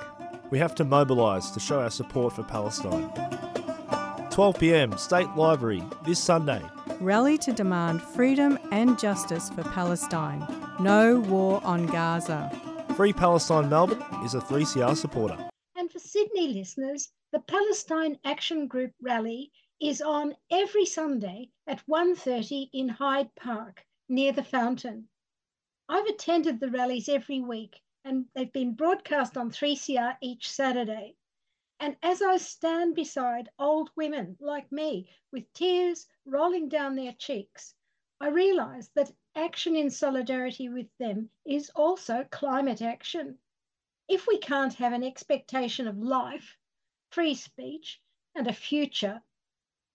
We 0.51 0.59
have 0.59 0.75
to 0.75 0.83
mobilise 0.83 1.49
to 1.51 1.61
show 1.61 1.79
our 1.79 1.91
support 1.91 2.33
for 2.33 2.43
Palestine. 2.43 3.09
12 4.31 4.59
pm, 4.59 4.97
State 4.97 5.29
Library, 5.37 5.81
this 6.05 6.19
Sunday, 6.19 6.61
rally 6.99 7.37
to 7.39 7.51
demand 7.51 8.01
freedom 8.01 8.57
and 8.71 8.99
justice 8.99 9.49
for 9.49 9.63
Palestine. 9.63 10.45
No 10.79 11.19
war 11.19 11.61
on 11.63 11.85
Gaza. 11.85 12.51
Free 12.95 13.13
Palestine 13.13 13.69
Melbourne 13.69 14.03
is 14.23 14.33
a 14.33 14.39
3CR 14.39 14.95
supporter. 14.95 15.37
And 15.75 15.91
for 15.91 15.99
Sydney 15.99 16.53
listeners, 16.53 17.11
the 17.31 17.39
Palestine 17.39 18.17
Action 18.25 18.67
Group 18.67 18.91
rally 19.01 19.51
is 19.79 20.01
on 20.01 20.35
every 20.51 20.85
Sunday 20.85 21.49
at 21.67 21.81
1:30 21.87 22.69
in 22.73 22.89
Hyde 22.89 23.33
Park 23.35 23.85
near 24.09 24.31
the 24.31 24.43
fountain. 24.43 25.07
I've 25.87 26.07
attended 26.07 26.59
the 26.59 26.71
rallies 26.71 27.07
every 27.07 27.39
week 27.39 27.81
and 28.03 28.25
they've 28.33 28.51
been 28.51 28.73
broadcast 28.73 29.37
on 29.37 29.51
3CR 29.51 30.17
each 30.21 30.49
Saturday. 30.49 31.15
And 31.79 31.95
as 32.03 32.21
I 32.21 32.37
stand 32.37 32.95
beside 32.95 33.49
old 33.57 33.89
women 33.95 34.37
like 34.39 34.71
me 34.71 35.09
with 35.31 35.51
tears 35.53 36.07
rolling 36.25 36.69
down 36.69 36.95
their 36.95 37.13
cheeks, 37.13 37.73
I 38.19 38.27
realize 38.27 38.89
that 38.95 39.11
action 39.35 39.75
in 39.75 39.89
solidarity 39.89 40.67
with 40.69 40.89
them 40.97 41.29
is 41.45 41.69
also 41.75 42.25
climate 42.31 42.81
action. 42.81 43.39
If 44.07 44.27
we 44.27 44.39
can't 44.39 44.73
have 44.73 44.91
an 44.91 45.03
expectation 45.03 45.87
of 45.87 45.97
life, 45.97 46.57
free 47.11 47.35
speech, 47.35 48.01
and 48.35 48.47
a 48.47 48.53
future, 48.53 49.21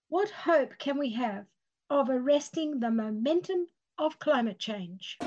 what 0.09 0.31
hope 0.31 0.79
can 0.79 0.99
we 0.99 1.11
have 1.13 1.47
of 1.91 2.09
arresting 2.09 2.81
the 2.81 2.91
momentum 2.91 3.67
of 3.99 4.19
climate 4.19 4.59
change. 4.59 5.19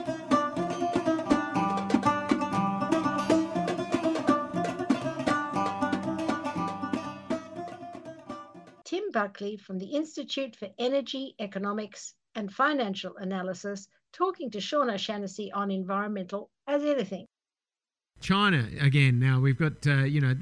Buckley 9.18 9.58
from 9.58 9.80
the 9.80 9.88
Institute 9.88 10.56
for 10.56 10.70
Energy, 10.78 11.34
Economics 11.40 12.14
and 12.36 12.54
Financial 12.54 13.18
Analysis 13.18 13.88
talking 14.14 14.52
to 14.52 14.62
Sean 14.62 14.92
O'Shannessy 14.92 15.50
on 15.56 15.72
environmental 15.72 16.52
as 16.68 16.84
anything. 16.84 17.26
China 18.22 18.68
again. 18.80 19.18
Now 19.18 19.40
we've 19.40 19.58
got 19.58 19.88
uh, 19.88 20.04
you 20.04 20.22
know 20.22 20.36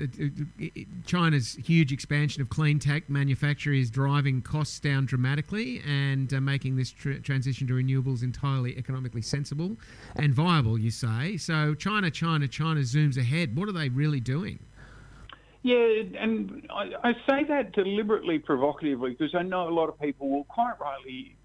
China's 1.05 1.53
huge 1.53 1.93
expansion 1.93 2.41
of 2.41 2.49
clean 2.49 2.78
tech 2.78 3.09
manufacture 3.09 3.71
is 3.71 3.89
driving 3.89 4.41
costs 4.41 4.82
down 4.82 5.05
dramatically 5.05 5.82
and 5.88 6.34
uh, 6.34 6.41
making 6.41 6.76
this 6.76 6.91
tr- 6.91 7.19
transition 7.19 7.67
to 7.67 7.73
renewables 7.76 8.23
entirely 8.23 8.78
economically 8.78 9.21
sensible 9.21 9.78
and 10.17 10.34
viable. 10.34 10.78
You 10.78 10.91
say 10.91 11.38
so. 11.38 11.76
China, 11.76 12.11
China, 12.11 12.45
China 12.49 12.82
zooms 12.82 13.17
ahead. 13.17 13.57
What 13.57 13.69
are 13.69 13.73
they 13.73 13.88
really 13.88 14.19
doing? 14.19 14.59
Yeah, 15.66 16.22
and 16.22 16.68
I, 16.70 17.09
I 17.09 17.13
say 17.28 17.43
that 17.49 17.72
deliberately 17.72 18.38
provocatively 18.38 19.16
because 19.18 19.34
I 19.34 19.41
know 19.41 19.68
a 19.68 19.74
lot 19.74 19.89
of 19.89 19.99
people 19.99 20.30
will 20.30 20.43
quite 20.43 20.80
rightly 20.80 21.38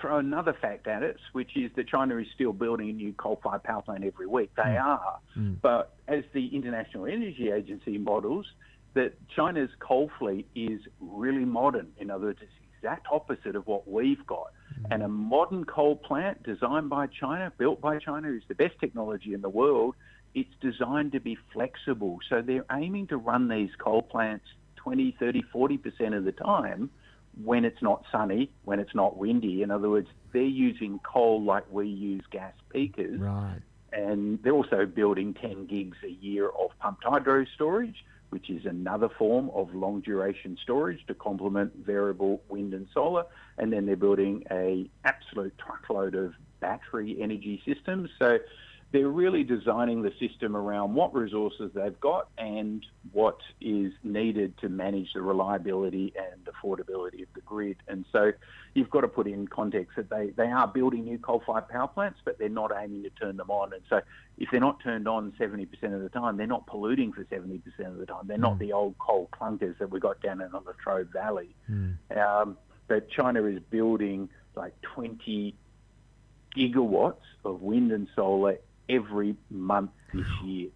throw 0.00 0.16
another 0.18 0.56
fact 0.62 0.86
at 0.86 1.02
us, 1.02 1.18
which 1.32 1.50
is 1.58 1.70
that 1.76 1.86
China 1.86 2.16
is 2.16 2.26
still 2.34 2.54
building 2.54 2.88
a 2.88 2.92
new 2.94 3.12
coal-fired 3.12 3.62
power 3.64 3.82
plant 3.82 4.02
every 4.02 4.26
week. 4.26 4.50
They 4.56 4.62
mm. 4.62 4.82
are, 4.82 5.18
mm. 5.36 5.60
but 5.60 5.94
as 6.08 6.24
the 6.32 6.46
International 6.56 7.04
Energy 7.04 7.50
Agency 7.54 7.98
models, 7.98 8.46
that 8.94 9.12
China's 9.36 9.68
coal 9.78 10.10
fleet 10.18 10.48
is 10.54 10.80
really 10.98 11.44
modern. 11.44 11.88
In 11.98 12.10
other 12.10 12.28
words, 12.28 12.38
it's 12.40 12.50
the 12.58 12.88
exact 12.88 13.08
opposite 13.12 13.56
of 13.56 13.66
what 13.66 13.86
we've 13.86 14.26
got. 14.26 14.52
Mm. 14.80 14.94
And 14.94 15.02
a 15.02 15.08
modern 15.08 15.66
coal 15.66 15.96
plant 15.96 16.42
designed 16.44 16.88
by 16.88 17.08
China, 17.08 17.52
built 17.58 17.82
by 17.82 17.98
China, 17.98 18.28
is 18.28 18.42
the 18.48 18.54
best 18.54 18.80
technology 18.80 19.34
in 19.34 19.42
the 19.42 19.50
world. 19.50 19.96
It's 20.36 20.52
designed 20.60 21.12
to 21.12 21.20
be 21.20 21.38
flexible. 21.54 22.18
So 22.28 22.42
they're 22.42 22.66
aiming 22.70 23.06
to 23.06 23.16
run 23.16 23.48
these 23.48 23.70
coal 23.78 24.02
plants 24.02 24.44
20, 24.76 25.16
30, 25.18 25.42
40% 25.52 26.14
of 26.14 26.24
the 26.24 26.32
time 26.32 26.90
when 27.42 27.64
it's 27.64 27.80
not 27.80 28.04
sunny, 28.12 28.50
when 28.64 28.78
it's 28.78 28.94
not 28.94 29.16
windy. 29.16 29.62
In 29.62 29.70
other 29.70 29.88
words, 29.88 30.08
they're 30.34 30.42
using 30.42 31.00
coal 31.00 31.42
like 31.42 31.64
we 31.72 31.88
use 31.88 32.22
gas 32.30 32.52
peakers. 32.70 33.18
Right. 33.18 33.60
And 33.94 34.38
they're 34.42 34.52
also 34.52 34.84
building 34.84 35.32
10 35.32 35.68
gigs 35.68 35.96
a 36.04 36.10
year 36.10 36.50
of 36.50 36.70
pumped 36.80 37.04
hydro 37.04 37.46
storage, 37.54 38.04
which 38.28 38.50
is 38.50 38.66
another 38.66 39.08
form 39.08 39.50
of 39.54 39.74
long 39.74 40.02
duration 40.02 40.58
storage 40.62 41.06
to 41.06 41.14
complement 41.14 41.72
variable 41.76 42.42
wind 42.50 42.74
and 42.74 42.88
solar. 42.92 43.24
And 43.56 43.72
then 43.72 43.86
they're 43.86 43.96
building 43.96 44.44
a 44.50 44.90
absolute 45.06 45.54
truckload 45.56 46.14
of 46.14 46.34
battery 46.60 47.16
energy 47.20 47.62
systems. 47.64 48.10
So 48.18 48.38
they're 48.92 49.08
really 49.08 49.42
designing 49.42 50.02
the 50.02 50.12
system 50.20 50.56
around 50.56 50.94
what 50.94 51.12
resources 51.12 51.70
they've 51.74 51.98
got 52.00 52.28
and 52.38 52.86
what 53.12 53.38
is 53.60 53.92
needed 54.04 54.56
to 54.58 54.68
manage 54.68 55.12
the 55.12 55.20
reliability 55.20 56.14
and 56.16 56.46
affordability 56.46 57.22
of 57.22 57.28
the 57.34 57.40
grid. 57.44 57.76
And 57.88 58.04
so 58.12 58.32
you've 58.74 58.90
got 58.90 59.00
to 59.00 59.08
put 59.08 59.26
in 59.26 59.48
context 59.48 59.96
that 59.96 60.08
they, 60.08 60.30
they 60.36 60.46
are 60.46 60.68
building 60.68 61.04
new 61.04 61.18
coal-fired 61.18 61.68
power 61.68 61.88
plants, 61.88 62.20
but 62.24 62.38
they're 62.38 62.48
not 62.48 62.70
aiming 62.80 63.02
to 63.02 63.10
turn 63.10 63.36
them 63.36 63.50
on. 63.50 63.72
And 63.72 63.82
so 63.90 64.00
if 64.38 64.50
they're 64.52 64.60
not 64.60 64.80
turned 64.82 65.08
on 65.08 65.32
70% 65.38 65.66
of 65.92 66.02
the 66.02 66.08
time, 66.08 66.36
they're 66.36 66.46
not 66.46 66.66
polluting 66.66 67.12
for 67.12 67.24
70% 67.24 67.62
of 67.86 67.96
the 67.96 68.06
time. 68.06 68.26
They're 68.26 68.38
not 68.38 68.54
hmm. 68.54 68.60
the 68.60 68.72
old 68.72 68.96
coal 68.98 69.28
clunkers 69.32 69.76
that 69.78 69.90
we 69.90 69.98
got 69.98 70.22
down 70.22 70.40
in 70.40 70.52
the 70.52 70.60
Latrobe 70.60 71.12
Valley. 71.12 71.54
Mm. 71.70 71.96
Um, 72.16 72.56
but 72.86 73.10
China 73.10 73.44
is 73.44 73.60
building 73.68 74.28
like 74.54 74.80
20 74.94 75.54
gigawatts 76.56 77.16
of 77.44 77.60
wind 77.60 77.92
and 77.92 78.08
solar 78.14 78.58
every 78.88 79.36
month 79.50 79.90
this 80.12 80.26
year. 80.44 80.68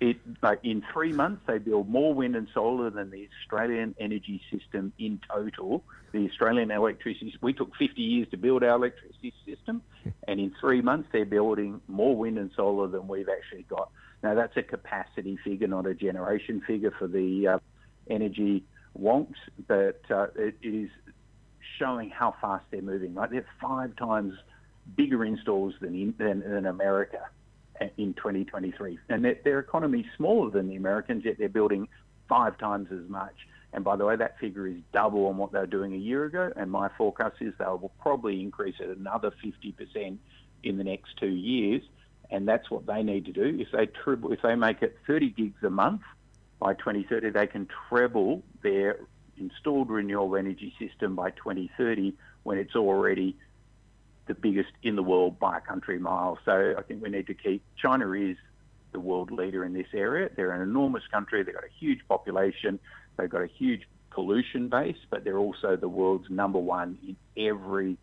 It, 0.00 0.16
like 0.42 0.60
in 0.64 0.82
three 0.92 1.12
months, 1.12 1.42
they 1.46 1.58
build 1.58 1.88
more 1.88 2.12
wind 2.12 2.34
and 2.34 2.48
solar 2.52 2.90
than 2.90 3.10
the 3.10 3.28
Australian 3.40 3.94
energy 3.98 4.42
system 4.50 4.92
in 4.98 5.20
total. 5.30 5.84
The 6.12 6.28
Australian 6.28 6.70
electricity, 6.70 7.34
we 7.40 7.52
took 7.52 7.74
50 7.76 8.02
years 8.02 8.28
to 8.32 8.36
build 8.36 8.64
our 8.64 8.76
electricity 8.76 9.32
system, 9.46 9.82
and 10.28 10.40
in 10.40 10.52
three 10.60 10.82
months, 10.82 11.08
they're 11.12 11.24
building 11.24 11.80
more 11.86 12.16
wind 12.16 12.38
and 12.38 12.50
solar 12.56 12.88
than 12.88 13.06
we've 13.06 13.28
actually 13.28 13.62
got. 13.62 13.90
Now, 14.22 14.34
that's 14.34 14.56
a 14.56 14.62
capacity 14.62 15.38
figure, 15.44 15.68
not 15.68 15.86
a 15.86 15.94
generation 15.94 16.60
figure 16.66 16.92
for 16.98 17.06
the 17.06 17.48
uh, 17.48 17.58
energy 18.10 18.64
wonks, 18.98 19.36
but 19.68 20.00
uh, 20.10 20.26
it 20.34 20.56
is 20.62 20.90
showing 21.78 22.10
how 22.10 22.34
fast 22.40 22.64
they're 22.70 22.82
moving. 22.82 23.14
Right, 23.14 23.30
they're 23.30 23.46
five 23.60 23.94
times 23.96 24.34
bigger 24.96 25.24
installs 25.24 25.74
than, 25.80 25.94
in, 25.94 26.14
than, 26.18 26.40
than 26.40 26.66
America 26.66 27.20
in 27.96 28.14
2023. 28.14 28.98
And 29.08 29.24
their, 29.24 29.36
their 29.44 29.58
economy 29.58 30.00
is 30.00 30.06
smaller 30.16 30.50
than 30.50 30.68
the 30.68 30.76
Americans, 30.76 31.24
yet 31.24 31.36
they're 31.38 31.48
building 31.48 31.88
five 32.28 32.58
times 32.58 32.88
as 32.92 33.08
much. 33.08 33.34
And 33.72 33.82
by 33.82 33.96
the 33.96 34.04
way, 34.04 34.16
that 34.16 34.38
figure 34.38 34.68
is 34.68 34.76
double 34.92 35.26
on 35.26 35.36
what 35.36 35.52
they 35.52 35.58
were 35.58 35.66
doing 35.66 35.94
a 35.94 35.98
year 35.98 36.24
ago. 36.24 36.52
And 36.56 36.70
my 36.70 36.88
forecast 36.96 37.36
is 37.40 37.52
they 37.58 37.64
will 37.64 37.92
probably 38.00 38.40
increase 38.40 38.76
at 38.80 38.88
another 38.88 39.32
50% 39.44 40.18
in 40.62 40.78
the 40.78 40.84
next 40.84 41.16
two 41.18 41.26
years. 41.26 41.82
And 42.30 42.46
that's 42.48 42.70
what 42.70 42.86
they 42.86 43.02
need 43.02 43.26
to 43.26 43.32
do. 43.32 43.58
If 43.60 43.68
they 43.72 43.86
triple, 43.86 44.32
if 44.32 44.42
they 44.42 44.54
make 44.54 44.82
it 44.82 44.96
30 45.06 45.30
gigs 45.30 45.62
a 45.64 45.70
month 45.70 46.02
by 46.60 46.74
2030, 46.74 47.30
they 47.30 47.46
can 47.46 47.68
treble 47.88 48.42
their 48.62 49.00
installed 49.36 49.90
renewable 49.90 50.36
energy 50.36 50.72
system 50.78 51.16
by 51.16 51.30
2030 51.30 52.14
when 52.44 52.58
it's 52.58 52.76
already 52.76 53.36
the 54.26 54.34
biggest 54.34 54.70
in 54.82 54.96
the 54.96 55.02
world 55.02 55.38
by 55.38 55.58
a 55.58 55.60
country 55.60 55.98
mile. 55.98 56.38
So 56.44 56.74
I 56.78 56.82
think 56.82 57.02
we 57.02 57.10
need 57.10 57.26
to 57.26 57.34
keep 57.34 57.62
China 57.76 58.12
is 58.12 58.36
the 58.92 59.00
world 59.00 59.30
leader 59.30 59.64
in 59.64 59.72
this 59.74 59.88
area. 59.92 60.30
They're 60.34 60.52
an 60.52 60.62
enormous 60.62 61.02
country. 61.10 61.42
They've 61.42 61.54
got 61.54 61.64
a 61.64 61.78
huge 61.78 62.00
population. 62.08 62.78
They've 63.16 63.28
got 63.28 63.42
a 63.42 63.46
huge 63.46 63.82
pollution 64.10 64.68
base, 64.68 64.96
but 65.10 65.24
they're 65.24 65.38
also 65.38 65.76
the 65.76 65.88
world's 65.88 66.30
number 66.30 66.58
one 66.58 66.96
in 67.06 67.16
every 67.36 67.98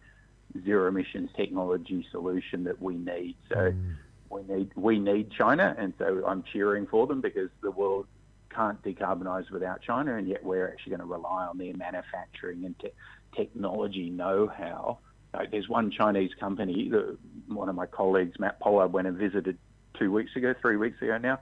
zero 0.64 0.90
emissions 0.90 1.30
technology 1.36 2.06
solution 2.12 2.66
that 2.66 2.82
we 2.82 2.96
need. 2.96 3.36
So 3.50 3.56
mm. 3.56 3.96
we 4.30 4.44
need 4.44 4.72
we 4.76 5.00
need 5.00 5.32
China, 5.32 5.74
and 5.78 5.94
so 5.98 6.24
I'm 6.28 6.44
cheering 6.44 6.86
for 6.86 7.08
them 7.08 7.22
because 7.22 7.50
the 7.62 7.72
world 7.72 8.06
can't 8.50 8.82
decarbonise 8.84 9.50
without 9.50 9.82
China, 9.82 10.18
and 10.18 10.28
yet 10.28 10.44
we're 10.44 10.68
actually 10.68 10.92
going 10.92 11.00
to 11.00 11.06
rely 11.06 11.46
on 11.46 11.58
their 11.58 11.74
manufacturing 11.76 12.66
and 12.66 12.78
te- 12.80 12.92
technology 13.34 14.10
know-how 14.10 15.00
uh, 15.34 15.46
there's 15.52 15.70
one 15.70 15.92
Chinese 15.92 16.32
company 16.40 16.90
that 16.90 17.18
one 17.48 17.70
of 17.70 17.76
my 17.76 17.86
colleagues, 17.86 18.40
Matt 18.40 18.60
Pollard, 18.60 18.92
went 18.92 19.08
and 19.08 19.18
visited 19.18 19.58
two 19.98 20.12
weeks 20.12 20.36
ago, 20.36 20.54
three 20.62 20.78
weeks 20.78 21.02
ago 21.02 21.18
now. 21.18 21.40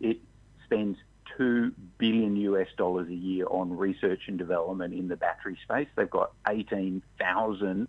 It 0.00 0.18
spends 0.64 0.96
two 1.36 1.72
billion 1.98 2.36
US 2.36 2.68
dollars 2.76 3.08
a 3.08 3.14
year 3.14 3.46
on 3.46 3.76
research 3.76 4.22
and 4.28 4.38
development 4.38 4.94
in 4.94 5.08
the 5.08 5.16
battery 5.16 5.58
space. 5.62 5.88
They've 5.96 6.10
got 6.10 6.32
18,000 6.48 7.88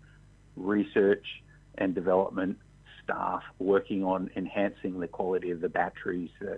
research 0.56 1.26
and 1.76 1.94
development 1.94 2.58
staff 3.02 3.42
working 3.58 4.04
on 4.04 4.30
enhancing 4.36 5.00
the 5.00 5.08
quality 5.08 5.50
of 5.50 5.60
the 5.60 5.68
batteries. 5.68 6.30
Uh, 6.40 6.54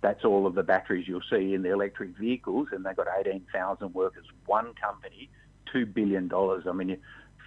that's 0.00 0.24
all 0.24 0.46
of 0.46 0.54
the 0.54 0.62
batteries 0.62 1.08
you'll 1.08 1.20
see 1.28 1.54
in 1.54 1.62
the 1.62 1.72
electric 1.72 2.16
vehicles, 2.16 2.68
and 2.70 2.84
they've 2.84 2.96
got 2.96 3.08
18,000 3.26 3.94
workers. 3.94 4.24
One 4.46 4.74
company, 4.74 5.28
two 5.72 5.86
billion 5.86 6.28
dollars. 6.28 6.64
I 6.68 6.72
mean, 6.72 6.98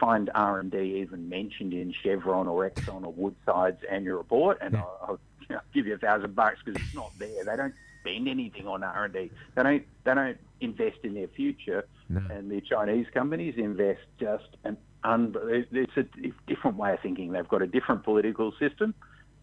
find 0.02 0.32
R&D 0.34 0.78
even 0.78 1.30
mentioned 1.30 1.74
in 1.74 1.94
Chevron 2.04 2.48
or 2.48 2.68
Exxon 2.70 3.06
or 3.06 3.14
Woodside's 3.14 3.84
annual 3.90 4.18
report, 4.18 4.58
and 4.60 4.74
yeah. 4.74 4.82
I'll, 4.82 5.00
I'll 5.08 5.20
you 5.50 5.56
know, 5.56 5.62
give 5.74 5.86
you 5.86 5.94
a 5.94 5.98
thousand 6.00 6.36
bucks 6.36 6.58
because 6.66 6.82
it's 6.82 6.96
not 6.96 7.12
there. 7.20 7.46
They 7.46 7.56
don't 7.56 7.76
spend 8.02 8.28
anything 8.28 8.68
on 8.68 8.84
R&D. 8.84 9.32
They 9.56 9.64
don't. 9.64 9.86
They 10.04 10.14
don't 10.14 10.38
invest 10.60 10.98
in 11.04 11.14
their 11.14 11.28
future. 11.28 11.88
No. 12.10 12.22
And 12.30 12.52
the 12.52 12.62
Chinese 12.62 13.08
companies 13.14 13.56
invest 13.58 14.02
just 14.20 14.58
an 14.64 14.78
un- 15.04 15.36
It's 15.72 15.98
a 15.98 16.06
different 16.48 16.78
way 16.78 16.94
of 16.94 17.00
thinking. 17.02 17.32
They've 17.32 17.48
got 17.48 17.62
a 17.62 17.68
different 17.68 18.04
political 18.04 18.52
system. 18.60 18.94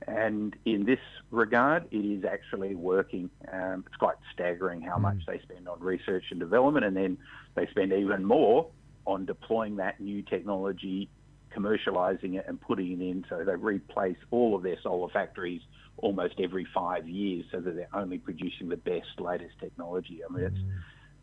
And 0.07 0.55
in 0.65 0.85
this 0.85 1.01
regard, 1.31 1.87
it 1.91 1.97
is 1.97 2.25
actually 2.25 2.75
working. 2.75 3.31
Um, 3.53 3.85
it's 3.87 3.97
quite 3.97 4.17
staggering 4.33 4.81
how 4.81 4.97
mm. 4.97 5.03
much 5.03 5.19
they 5.27 5.41
spend 5.41 5.69
on 5.69 5.81
research 5.81 6.25
and 6.31 6.39
development, 6.39 6.87
and 6.87 6.97
then 6.97 7.19
they 7.55 7.67
spend 7.67 7.93
even 7.93 8.25
more 8.25 8.69
on 9.09 9.25
deploying 9.25 9.77
that 9.77 9.99
new 10.01 10.23
technology, 10.23 11.09
commercializing 11.57 12.39
it, 12.39 12.45
and 12.47 12.61
putting 12.61 12.93
it 12.93 13.01
in. 13.01 13.25
So 13.29 13.43
they 13.43 13.55
replace 13.55 14.19
all 14.31 14.55
of 14.55 14.63
their 14.63 14.79
solar 14.83 15.09
factories 15.09 15.63
almost 15.97 16.35
every 16.39 16.67
five 16.73 17.09
years, 17.09 17.47
so 17.51 17.59
that 17.61 17.75
they're 17.75 17.89
only 17.95 18.19
producing 18.19 18.69
the 18.69 18.77
best, 18.77 19.19
latest 19.19 19.59
technology. 19.59 20.21
I 20.29 20.33
mean, 20.33 20.45
it's 20.45 20.59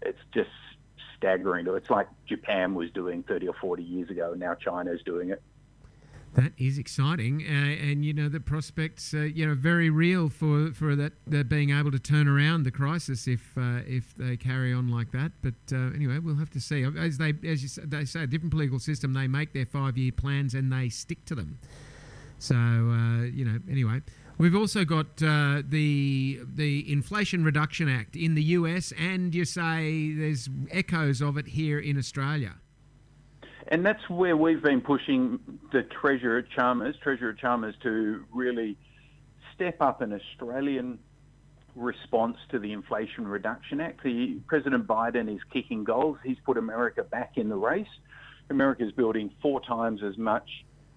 it's 0.01 0.19
just 0.33 0.49
staggering. 1.15 1.67
It's 1.67 1.89
like 1.89 2.07
Japan 2.27 2.73
was 2.73 2.89
doing 2.91 3.23
30 3.23 3.47
or 3.47 3.53
40 3.53 3.83
years 3.83 4.09
ago, 4.09 4.31
and 4.31 4.39
now 4.39 4.55
China's 4.55 5.01
doing 5.05 5.29
it. 5.29 5.41
That 6.35 6.51
is 6.57 6.77
exciting, 6.77 7.43
uh, 7.47 7.49
and 7.49 8.03
you 8.03 8.13
know 8.13 8.27
the 8.27 8.41
prospects, 8.41 9.13
uh, 9.13 9.21
you 9.21 9.47
know, 9.47 9.55
very 9.55 9.89
real 9.89 10.27
for 10.27 10.73
for 10.73 10.93
that 10.93 11.47
being 11.47 11.69
able 11.69 11.91
to 11.91 11.99
turn 11.99 12.27
around 12.27 12.63
the 12.63 12.71
crisis 12.71 13.25
if 13.25 13.57
uh, 13.57 13.79
if 13.87 14.13
they 14.17 14.35
carry 14.35 14.73
on 14.73 14.89
like 14.89 15.13
that. 15.13 15.31
But 15.41 15.53
uh, 15.71 15.93
anyway, 15.95 16.19
we'll 16.19 16.35
have 16.35 16.49
to 16.49 16.59
see. 16.59 16.83
As 16.83 17.17
they 17.17 17.33
as 17.45 17.63
you, 17.63 17.83
they 17.85 18.03
say, 18.03 18.23
a 18.23 18.27
different 18.27 18.51
political 18.51 18.79
system, 18.79 19.13
they 19.13 19.27
make 19.27 19.53
their 19.53 19.65
five 19.65 19.97
year 19.97 20.11
plans 20.11 20.53
and 20.53 20.73
they 20.73 20.89
stick 20.89 21.23
to 21.27 21.35
them. 21.35 21.57
So 22.37 22.55
uh, 22.55 23.23
you 23.23 23.45
know, 23.45 23.59
anyway. 23.71 24.01
We've 24.37 24.55
also 24.55 24.83
got 24.83 25.23
uh, 25.23 25.61
the 25.65 26.41
the 26.45 26.91
Inflation 26.91 27.45
Reduction 27.45 27.87
Act 27.87 28.17
in 28.17 28.35
the 28.35 28.43
US, 28.43 28.91
and 28.99 29.33
you 29.33 29.45
say 29.45 30.11
there's 30.11 30.49
echoes 30.69 31.21
of 31.21 31.37
it 31.37 31.47
here 31.47 31.79
in 31.79 31.97
Australia. 31.97 32.55
And 33.67 33.85
that's 33.85 34.09
where 34.09 34.37
we've 34.37 34.61
been 34.61 34.81
pushing 34.81 35.39
the 35.71 35.83
Treasurer 35.83 36.43
Chalmers, 36.43 36.95
Treasurer 37.01 37.33
Chalmers, 37.33 37.75
to 37.81 38.23
really 38.31 38.77
step 39.55 39.81
up 39.81 40.01
an 40.01 40.13
Australian 40.13 40.99
response 41.75 42.37
to 42.49 42.59
the 42.59 42.71
Inflation 42.71 43.27
Reduction 43.27 43.81
Act. 43.81 44.03
The, 44.03 44.39
President 44.47 44.85
Biden 44.85 45.33
is 45.33 45.41
kicking 45.51 45.83
goals. 45.83 46.17
He's 46.23 46.37
put 46.45 46.57
America 46.57 47.03
back 47.03 47.33
in 47.37 47.49
the 47.49 47.55
race. 47.55 47.87
America 48.49 48.85
is 48.85 48.91
building 48.91 49.31
four 49.41 49.61
times 49.61 50.01
as 50.03 50.17
much 50.17 50.47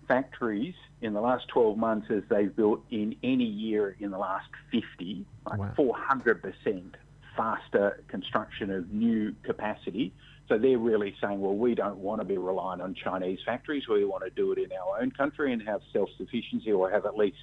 factories 0.07 0.75
in 1.01 1.13
the 1.13 1.21
last 1.21 1.49
12 1.49 1.77
months 1.77 2.09
as 2.11 2.23
they've 2.29 2.55
built 2.55 2.83
in 2.91 3.15
any 3.23 3.45
year 3.45 3.97
in 4.01 4.11
the 4.11 4.19
last 4.19 4.49
50, 4.71 5.25
like 5.47 5.59
wow. 5.79 5.97
400% 6.13 6.95
faster 7.37 8.03
construction 8.09 8.71
of 8.71 8.91
new 8.91 9.35
capacity. 9.43 10.13
So 10.49 10.57
they're 10.57 10.79
really 10.79 11.15
saying, 11.23 11.41
well, 11.41 11.55
we 11.55 11.75
don't 11.75 11.99
want 11.99 12.21
to 12.21 12.25
be 12.25 12.39
reliant 12.39 12.81
on 12.81 12.95
Chinese 12.95 13.41
factories. 13.45 13.87
We 13.87 14.05
want 14.05 14.25
to 14.25 14.31
do 14.31 14.53
it 14.53 14.59
in 14.59 14.71
our 14.73 15.01
own 15.01 15.11
country 15.11 15.53
and 15.53 15.61
have 15.63 15.83
self 15.93 16.09
sufficiency 16.17 16.73
or 16.73 16.91
have 16.91 17.05
at 17.05 17.17
least 17.17 17.37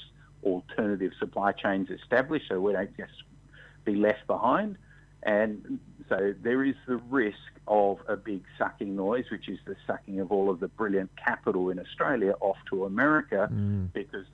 alternative 0.44 1.12
supply 1.20 1.52
chains 1.52 1.90
established 1.90 2.46
so 2.50 2.60
we 2.60 2.74
don't 2.74 2.96
just 2.98 3.14
be 3.84 3.96
left 3.96 4.26
behind. 4.28 4.78
And 5.24 5.80
so 6.08 6.34
there 6.42 6.64
is 6.64 6.76
the 6.88 6.98
risk 6.98 7.38
of 7.68 7.98
a 8.08 8.16
big 8.16 8.44
sucking 8.58 8.96
noise, 8.96 9.26
which 9.32 9.50
is 9.50 9.58
the 9.66 9.76
sucking 9.88 10.20
of 10.20 10.32
all 10.32 10.50
of 10.50 10.60
the 10.60 10.68
brilliant 10.68 11.10
capital 11.16 11.70
in 11.72 11.80
Australia 11.80 12.36
off 12.42 12.58
to 12.70 12.86
America, 12.86 13.50
mm. 13.52 13.92
because 13.94 14.26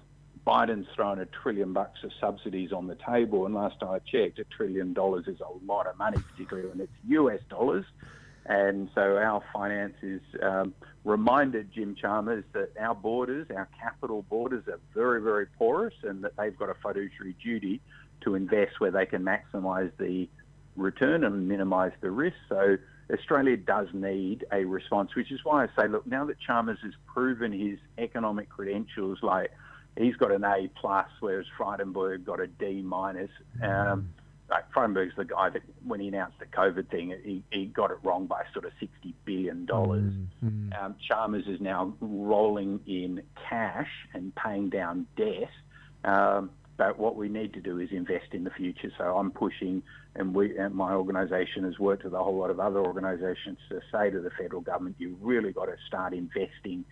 Biden's 0.45 0.88
thrown 0.95 1.19
a 1.19 1.26
trillion 1.26 1.72
bucks 1.72 2.03
of 2.03 2.11
subsidies 2.19 2.74
on 2.74 2.88
the 2.88 2.97
table. 3.07 3.45
And 3.45 3.55
last 3.55 3.82
I 3.82 3.99
checked, 3.99 4.39
a 4.39 4.43
trillion 4.43 4.93
dollars 4.93 5.28
is 5.28 5.39
a 5.39 5.65
lot 5.65 5.88
of 5.88 5.97
money, 5.97 6.17
particularly 6.32 6.69
when 6.69 6.82
it's 6.82 6.91
US 7.07 7.39
dollars. 7.49 7.86
And 8.45 8.89
so 8.95 9.17
our 9.17 9.43
finances 9.53 10.21
um, 10.41 10.73
reminded 11.03 11.71
Jim 11.73 11.95
Chalmers 11.95 12.43
that 12.53 12.71
our 12.79 12.95
borders, 12.95 13.47
our 13.55 13.69
capital 13.79 14.23
borders, 14.23 14.67
are 14.67 14.79
very, 14.93 15.21
very 15.21 15.45
porous 15.45 15.93
and 16.03 16.23
that 16.23 16.35
they've 16.37 16.57
got 16.57 16.69
a 16.69 16.75
fiduciary 16.75 17.35
duty 17.43 17.81
to 18.21 18.35
invest 18.35 18.79
where 18.79 18.91
they 18.91 19.05
can 19.05 19.23
maximise 19.23 19.91
the 19.97 20.27
return 20.75 21.23
and 21.23 21.47
minimise 21.47 21.91
the 22.01 22.09
risk. 22.11 22.37
So 22.49 22.77
Australia 23.11 23.57
does 23.57 23.87
need 23.93 24.45
a 24.51 24.65
response, 24.65 25.15
which 25.15 25.31
is 25.31 25.39
why 25.43 25.65
I 25.65 25.67
say, 25.79 25.87
look, 25.87 26.07
now 26.07 26.25
that 26.25 26.39
Chalmers 26.39 26.79
has 26.83 26.93
proven 27.05 27.51
his 27.51 27.77
economic 27.97 28.49
credentials, 28.49 29.19
like 29.21 29.51
he's 29.97 30.15
got 30.15 30.31
an 30.31 30.43
A 30.43 30.69
plus, 30.79 31.07
whereas 31.19 31.45
Frydenberg 31.57 32.25
got 32.25 32.39
a 32.39 32.47
D 32.47 32.81
minus. 32.81 33.31
Um, 33.61 34.13
like 34.52 34.70
Frydenberg's 34.74 35.16
the 35.16 35.26
guy 35.26 35.49
that, 35.49 35.62
when 35.86 35.99
he 36.02 36.10
announced 36.10 36.38
the 36.39 36.45
COVID 36.45 36.89
thing, 36.89 37.16
he, 37.24 37.43
he 37.52 37.66
got 37.66 37.89
it 37.89 37.97
wrong 38.04 38.28
by 38.28 38.43
sort 38.54 38.66
of 38.66 38.74
sixty 38.80 39.16
billion 39.26 39.66
dollars. 39.66 40.14
Mm-hmm. 40.43 40.74
Um, 40.80 40.95
Chalmers 41.08 41.47
is 41.47 41.62
now 41.62 41.93
rolling 42.02 42.82
in 42.86 43.24
cash 43.49 43.89
and 44.14 44.36
paying 44.36 44.70
down 44.70 45.08
debt. 45.16 45.49
Um, 46.04 46.52
but 46.78 46.97
what 46.97 47.16
we 47.16 47.30
need 47.30 47.54
to 47.54 47.62
do 47.62 47.80
is 47.80 47.89
invest 47.91 48.34
in 48.34 48.43
the 48.43 48.49
future. 48.49 48.91
So 48.97 49.16
I'm 49.16 49.32
pushing, 49.32 49.84
and 50.16 50.34
we, 50.34 50.58
and 50.58 50.74
my 50.74 50.93
organisation 50.93 51.64
has 51.64 51.78
worked 51.80 52.04
with 52.04 52.14
a 52.14 52.24
whole 52.24 52.38
lot 52.38 52.49
of 52.49 52.60
other 52.60 52.80
organisations 52.80 53.60
to 53.70 53.82
say 53.91 54.10
to 54.10 54.20
the 54.20 54.32
federal 54.32 54.62
government, 54.62 54.95
you 54.97 55.18
really 55.22 55.54
got 55.54 55.66
to 55.66 55.76
start 55.88 56.14
investing 56.14 56.84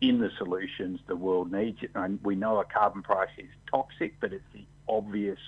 in 0.00 0.20
the 0.20 0.30
solutions 0.38 1.00
the 1.08 1.16
world 1.16 1.50
needs. 1.50 1.78
And 1.94 2.20
we 2.22 2.36
know 2.36 2.60
a 2.60 2.64
carbon 2.64 3.02
price 3.02 3.30
is 3.38 3.48
toxic, 3.70 4.20
but 4.20 4.32
it's 4.32 4.44
the 4.52 4.64
obvious 4.88 5.38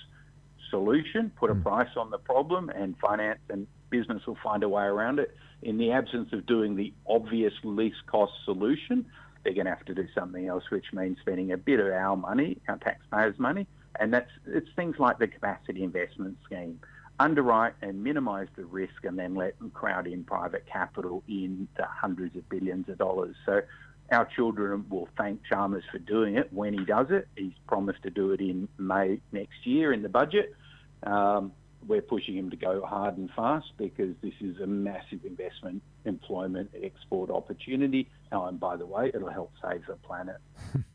solution. 0.71 1.31
Put 1.37 1.51
a 1.51 1.53
mm. 1.53 1.61
price 1.61 1.95
on 1.95 2.09
the 2.09 2.17
problem, 2.17 2.69
and 2.69 2.97
finance 2.97 3.39
and 3.49 3.67
business 3.91 4.25
will 4.25 4.37
find 4.41 4.63
a 4.63 4.69
way 4.69 4.85
around 4.85 5.19
it. 5.19 5.35
In 5.61 5.77
the 5.77 5.91
absence 5.91 6.33
of 6.33 6.47
doing 6.47 6.75
the 6.75 6.91
obvious 7.07 7.53
least 7.63 8.07
cost 8.07 8.33
solution, 8.45 9.05
they're 9.43 9.53
going 9.53 9.65
to 9.65 9.71
have 9.71 9.85
to 9.85 9.93
do 9.93 10.07
something 10.15 10.47
else, 10.47 10.63
which 10.69 10.85
means 10.93 11.17
spending 11.21 11.51
a 11.51 11.57
bit 11.57 11.79
of 11.79 11.87
our 11.87 12.17
money, 12.17 12.57
our 12.67 12.77
taxpayers' 12.77 13.37
money, 13.37 13.67
and 13.99 14.11
that's 14.13 14.31
it's 14.47 14.69
things 14.75 14.95
like 14.97 15.19
the 15.19 15.27
capacity 15.27 15.83
investment 15.83 16.37
scheme. 16.45 16.79
Underwrite 17.19 17.73
and 17.83 18.03
minimise 18.03 18.47
the 18.55 18.65
risk, 18.65 19.03
and 19.03 19.19
then 19.19 19.35
let 19.35 19.59
them 19.59 19.69
crowd 19.69 20.07
in 20.07 20.23
private 20.23 20.65
capital 20.65 21.23
in 21.27 21.67
the 21.77 21.85
hundreds 21.85 22.35
of 22.35 22.47
billions 22.49 22.89
of 22.89 22.97
dollars. 22.97 23.35
So 23.45 23.61
our 24.11 24.25
children 24.25 24.85
will 24.89 25.07
thank 25.17 25.41
Chalmers 25.45 25.83
for 25.91 25.99
doing 25.99 26.35
it 26.35 26.51
when 26.51 26.73
he 26.73 26.83
does 26.83 27.07
it. 27.11 27.27
He's 27.35 27.53
promised 27.67 28.03
to 28.03 28.09
do 28.09 28.31
it 28.31 28.41
in 28.41 28.67
May 28.77 29.21
next 29.31 29.65
year 29.65 29.93
in 29.93 30.01
the 30.01 30.09
budget. 30.09 30.53
Um, 31.03 31.51
we're 31.87 32.01
pushing 32.01 32.37
him 32.37 32.49
to 32.51 32.55
go 32.55 32.85
hard 32.85 33.17
and 33.17 33.29
fast 33.35 33.71
because 33.77 34.15
this 34.21 34.33
is 34.39 34.59
a 34.59 34.67
massive 34.67 35.25
investment, 35.25 35.81
employment, 36.05 36.71
export 36.81 37.29
opportunity. 37.29 38.07
Oh, 38.31 38.45
and 38.45 38.59
by 38.59 38.75
the 38.75 38.85
way, 38.85 39.11
it'll 39.13 39.31
help 39.31 39.51
save 39.63 39.85
the 39.87 39.95
planet. 39.95 40.37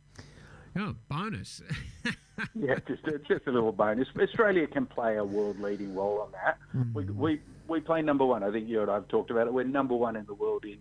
oh, 0.78 0.94
bonus. 1.08 1.62
yeah, 2.54 2.76
just 2.86 3.04
a, 3.06 3.18
just 3.18 3.46
a 3.46 3.50
little 3.50 3.72
bonus. 3.72 4.08
Australia 4.20 4.66
can 4.66 4.86
play 4.86 5.16
a 5.16 5.24
world 5.24 5.58
leading 5.58 5.94
role 5.94 6.20
on 6.20 6.32
that. 6.32 6.58
Mm. 6.74 6.94
We, 6.94 7.04
we 7.04 7.40
we 7.68 7.80
play 7.80 8.02
number 8.02 8.24
one. 8.24 8.42
I 8.44 8.52
think 8.52 8.68
you 8.68 8.80
and 8.82 8.90
I've 8.90 9.08
talked 9.08 9.30
about 9.30 9.48
it. 9.48 9.52
We're 9.52 9.64
number 9.64 9.94
one 9.94 10.14
in 10.14 10.24
the 10.26 10.34
world 10.34 10.64
in 10.64 10.78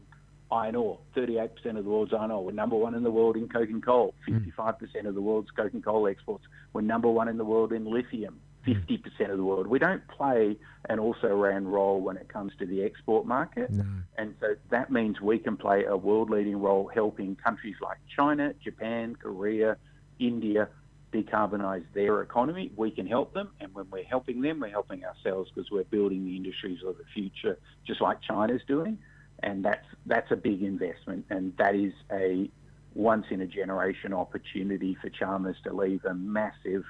iron 0.51 0.75
ore. 0.75 0.99
38% 1.15 1.49
of 1.77 1.83
the 1.83 1.89
world's 1.89 2.13
iron 2.13 2.29
ore. 2.31 2.45
We're 2.45 2.51
number 2.51 2.75
one 2.75 2.93
in 2.93 3.03
the 3.03 3.11
world 3.11 3.35
in 3.35 3.49
coke 3.49 3.69
and 3.69 3.83
coal. 3.83 4.13
55% 4.29 4.55
mm. 4.55 5.05
of 5.05 5.15
the 5.15 5.21
world's 5.21 5.49
coke 5.51 5.73
and 5.73 5.83
coal 5.83 6.07
exports. 6.07 6.45
We're 6.73 6.81
number 6.81 7.09
one 7.09 7.27
in 7.27 7.37
the 7.37 7.45
world 7.45 7.73
in 7.73 7.85
lithium. 7.85 8.39
50% 8.65 9.01
mm. 9.01 9.29
of 9.29 9.37
the 9.37 9.43
world. 9.43 9.67
We 9.67 9.79
don't 9.79 10.05
play 10.07 10.57
an 10.89 10.99
also 10.99 11.35
ran 11.35 11.67
role 11.67 12.01
when 12.01 12.17
it 12.17 12.29
comes 12.29 12.53
to 12.59 12.65
the 12.65 12.83
export 12.83 13.25
market. 13.25 13.71
No. 13.71 13.85
And 14.17 14.35
so 14.39 14.55
that 14.69 14.91
means 14.91 15.21
we 15.21 15.39
can 15.39 15.57
play 15.57 15.83
a 15.85 15.97
world 15.97 16.29
leading 16.29 16.57
role 16.57 16.89
helping 16.93 17.35
countries 17.35 17.75
like 17.81 17.97
China, 18.15 18.53
Japan, 18.63 19.15
Korea, 19.15 19.77
India 20.19 20.69
decarbonise 21.15 21.85
their 21.93 22.21
economy, 22.21 22.71
we 22.75 22.91
can 22.91 23.07
help 23.07 23.33
them. 23.33 23.51
And 23.59 23.73
when 23.73 23.89
we're 23.89 24.03
helping 24.03 24.41
them, 24.41 24.59
we're 24.59 24.69
helping 24.69 25.03
ourselves 25.05 25.49
because 25.53 25.71
we're 25.71 25.83
building 25.85 26.25
the 26.25 26.35
industries 26.35 26.79
of 26.85 26.97
the 26.97 27.05
future, 27.13 27.57
just 27.85 28.01
like 28.01 28.21
China's 28.21 28.61
doing. 28.67 28.97
And 29.43 29.63
that's 29.63 29.85
that's 30.05 30.31
a 30.31 30.35
big 30.35 30.63
investment, 30.63 31.25
and 31.29 31.53
that 31.57 31.75
is 31.75 31.91
a 32.09 32.49
once 32.93 33.25
in 33.29 33.41
a 33.41 33.45
generation 33.45 34.13
opportunity 34.13 34.97
for 35.01 35.09
Chalmers 35.09 35.57
to 35.65 35.73
leave 35.73 36.05
a 36.05 36.13
massive 36.13 36.85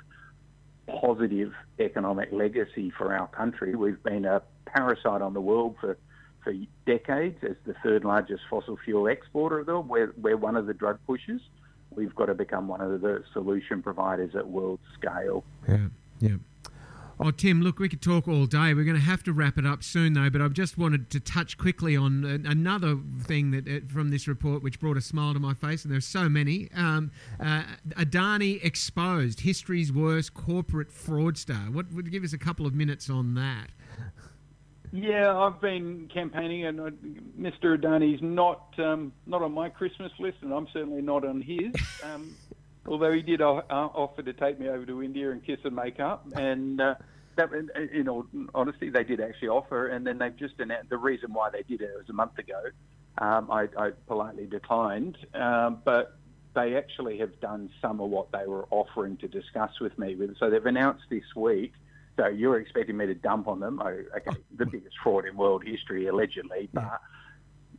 positive 0.87 1.53
economic 1.79 2.29
legacy 2.31 2.91
for 2.97 3.15
our 3.15 3.27
country. 3.27 3.75
We've 3.75 4.01
been 4.03 4.25
a 4.25 4.41
parasite 4.65 5.21
on 5.21 5.33
the 5.33 5.41
world 5.41 5.75
for 5.79 5.97
for 6.43 6.53
decades 6.85 7.39
as 7.41 7.55
the 7.65 7.73
third 7.83 8.05
largest 8.05 8.43
fossil 8.51 8.77
fuel 8.85 9.07
exporter 9.07 9.59
of 9.59 9.65
the 9.65 9.71
world. 9.71 9.89
We're, 9.89 10.13
we're 10.15 10.37
one 10.37 10.55
of 10.55 10.67
the 10.67 10.75
drug 10.75 10.99
pushers 11.07 11.41
we've 11.95 12.15
got 12.15 12.25
to 12.25 12.33
become 12.33 12.67
one 12.67 12.81
of 12.81 13.01
the 13.01 13.23
solution 13.33 13.81
providers 13.81 14.35
at 14.35 14.47
world 14.47 14.79
scale. 14.97 15.43
Yeah, 15.67 15.87
yeah. 16.19 16.35
Oh, 17.17 17.31
Tim, 17.31 17.61
look, 17.61 17.79
we 17.79 17.87
could 17.87 18.01
talk 18.01 18.27
all 18.27 18.45
day. 18.45 18.73
We're 18.73 18.83
going 18.83 18.97
to 18.97 19.01
have 19.01 19.23
to 19.23 19.33
wrap 19.33 19.57
it 19.57 19.65
up 19.65 19.83
soon, 19.83 20.13
though. 20.13 20.29
But 20.29 20.41
I've 20.41 20.53
just 20.53 20.77
wanted 20.77 21.09
to 21.11 21.19
touch 21.19 21.57
quickly 21.57 21.95
on 21.95 22.43
another 22.45 22.97
thing 23.21 23.51
that 23.51 23.67
uh, 23.67 23.87
from 23.87 24.09
this 24.09 24.27
report, 24.27 24.61
which 24.61 24.79
brought 24.81 24.97
a 24.97 25.01
smile 25.01 25.33
to 25.33 25.39
my 25.39 25.53
face, 25.53 25.85
and 25.85 25.93
there's 25.93 26.05
so 26.05 26.27
many. 26.27 26.69
Um, 26.75 27.11
uh, 27.39 27.63
Adani 27.91 28.63
exposed 28.63 29.41
history's 29.41 29.93
worst 29.93 30.33
corporate 30.33 30.89
fraudster. 30.89 31.73
What 31.73 31.91
would 31.93 32.11
give 32.11 32.23
us 32.23 32.33
a 32.33 32.37
couple 32.37 32.65
of 32.65 32.73
minutes 32.73 33.09
on 33.09 33.35
that? 33.35 33.69
Yeah, 34.91 35.37
I've 35.37 35.59
been 35.59 36.09
campaigning, 36.13 36.65
and 36.65 36.79
uh, 36.79 36.89
Mr. 37.39 37.77
Adani's 37.77 38.21
not 38.21 38.73
um, 38.77 39.13
not 39.25 39.41
on 39.41 39.53
my 39.53 39.69
Christmas 39.69 40.11
list, 40.19 40.37
and 40.41 40.53
I'm 40.53 40.67
certainly 40.71 41.01
not 41.01 41.25
on 41.25 41.41
his. 41.41 41.73
Um, 42.03 42.35
although 42.87 43.11
he 43.11 43.21
did 43.21 43.41
uh, 43.41 43.61
offer 43.69 44.21
to 44.21 44.33
take 44.33 44.59
me 44.59 44.69
over 44.69 44.85
to 44.85 45.03
India 45.03 45.31
and 45.31 45.43
kiss 45.45 45.59
and 45.63 45.75
make 45.75 45.99
up, 45.99 46.25
and 46.35 46.81
uh, 46.81 46.95
that, 47.35 47.49
in 47.93 48.07
all 48.07 48.25
honesty, 48.53 48.89
they 48.89 49.03
did 49.03 49.19
actually 49.21 49.49
offer, 49.49 49.87
and 49.87 50.05
then 50.05 50.17
they've 50.17 50.35
just 50.37 50.59
announced 50.59 50.89
the 50.89 50.97
reason 50.97 51.33
why 51.33 51.49
they 51.49 51.63
did 51.63 51.81
it, 51.81 51.89
it 51.89 51.97
was 51.97 52.09
a 52.09 52.13
month 52.13 52.37
ago. 52.37 52.61
Um, 53.17 53.49
I, 53.49 53.67
I, 53.77 53.91
politely 54.07 54.45
declined, 54.45 55.17
um, 55.33 55.81
but 55.85 56.17
they 56.53 56.75
actually 56.75 57.17
have 57.19 57.39
done 57.39 57.69
some 57.81 58.01
of 58.01 58.09
what 58.09 58.31
they 58.31 58.45
were 58.45 58.65
offering 58.71 59.17
to 59.17 59.27
discuss 59.27 59.79
with 59.79 59.97
me. 59.97 60.17
So 60.37 60.49
they've 60.49 60.65
announced 60.65 61.05
this 61.09 61.23
week 61.35 61.73
so 62.17 62.27
you're 62.27 62.59
expecting 62.59 62.97
me 62.97 63.05
to 63.07 63.13
dump 63.13 63.47
on 63.47 63.59
them? 63.59 63.81
Oh, 63.83 63.87
okay, 63.87 64.37
the 64.55 64.65
biggest 64.65 64.95
fraud 65.03 65.25
in 65.25 65.35
world 65.35 65.63
history, 65.65 66.07
allegedly. 66.07 66.69
But. 66.73 67.01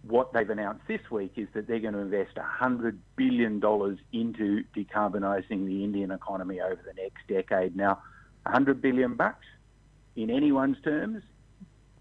What 0.08 0.32
they've 0.32 0.48
announced 0.48 0.82
this 0.86 1.00
week 1.10 1.32
is 1.36 1.48
that 1.54 1.66
they're 1.66 1.80
going 1.80 1.94
to 1.94 2.00
invest 2.00 2.36
$100 2.36 2.96
billion 3.16 3.54
into 4.12 4.64
decarbonising 4.76 5.66
the 5.66 5.84
Indian 5.84 6.10
economy 6.10 6.60
over 6.60 6.80
the 6.84 6.94
next 7.00 7.26
decade. 7.28 7.76
Now, 7.76 8.02
100 8.44 8.80
billion 8.80 9.14
bucks 9.14 9.44
in 10.14 10.30
anyone's 10.30 10.80
terms 10.82 11.22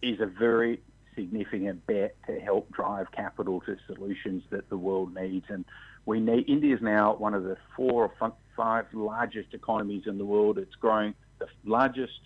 is 0.02 0.20
a 0.20 0.26
very 0.26 0.82
significant 1.16 1.86
bet 1.88 2.16
to 2.28 2.40
help 2.40 2.72
drive 2.72 3.12
capital 3.12 3.62
to 3.62 3.78
solutions 3.88 4.44
that 4.52 4.70
the 4.70 4.78
world 4.78 5.16
needs. 5.16 5.46
And 5.50 5.66
we 6.06 6.20
need 6.20 6.48
India 6.48 6.76
is 6.76 6.82
now 6.82 7.16
one 7.16 7.34
of 7.34 7.44
the 7.44 7.58
four 7.76 8.12
or 8.20 8.34
five 8.56 8.86
largest 8.94 9.54
economies 9.54 10.04
in 10.06 10.18
the 10.18 10.26
world. 10.26 10.58
It's 10.58 10.76
growing 10.76 11.16
the 11.40 11.48
largest, 11.64 12.20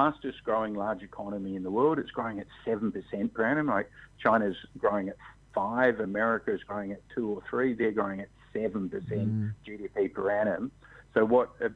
fastest 0.00 0.42
growing 0.44 0.72
large 0.74 1.02
economy 1.02 1.56
in 1.56 1.62
the 1.62 1.70
world. 1.70 1.98
It's 1.98 2.10
growing 2.10 2.40
at 2.40 2.46
seven 2.64 2.90
percent 2.90 3.34
per 3.34 3.44
annum. 3.44 3.66
Like 3.66 3.90
China's 4.18 4.56
growing 4.78 5.10
at 5.10 5.16
five, 5.54 6.00
America 6.00 6.54
is 6.54 6.62
growing 6.62 6.92
at 6.92 7.02
two 7.14 7.28
or 7.28 7.42
three. 7.50 7.74
They're 7.74 7.92
growing 7.92 8.20
at 8.20 8.28
seven 8.54 8.88
percent 8.88 9.28
Mm. 9.28 9.52
GDP 9.66 10.12
per 10.14 10.30
annum. 10.30 10.70
So 11.12 11.24
what 11.26 11.50
uh, 11.62 11.68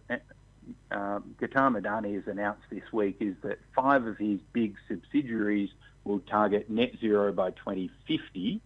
uh, 0.90 1.20
Gautam 1.40 1.78
Adani 1.78 2.14
has 2.14 2.26
announced 2.26 2.62
this 2.70 2.84
week 2.92 3.16
is 3.20 3.34
that 3.42 3.58
five 3.76 4.06
of 4.06 4.16
his 4.16 4.40
big 4.54 4.76
subsidiaries 4.88 5.68
will 6.04 6.20
target 6.20 6.70
net 6.70 6.92
zero 7.00 7.30
by 7.32 7.50
2050, 7.50 8.62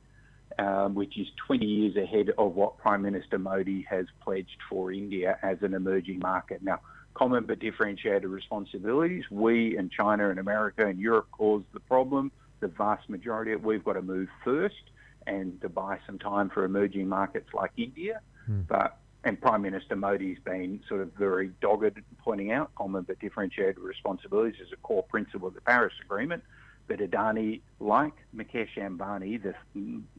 um, 0.58 0.94
which 0.94 1.18
is 1.18 1.26
20 1.46 1.66
years 1.66 1.96
ahead 1.96 2.30
of 2.38 2.54
what 2.54 2.78
Prime 2.78 3.02
Minister 3.02 3.38
Modi 3.38 3.82
has 3.90 4.06
pledged 4.22 4.58
for 4.68 4.92
India 4.92 5.36
as 5.42 5.58
an 5.62 5.74
emerging 5.74 6.20
market. 6.20 6.62
Now, 6.62 6.78
common 7.18 7.44
but 7.44 7.58
differentiated 7.58 8.28
responsibilities. 8.28 9.24
We 9.30 9.76
and 9.76 9.90
China 9.90 10.30
and 10.30 10.38
America 10.38 10.86
and 10.86 11.00
Europe 11.00 11.26
caused 11.32 11.66
the 11.72 11.80
problem. 11.80 12.30
The 12.60 12.68
vast 12.68 13.10
majority 13.10 13.52
of 13.52 13.64
we've 13.64 13.84
got 13.84 13.94
to 13.94 14.02
move 14.02 14.28
first 14.44 14.90
and 15.26 15.60
to 15.60 15.68
buy 15.68 15.98
some 16.06 16.18
time 16.18 16.48
for 16.48 16.64
emerging 16.64 17.08
markets 17.08 17.48
like 17.52 17.72
India. 17.76 18.20
Hmm. 18.46 18.62
But 18.68 18.98
and 19.24 19.40
Prime 19.40 19.62
Minister 19.62 19.96
Modi's 19.96 20.38
been 20.44 20.80
sort 20.88 21.00
of 21.00 21.12
very 21.14 21.50
dogged, 21.60 22.00
pointing 22.18 22.52
out 22.52 22.72
common 22.76 23.02
but 23.02 23.18
differentiated 23.18 23.78
responsibilities 23.78 24.60
as 24.62 24.72
a 24.72 24.76
core 24.76 25.02
principle 25.02 25.48
of 25.48 25.54
the 25.54 25.60
Paris 25.60 25.92
Agreement. 26.04 26.44
But 26.86 27.00
Adani, 27.00 27.60
like 27.80 28.14
Mukesh 28.34 28.76
Ambani, 28.78 29.42
the, 29.42 29.54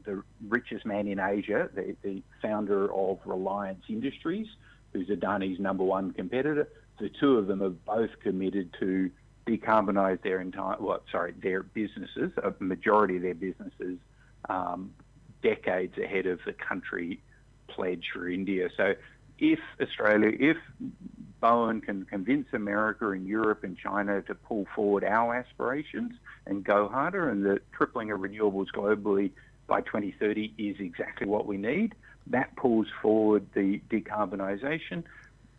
the 0.04 0.22
richest 0.48 0.84
man 0.84 1.08
in 1.08 1.18
Asia, 1.18 1.70
the, 1.74 1.96
the 2.02 2.22
founder 2.42 2.92
of 2.94 3.18
Reliance 3.24 3.82
Industries, 3.88 4.46
who's 4.92 5.08
Adani's 5.08 5.58
number 5.58 5.82
one 5.82 6.12
competitor, 6.12 6.68
the 7.00 7.08
two 7.08 7.38
of 7.38 7.46
them 7.46 7.62
are 7.62 7.70
both 7.70 8.10
committed 8.22 8.74
to 8.78 9.10
decarbonise 9.46 10.22
their 10.22 10.40
entire, 10.40 10.76
well, 10.78 11.02
sorry, 11.10 11.34
their 11.42 11.62
businesses, 11.62 12.30
a 12.42 12.52
majority 12.60 13.16
of 13.16 13.22
their 13.22 13.34
businesses, 13.34 13.98
um, 14.48 14.92
decades 15.42 15.96
ahead 15.98 16.26
of 16.26 16.38
the 16.44 16.52
country 16.52 17.20
pledge 17.68 18.10
for 18.12 18.28
India. 18.28 18.68
So 18.76 18.94
if 19.38 19.58
Australia, 19.80 20.32
if 20.38 20.56
Bowen 21.40 21.80
can 21.80 22.04
convince 22.04 22.46
America 22.52 23.10
and 23.10 23.26
Europe 23.26 23.64
and 23.64 23.76
China 23.76 24.20
to 24.22 24.34
pull 24.34 24.66
forward 24.74 25.04
our 25.04 25.34
aspirations 25.34 26.12
and 26.46 26.62
go 26.62 26.88
harder, 26.88 27.30
and 27.30 27.44
the 27.44 27.60
tripling 27.72 28.10
of 28.10 28.20
renewables 28.20 28.66
globally 28.74 29.30
by 29.66 29.80
2030 29.80 30.52
is 30.58 30.76
exactly 30.78 31.26
what 31.26 31.46
we 31.46 31.56
need, 31.56 31.94
that 32.26 32.54
pulls 32.56 32.86
forward 33.00 33.46
the 33.54 33.80
decarbonisation. 33.90 35.04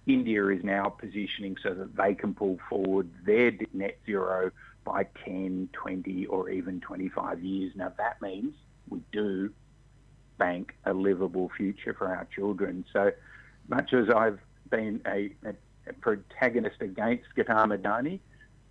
India 0.07 0.47
is 0.47 0.63
now 0.63 0.89
positioning 0.89 1.57
so 1.61 1.73
that 1.73 1.95
they 1.95 2.15
can 2.15 2.33
pull 2.33 2.59
forward 2.69 3.09
their 3.25 3.51
net 3.73 3.99
zero 4.05 4.51
by 4.83 5.05
10, 5.25 5.69
20, 5.73 6.25
or 6.25 6.49
even 6.49 6.79
25 6.81 7.43
years. 7.43 7.73
Now, 7.75 7.93
that 7.97 8.21
means 8.21 8.55
we 8.89 9.01
do 9.11 9.51
bank 10.37 10.75
a 10.85 10.93
livable 10.93 11.51
future 11.55 11.93
for 11.93 12.07
our 12.07 12.27
children. 12.35 12.83
So 12.91 13.11
much 13.67 13.93
as 13.93 14.09
I've 14.09 14.39
been 14.71 15.01
a, 15.05 15.31
a, 15.45 15.53
a 15.87 15.93
protagonist 15.93 16.81
against 16.81 17.25
Gautam 17.37 17.77
Adani, 17.77 18.19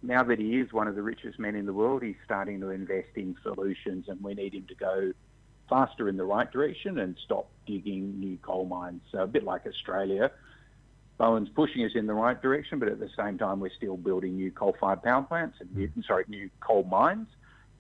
now 0.03 0.25
that 0.25 0.39
he 0.39 0.59
is 0.59 0.73
one 0.73 0.89
of 0.89 0.97
the 0.97 1.03
richest 1.03 1.39
men 1.39 1.55
in 1.55 1.67
the 1.67 1.73
world, 1.73 2.03
he's 2.03 2.17
starting 2.25 2.61
to 2.61 2.71
invest 2.71 3.11
in 3.15 3.37
solutions, 3.43 4.07
and 4.09 4.21
we 4.23 4.35
need 4.35 4.55
him 4.55 4.65
to 4.69 4.75
go 4.75 5.13
faster 5.69 6.09
in 6.09 6.17
the 6.17 6.25
right 6.25 6.51
direction 6.51 6.99
and 6.99 7.17
stop 7.25 7.49
digging 7.67 8.19
new 8.19 8.37
coal 8.39 8.65
mines. 8.65 9.03
So 9.13 9.19
a 9.19 9.27
bit 9.27 9.45
like 9.45 9.67
Australia, 9.67 10.33
Bowen's 11.21 11.51
pushing 11.51 11.85
us 11.85 11.91
in 11.95 12.07
the 12.07 12.15
right 12.15 12.41
direction, 12.41 12.79
but 12.79 12.89
at 12.89 12.99
the 12.99 13.11
same 13.15 13.37
time, 13.37 13.61
we're 13.61 13.71
still 13.77 13.99
building 13.99 14.37
new 14.37 14.51
coal-fired 14.51 15.03
power 15.03 15.21
plants 15.21 15.59
and 15.61 15.71
new, 15.77 15.87
mm-hmm. 15.87 16.01
sorry, 16.09 16.25
new 16.29 16.49
coal 16.61 16.83
mines. 16.85 17.29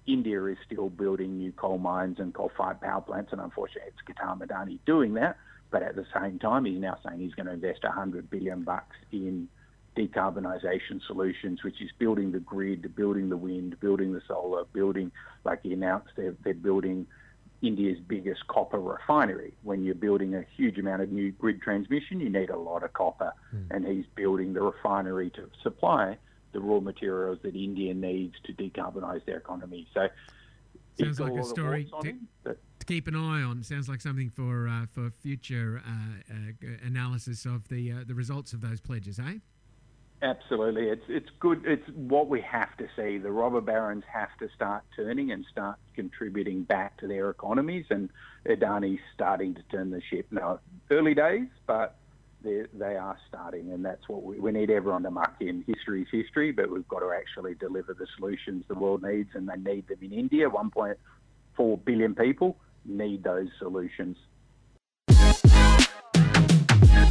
India 0.07 0.45
is 0.45 0.59
still 0.66 0.91
building 0.91 1.38
new 1.38 1.51
coal 1.53 1.78
mines 1.78 2.18
and 2.18 2.34
coal-fired 2.34 2.82
power 2.82 3.01
plants, 3.01 3.32
and 3.32 3.41
unfortunately, 3.41 3.88
it's 3.88 4.18
Gautam 4.18 4.47
Adani 4.47 4.78
doing 4.84 5.14
that. 5.14 5.38
But 5.70 5.82
at 5.82 5.97
the 5.97 6.05
same 6.14 6.38
time, 6.38 6.66
he's 6.66 6.78
now 6.78 6.99
saying 7.03 7.18
he's 7.18 7.32
going 7.32 7.47
to 7.47 7.53
invest 7.53 7.82
100 7.82 8.28
billion 8.28 8.62
bucks 8.62 8.97
in 9.11 9.49
decarbonisation 9.97 11.01
solutions, 11.07 11.64
which 11.64 11.80
is 11.80 11.88
building 11.99 12.32
the 12.32 12.41
grid, 12.41 12.95
building 12.95 13.30
the 13.30 13.38
wind, 13.38 13.80
building 13.80 14.12
the 14.12 14.20
solar, 14.28 14.64
building, 14.74 15.11
like 15.45 15.62
he 15.62 15.72
announced, 15.72 16.11
they're, 16.14 16.36
they're 16.45 16.53
building 16.53 17.07
India's 17.63 17.99
biggest 18.07 18.47
copper 18.47 18.81
refinery. 18.81 19.53
When 19.63 19.85
you're 19.85 19.95
building 19.95 20.35
a 20.35 20.45
huge 20.57 20.79
amount 20.79 21.03
of 21.03 21.13
new 21.13 21.31
grid 21.33 21.61
transmission, 21.61 22.21
you 22.21 22.31
need 22.31 22.51
a 22.51 22.59
lot 22.59 22.83
of 22.83 22.93
copper, 22.93 23.33
and 23.71 23.87
he's 23.87 24.07
building 24.15 24.55
the 24.55 24.63
refinery 24.63 25.31
to 25.31 25.51
supply 25.63 26.17
the 26.53 26.61
raw 26.61 26.81
materials 26.81 27.39
that 27.43 27.55
India 27.55 27.95
needs 27.95 28.35
to 28.45 28.53
decarbonise 28.53 29.25
their 29.27 29.37
economy. 29.37 29.87
So 29.95 30.09
Sounds 30.99 31.21
like 31.21 31.33
a 31.33 31.45
story 31.45 31.89
to, 32.03 32.15
to 32.45 32.57
keep 32.87 33.07
an 33.07 33.17
eye 33.17 33.43
on. 33.43 33.63
Sounds 33.63 33.89
like 33.89 34.01
something 34.01 34.29
for 34.29 34.69
uh, 34.69 34.87
for 34.91 35.11
future 35.11 35.83
uh, 35.87 36.35
uh, 36.35 36.87
analysis 36.87 37.45
of 37.45 37.69
the 37.69 37.93
uh, 37.93 37.95
the 38.07 38.15
results 38.15 38.53
of 38.53 38.61
those 38.61 38.81
pledges, 38.81 39.19
eh? 39.19 39.39
Absolutely, 40.23 40.89
it's 40.89 41.05
it's 41.09 41.31
good. 41.39 41.62
It's 41.64 41.89
what 41.95 42.29
we 42.29 42.43
have 42.43 42.77
to 42.77 42.87
see. 42.95 43.16
The 43.16 43.31
robber 43.31 43.62
barons 43.62 44.05
have 44.12 44.29
to 44.41 44.51
start 44.55 44.83
turning 44.95 45.33
and 45.33 45.47
start 45.51 45.79
contributing 45.95 46.64
back 46.64 46.99
to 46.99 47.07
their 47.07 47.31
economies, 47.31 47.87
and 47.89 48.11
Adani's 48.47 49.01
starting 49.14 49.55
to 49.55 49.62
turn 49.71 49.91
the 49.91 50.03
ship. 50.11 50.27
Now, 50.31 50.61
early 50.91 51.14
days, 51.14 51.47
but 51.66 51.97
they 52.43 52.64
they 52.75 52.97
are 52.97 53.16
starting, 53.29 53.73
and 53.73 53.83
that's 53.83 54.07
what 54.11 54.23
we, 54.23 54.39
we 54.39 54.53
need 54.53 54.71
everyone 54.71 55.05
to 55.05 55.11
muck 55.11 55.37
in. 55.41 55.64
History's 55.66 56.09
history, 56.12 56.53
but 56.53 56.71
we've 56.71 56.89
got 56.89 57.01
to 57.01 57.12
actually 57.18 57.55
deliver 57.55 57.95
the 57.95 58.07
solutions 58.18 58.64
the 58.68 58.75
world 58.75 59.03
needs, 59.03 59.31
and 59.35 59.49
they 59.49 59.57
need 59.57 59.89
them 59.89 59.99
in 60.03 60.12
India. 60.12 60.51
1.4 60.51 61.85
billion 61.87 62.14
people 62.14 62.59
need 62.85 63.25
those 63.25 63.49
solutions. 63.59 64.18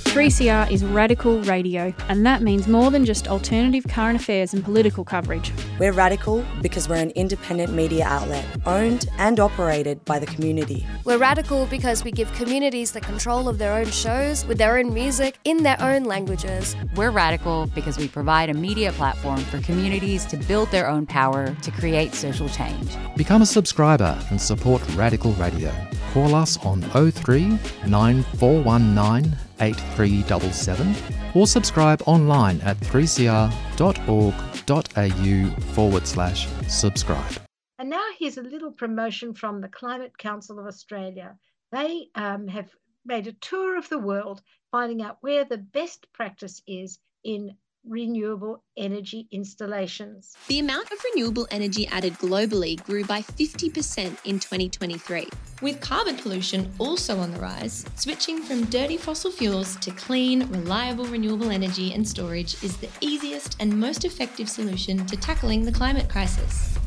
3CR 0.09 0.71
is 0.71 0.83
radical 0.83 1.39
radio, 1.41 1.93
and 2.07 2.25
that 2.25 2.41
means 2.41 2.67
more 2.67 2.89
than 2.89 3.05
just 3.05 3.27
alternative 3.27 3.85
current 3.87 4.19
affairs 4.19 4.55
and 4.55 4.63
political 4.63 5.05
coverage. 5.05 5.51
We're 5.77 5.91
radical 5.91 6.43
because 6.63 6.89
we're 6.89 6.95
an 6.95 7.11
independent 7.11 7.73
media 7.73 8.05
outlet 8.05 8.43
owned 8.65 9.05
and 9.19 9.39
operated 9.39 10.03
by 10.05 10.17
the 10.17 10.25
community. 10.25 10.83
We're 11.03 11.19
radical 11.19 11.67
because 11.67 12.03
we 12.03 12.11
give 12.11 12.33
communities 12.33 12.91
the 12.91 13.01
control 13.01 13.47
of 13.47 13.59
their 13.59 13.71
own 13.73 13.85
shows 13.85 14.43
with 14.47 14.57
their 14.57 14.79
own 14.79 14.95
music 14.95 15.37
in 15.43 15.61
their 15.61 15.79
own 15.79 16.05
languages. 16.05 16.75
We're 16.95 17.11
radical 17.11 17.67
because 17.75 17.99
we 17.99 18.07
provide 18.07 18.49
a 18.49 18.55
media 18.55 18.91
platform 18.93 19.37
for 19.41 19.61
communities 19.61 20.25
to 20.25 20.37
build 20.37 20.71
their 20.71 20.89
own 20.89 21.05
power 21.05 21.55
to 21.61 21.71
create 21.71 22.15
social 22.15 22.49
change. 22.49 22.89
Become 23.15 23.43
a 23.43 23.45
subscriber 23.45 24.19
and 24.31 24.41
support 24.41 24.81
Radical 24.95 25.33
Radio. 25.33 25.71
Call 26.13 26.33
us 26.33 26.57
on 26.65 26.81
03 26.81 27.59
9419 27.85 29.37
8377 29.59 30.95
or 31.35 31.47
subscribe 31.47 32.01
online 32.05 32.61
at 32.61 32.79
3cr.org.au 32.79 35.61
forward 35.73 36.07
slash 36.07 36.47
subscribe. 36.67 37.33
And 37.77 37.89
now 37.89 38.05
here's 38.17 38.37
a 38.37 38.43
little 38.43 38.71
promotion 38.71 39.33
from 39.33 39.61
the 39.61 39.69
Climate 39.69 40.17
Council 40.17 40.59
of 40.59 40.65
Australia. 40.65 41.37
They 41.71 42.07
um, 42.15 42.47
have 42.47 42.69
made 43.05 43.27
a 43.27 43.33
tour 43.33 43.77
of 43.77 43.89
the 43.89 43.99
world, 43.99 44.41
finding 44.71 45.01
out 45.01 45.17
where 45.21 45.45
the 45.45 45.57
best 45.57 46.07
practice 46.13 46.61
is 46.67 46.99
in 47.23 47.55
renewable 47.89 48.63
energy 48.77 49.27
installations. 49.31 50.37
The 50.47 50.59
amount 50.59 50.91
of 50.91 50.99
renewable 51.03 51.47
energy 51.49 51.87
added 51.87 52.13
globally 52.13 52.81
grew 52.83 53.03
by 53.03 53.21
50% 53.21 54.17
in 54.25 54.39
2023. 54.39 55.27
With 55.61 55.81
carbon 55.81 56.15
pollution 56.15 56.71
also 56.77 57.17
on 57.17 57.31
the 57.31 57.39
rise, 57.39 57.85
switching 57.95 58.41
from 58.41 58.65
dirty 58.65 58.95
fossil 58.95 59.31
fuels 59.31 59.75
to 59.77 59.91
clean, 59.91 60.47
reliable 60.51 61.05
renewable 61.05 61.49
energy 61.49 61.93
and 61.93 62.07
storage 62.07 62.63
is 62.63 62.77
the 62.77 62.89
easiest 63.01 63.57
and 63.59 63.77
most 63.77 64.05
effective 64.05 64.47
solution 64.47 65.05
to 65.07 65.17
tackling 65.17 65.65
the 65.65 65.71
climate 65.71 66.07
crisis. 66.07 66.77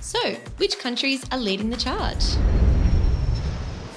So, 0.00 0.34
which 0.56 0.78
countries 0.78 1.24
are 1.30 1.38
leading 1.38 1.70
the 1.70 1.76
charge? 1.76 2.24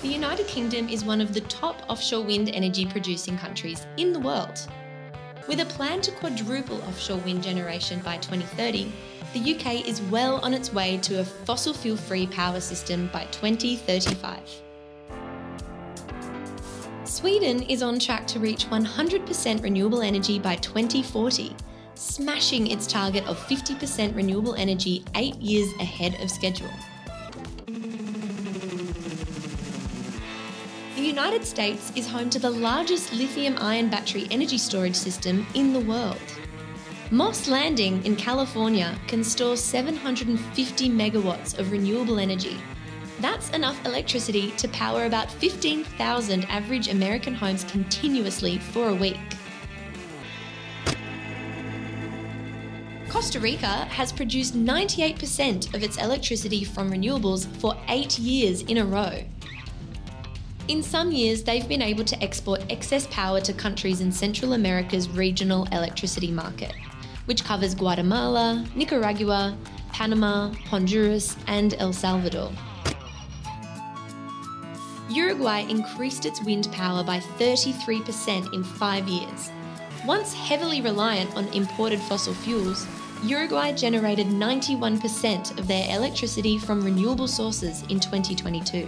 The 0.01 0.09
United 0.09 0.47
Kingdom 0.47 0.87
is 0.87 1.03
one 1.03 1.19
of 1.19 1.33
the 1.33 1.41
top 1.41 1.81
offshore 1.89 2.23
wind 2.23 2.49
energy 2.49 2.85
producing 2.85 3.37
countries 3.37 3.87
in 3.97 4.13
the 4.13 4.19
world. 4.19 4.67
With 5.47 5.59
a 5.59 5.65
plan 5.65 6.01
to 6.01 6.11
quadruple 6.11 6.81
offshore 6.83 7.17
wind 7.17 7.43
generation 7.43 7.99
by 7.99 8.17
2030, 8.17 8.91
the 9.33 9.55
UK 9.55 9.87
is 9.87 10.01
well 10.03 10.37
on 10.37 10.53
its 10.55 10.73
way 10.73 10.97
to 11.03 11.19
a 11.19 11.23
fossil 11.23 11.73
fuel 11.73 11.97
free 11.97 12.25
power 12.25 12.59
system 12.59 13.09
by 13.13 13.25
2035. 13.25 14.39
Sweden 17.03 17.61
is 17.61 17.83
on 17.83 17.99
track 17.99 18.25
to 18.27 18.39
reach 18.39 18.65
100% 18.69 19.61
renewable 19.61 20.01
energy 20.01 20.39
by 20.39 20.55
2040. 20.55 21.55
smashing 21.97 22.67
its 22.67 22.87
target 22.87 23.25
of 23.25 23.37
50% 23.47 24.15
renewable 24.15 24.53
energy 24.55 25.03
eight 25.15 25.35
years 25.37 25.71
ahead 25.79 26.19
of 26.21 26.29
schedule. 26.29 26.69
United 31.15 31.45
States 31.45 31.93
is 31.95 32.05
home 32.05 32.29
to 32.29 32.39
the 32.39 32.49
largest 32.49 33.13
lithium 33.13 33.55
ion 33.59 33.89
battery 33.89 34.27
energy 34.31 34.57
storage 34.57 34.97
system 34.97 35.47
in 35.53 35.71
the 35.71 35.79
world. 35.79 36.19
Moss 37.09 37.47
Landing 37.47 38.05
in 38.05 38.17
California 38.17 38.99
can 39.07 39.23
store 39.23 39.55
750 39.55 40.89
megawatts 40.89 41.57
of 41.57 41.71
renewable 41.71 42.19
energy. 42.19 42.57
That's 43.21 43.49
enough 43.51 43.79
electricity 43.85 44.51
to 44.57 44.67
power 44.67 45.05
about 45.05 45.31
15,000 45.31 46.43
average 46.49 46.89
American 46.89 47.33
homes 47.33 47.63
continuously 47.63 48.57
for 48.57 48.89
a 48.89 48.93
week. 48.93 49.17
Costa 53.07 53.39
Rica 53.39 53.85
has 53.85 54.11
produced 54.11 54.53
98% 54.53 55.73
of 55.73 55.81
its 55.81 55.95
electricity 55.95 56.65
from 56.65 56.91
renewables 56.91 57.47
for 57.61 57.77
eight 57.87 58.19
years 58.19 58.63
in 58.63 58.79
a 58.79 58.85
row. 58.85 59.23
In 60.67 60.81
some 60.81 61.11
years, 61.11 61.43
they've 61.43 61.67
been 61.67 61.81
able 61.81 62.03
to 62.05 62.23
export 62.23 62.63
excess 62.71 63.07
power 63.07 63.39
to 63.41 63.53
countries 63.53 64.01
in 64.01 64.11
Central 64.11 64.53
America's 64.53 65.09
regional 65.09 65.65
electricity 65.71 66.31
market 66.31 66.73
which 67.25 67.43
covers 67.43 67.75
Guatemala, 67.75 68.65
Nicaragua, 68.75 69.57
Panama, 69.91 70.51
Honduras, 70.69 71.35
and 71.47 71.73
El 71.79 71.93
Salvador. 71.93 72.51
Uruguay 75.09 75.59
increased 75.69 76.25
its 76.25 76.41
wind 76.43 76.67
power 76.71 77.03
by 77.03 77.19
33% 77.19 78.53
in 78.53 78.63
five 78.63 79.07
years. 79.07 79.51
Once 80.05 80.33
heavily 80.33 80.81
reliant 80.81 81.33
on 81.35 81.47
imported 81.49 81.99
fossil 81.99 82.33
fuels, 82.33 82.85
Uruguay 83.23 83.71
generated 83.71 84.27
91% 84.27 85.57
of 85.57 85.67
their 85.67 85.95
electricity 85.95 86.59
from 86.59 86.83
renewable 86.83 87.27
sources 87.27 87.81
in 87.83 87.99
2022. 87.99 88.87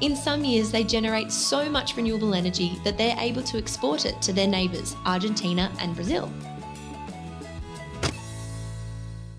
In 0.00 0.16
some 0.16 0.44
years, 0.46 0.70
they 0.70 0.82
generate 0.82 1.30
so 1.30 1.68
much 1.68 1.94
renewable 1.94 2.32
energy 2.32 2.80
that 2.84 2.96
they're 2.96 3.18
able 3.18 3.42
to 3.42 3.58
export 3.58 4.06
it 4.06 4.22
to 4.22 4.32
their 4.32 4.48
neighbours, 4.48 4.96
Argentina 5.04 5.70
and 5.78 5.94
Brazil. 5.94 6.32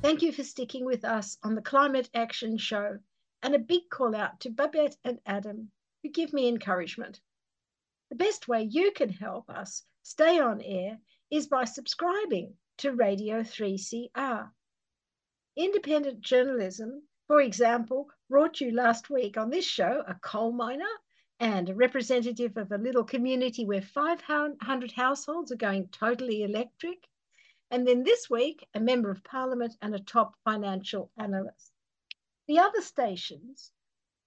Thank 0.03 0.21
you 0.21 0.31
for 0.31 0.43
sticking 0.43 0.85
with 0.85 1.03
us 1.03 1.39
on 1.43 1.55
the 1.55 1.63
Climate 1.63 2.11
Action 2.13 2.59
Show, 2.59 2.99
and 3.41 3.55
a 3.55 3.59
big 3.59 3.89
call 3.89 4.15
out 4.15 4.39
to 4.41 4.51
Babette 4.51 4.97
and 5.03 5.19
Adam, 5.25 5.71
who 6.03 6.09
give 6.09 6.31
me 6.31 6.47
encouragement. 6.47 7.21
The 8.11 8.15
best 8.15 8.47
way 8.47 8.61
you 8.61 8.91
can 8.91 9.09
help 9.09 9.49
us 9.49 9.83
stay 10.03 10.39
on 10.39 10.61
air 10.61 10.99
is 11.31 11.47
by 11.47 11.63
subscribing 11.63 12.53
to 12.77 12.91
Radio 12.91 13.41
3CR. 13.41 14.51
Independent 15.55 16.21
journalism, 16.21 17.01
for 17.27 17.41
example, 17.41 18.09
brought 18.31 18.61
you 18.61 18.71
last 18.71 19.11
week 19.11 19.37
on 19.37 19.51
this 19.51 19.65
show 19.65 20.03
a 20.07 20.15
coal 20.15 20.51
miner 20.51 20.93
and 21.39 21.69
a 21.69 21.75
representative 21.75 22.57
of 22.57 22.71
a 22.71 22.77
little 22.77 23.03
community 23.03 23.65
where 23.65 23.81
500 23.81 24.91
households 24.93 25.51
are 25.51 25.57
going 25.67 25.87
totally 25.89 26.41
electric 26.43 27.07
and 27.71 27.87
then 27.87 28.03
this 28.03 28.29
week, 28.29 28.67
a 28.73 28.81
member 28.81 29.09
of 29.09 29.23
parliament 29.23 29.77
and 29.81 29.95
a 29.95 29.99
top 29.99 30.35
financial 30.43 31.09
analyst. 31.17 31.71
The 32.47 32.59
other 32.59 32.81
stations 32.81 33.71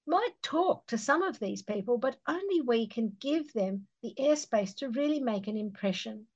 might 0.06 0.42
talk 0.42 0.86
to 0.86 0.96
some 0.96 1.22
of 1.22 1.38
these 1.38 1.62
people, 1.62 1.98
but 1.98 2.16
only 2.26 2.62
we 2.62 2.86
can 2.86 3.16
give 3.20 3.52
them 3.52 3.86
the 4.02 4.14
airspace 4.18 4.74
to 4.76 4.88
really 4.88 5.20
make 5.20 5.46
an 5.46 5.58
impression. 5.58 6.26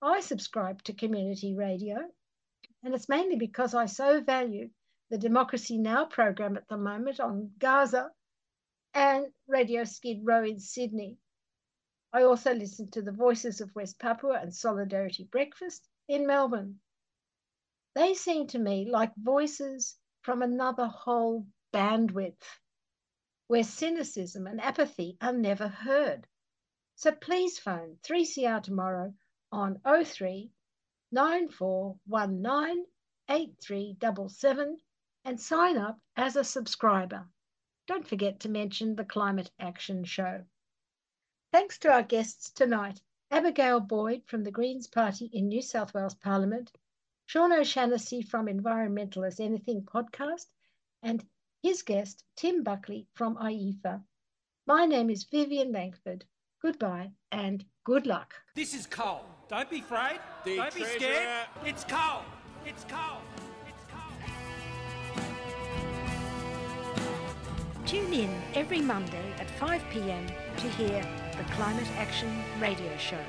I 0.00 0.20
subscribe 0.20 0.84
to 0.84 0.92
community 0.92 1.54
radio, 1.54 1.98
and 2.84 2.94
it's 2.94 3.08
mainly 3.08 3.36
because 3.36 3.74
I 3.74 3.86
so 3.86 4.20
value 4.20 4.70
the 5.12 5.18
Democracy 5.18 5.76
Now! 5.76 6.06
program 6.06 6.56
at 6.56 6.66
the 6.68 6.78
moment 6.78 7.20
on 7.20 7.52
Gaza 7.58 8.10
and 8.94 9.26
Radio 9.46 9.84
Skid 9.84 10.20
Row 10.22 10.42
in 10.42 10.58
Sydney. 10.58 11.18
I 12.14 12.22
also 12.22 12.54
listen 12.54 12.90
to 12.92 13.02
the 13.02 13.12
Voices 13.12 13.60
of 13.60 13.74
West 13.74 13.98
Papua 13.98 14.38
and 14.40 14.54
Solidarity 14.54 15.24
Breakfast 15.24 15.86
in 16.08 16.26
Melbourne. 16.26 16.80
They 17.94 18.14
seem 18.14 18.46
to 18.48 18.58
me 18.58 18.88
like 18.90 19.12
voices 19.18 19.98
from 20.22 20.40
another 20.40 20.86
whole 20.86 21.46
bandwidth 21.74 22.42
where 23.48 23.64
cynicism 23.64 24.46
and 24.46 24.62
apathy 24.62 25.18
are 25.20 25.34
never 25.34 25.68
heard. 25.68 26.26
So 26.94 27.12
please 27.12 27.58
phone 27.58 27.98
3CR 28.02 28.62
tomorrow 28.62 29.12
on 29.52 29.78
03 29.84 30.50
9419 31.10 32.86
8377 33.28 34.78
and 35.24 35.40
sign 35.40 35.76
up 35.76 35.98
as 36.16 36.36
a 36.36 36.44
subscriber. 36.44 37.26
Don't 37.86 38.06
forget 38.06 38.40
to 38.40 38.48
mention 38.48 38.94
the 38.94 39.04
Climate 39.04 39.50
Action 39.58 40.04
Show. 40.04 40.44
Thanks 41.52 41.78
to 41.78 41.92
our 41.92 42.02
guests 42.02 42.50
tonight 42.50 43.00
Abigail 43.30 43.80
Boyd 43.80 44.22
from 44.26 44.44
the 44.44 44.50
Greens 44.50 44.86
Party 44.86 45.26
in 45.32 45.48
New 45.48 45.62
South 45.62 45.94
Wales 45.94 46.14
Parliament, 46.14 46.70
Sean 47.26 47.52
O'Shannessy 47.52 48.22
from 48.22 48.46
Environmental 48.46 49.24
as 49.24 49.40
Anything 49.40 49.82
podcast, 49.82 50.46
and 51.02 51.24
his 51.62 51.82
guest, 51.82 52.24
Tim 52.36 52.62
Buckley 52.62 53.06
from 53.14 53.36
IEEFA. 53.36 54.02
My 54.66 54.86
name 54.86 55.10
is 55.10 55.24
Vivien 55.24 55.72
Langford. 55.72 56.24
Goodbye 56.60 57.12
and 57.30 57.64
good 57.84 58.06
luck. 58.06 58.34
This 58.54 58.74
is 58.74 58.86
coal. 58.86 59.24
Don't 59.48 59.68
be 59.70 59.80
afraid. 59.80 60.20
The 60.44 60.56
Don't 60.56 60.70
treasurer. 60.70 60.98
be 60.98 61.04
scared. 61.04 61.46
It's 61.64 61.84
coal. 61.84 62.22
It's 62.64 62.84
coal. 62.84 63.22
Tune 67.92 68.14
in 68.14 68.30
every 68.54 68.80
Monday 68.80 69.34
at 69.38 69.50
5 69.50 69.82
pm 69.90 70.26
to 70.56 70.68
hear 70.70 71.04
the 71.36 71.44
Climate 71.52 71.86
Action 71.98 72.30
Radio 72.58 72.96
Show. 72.96 73.20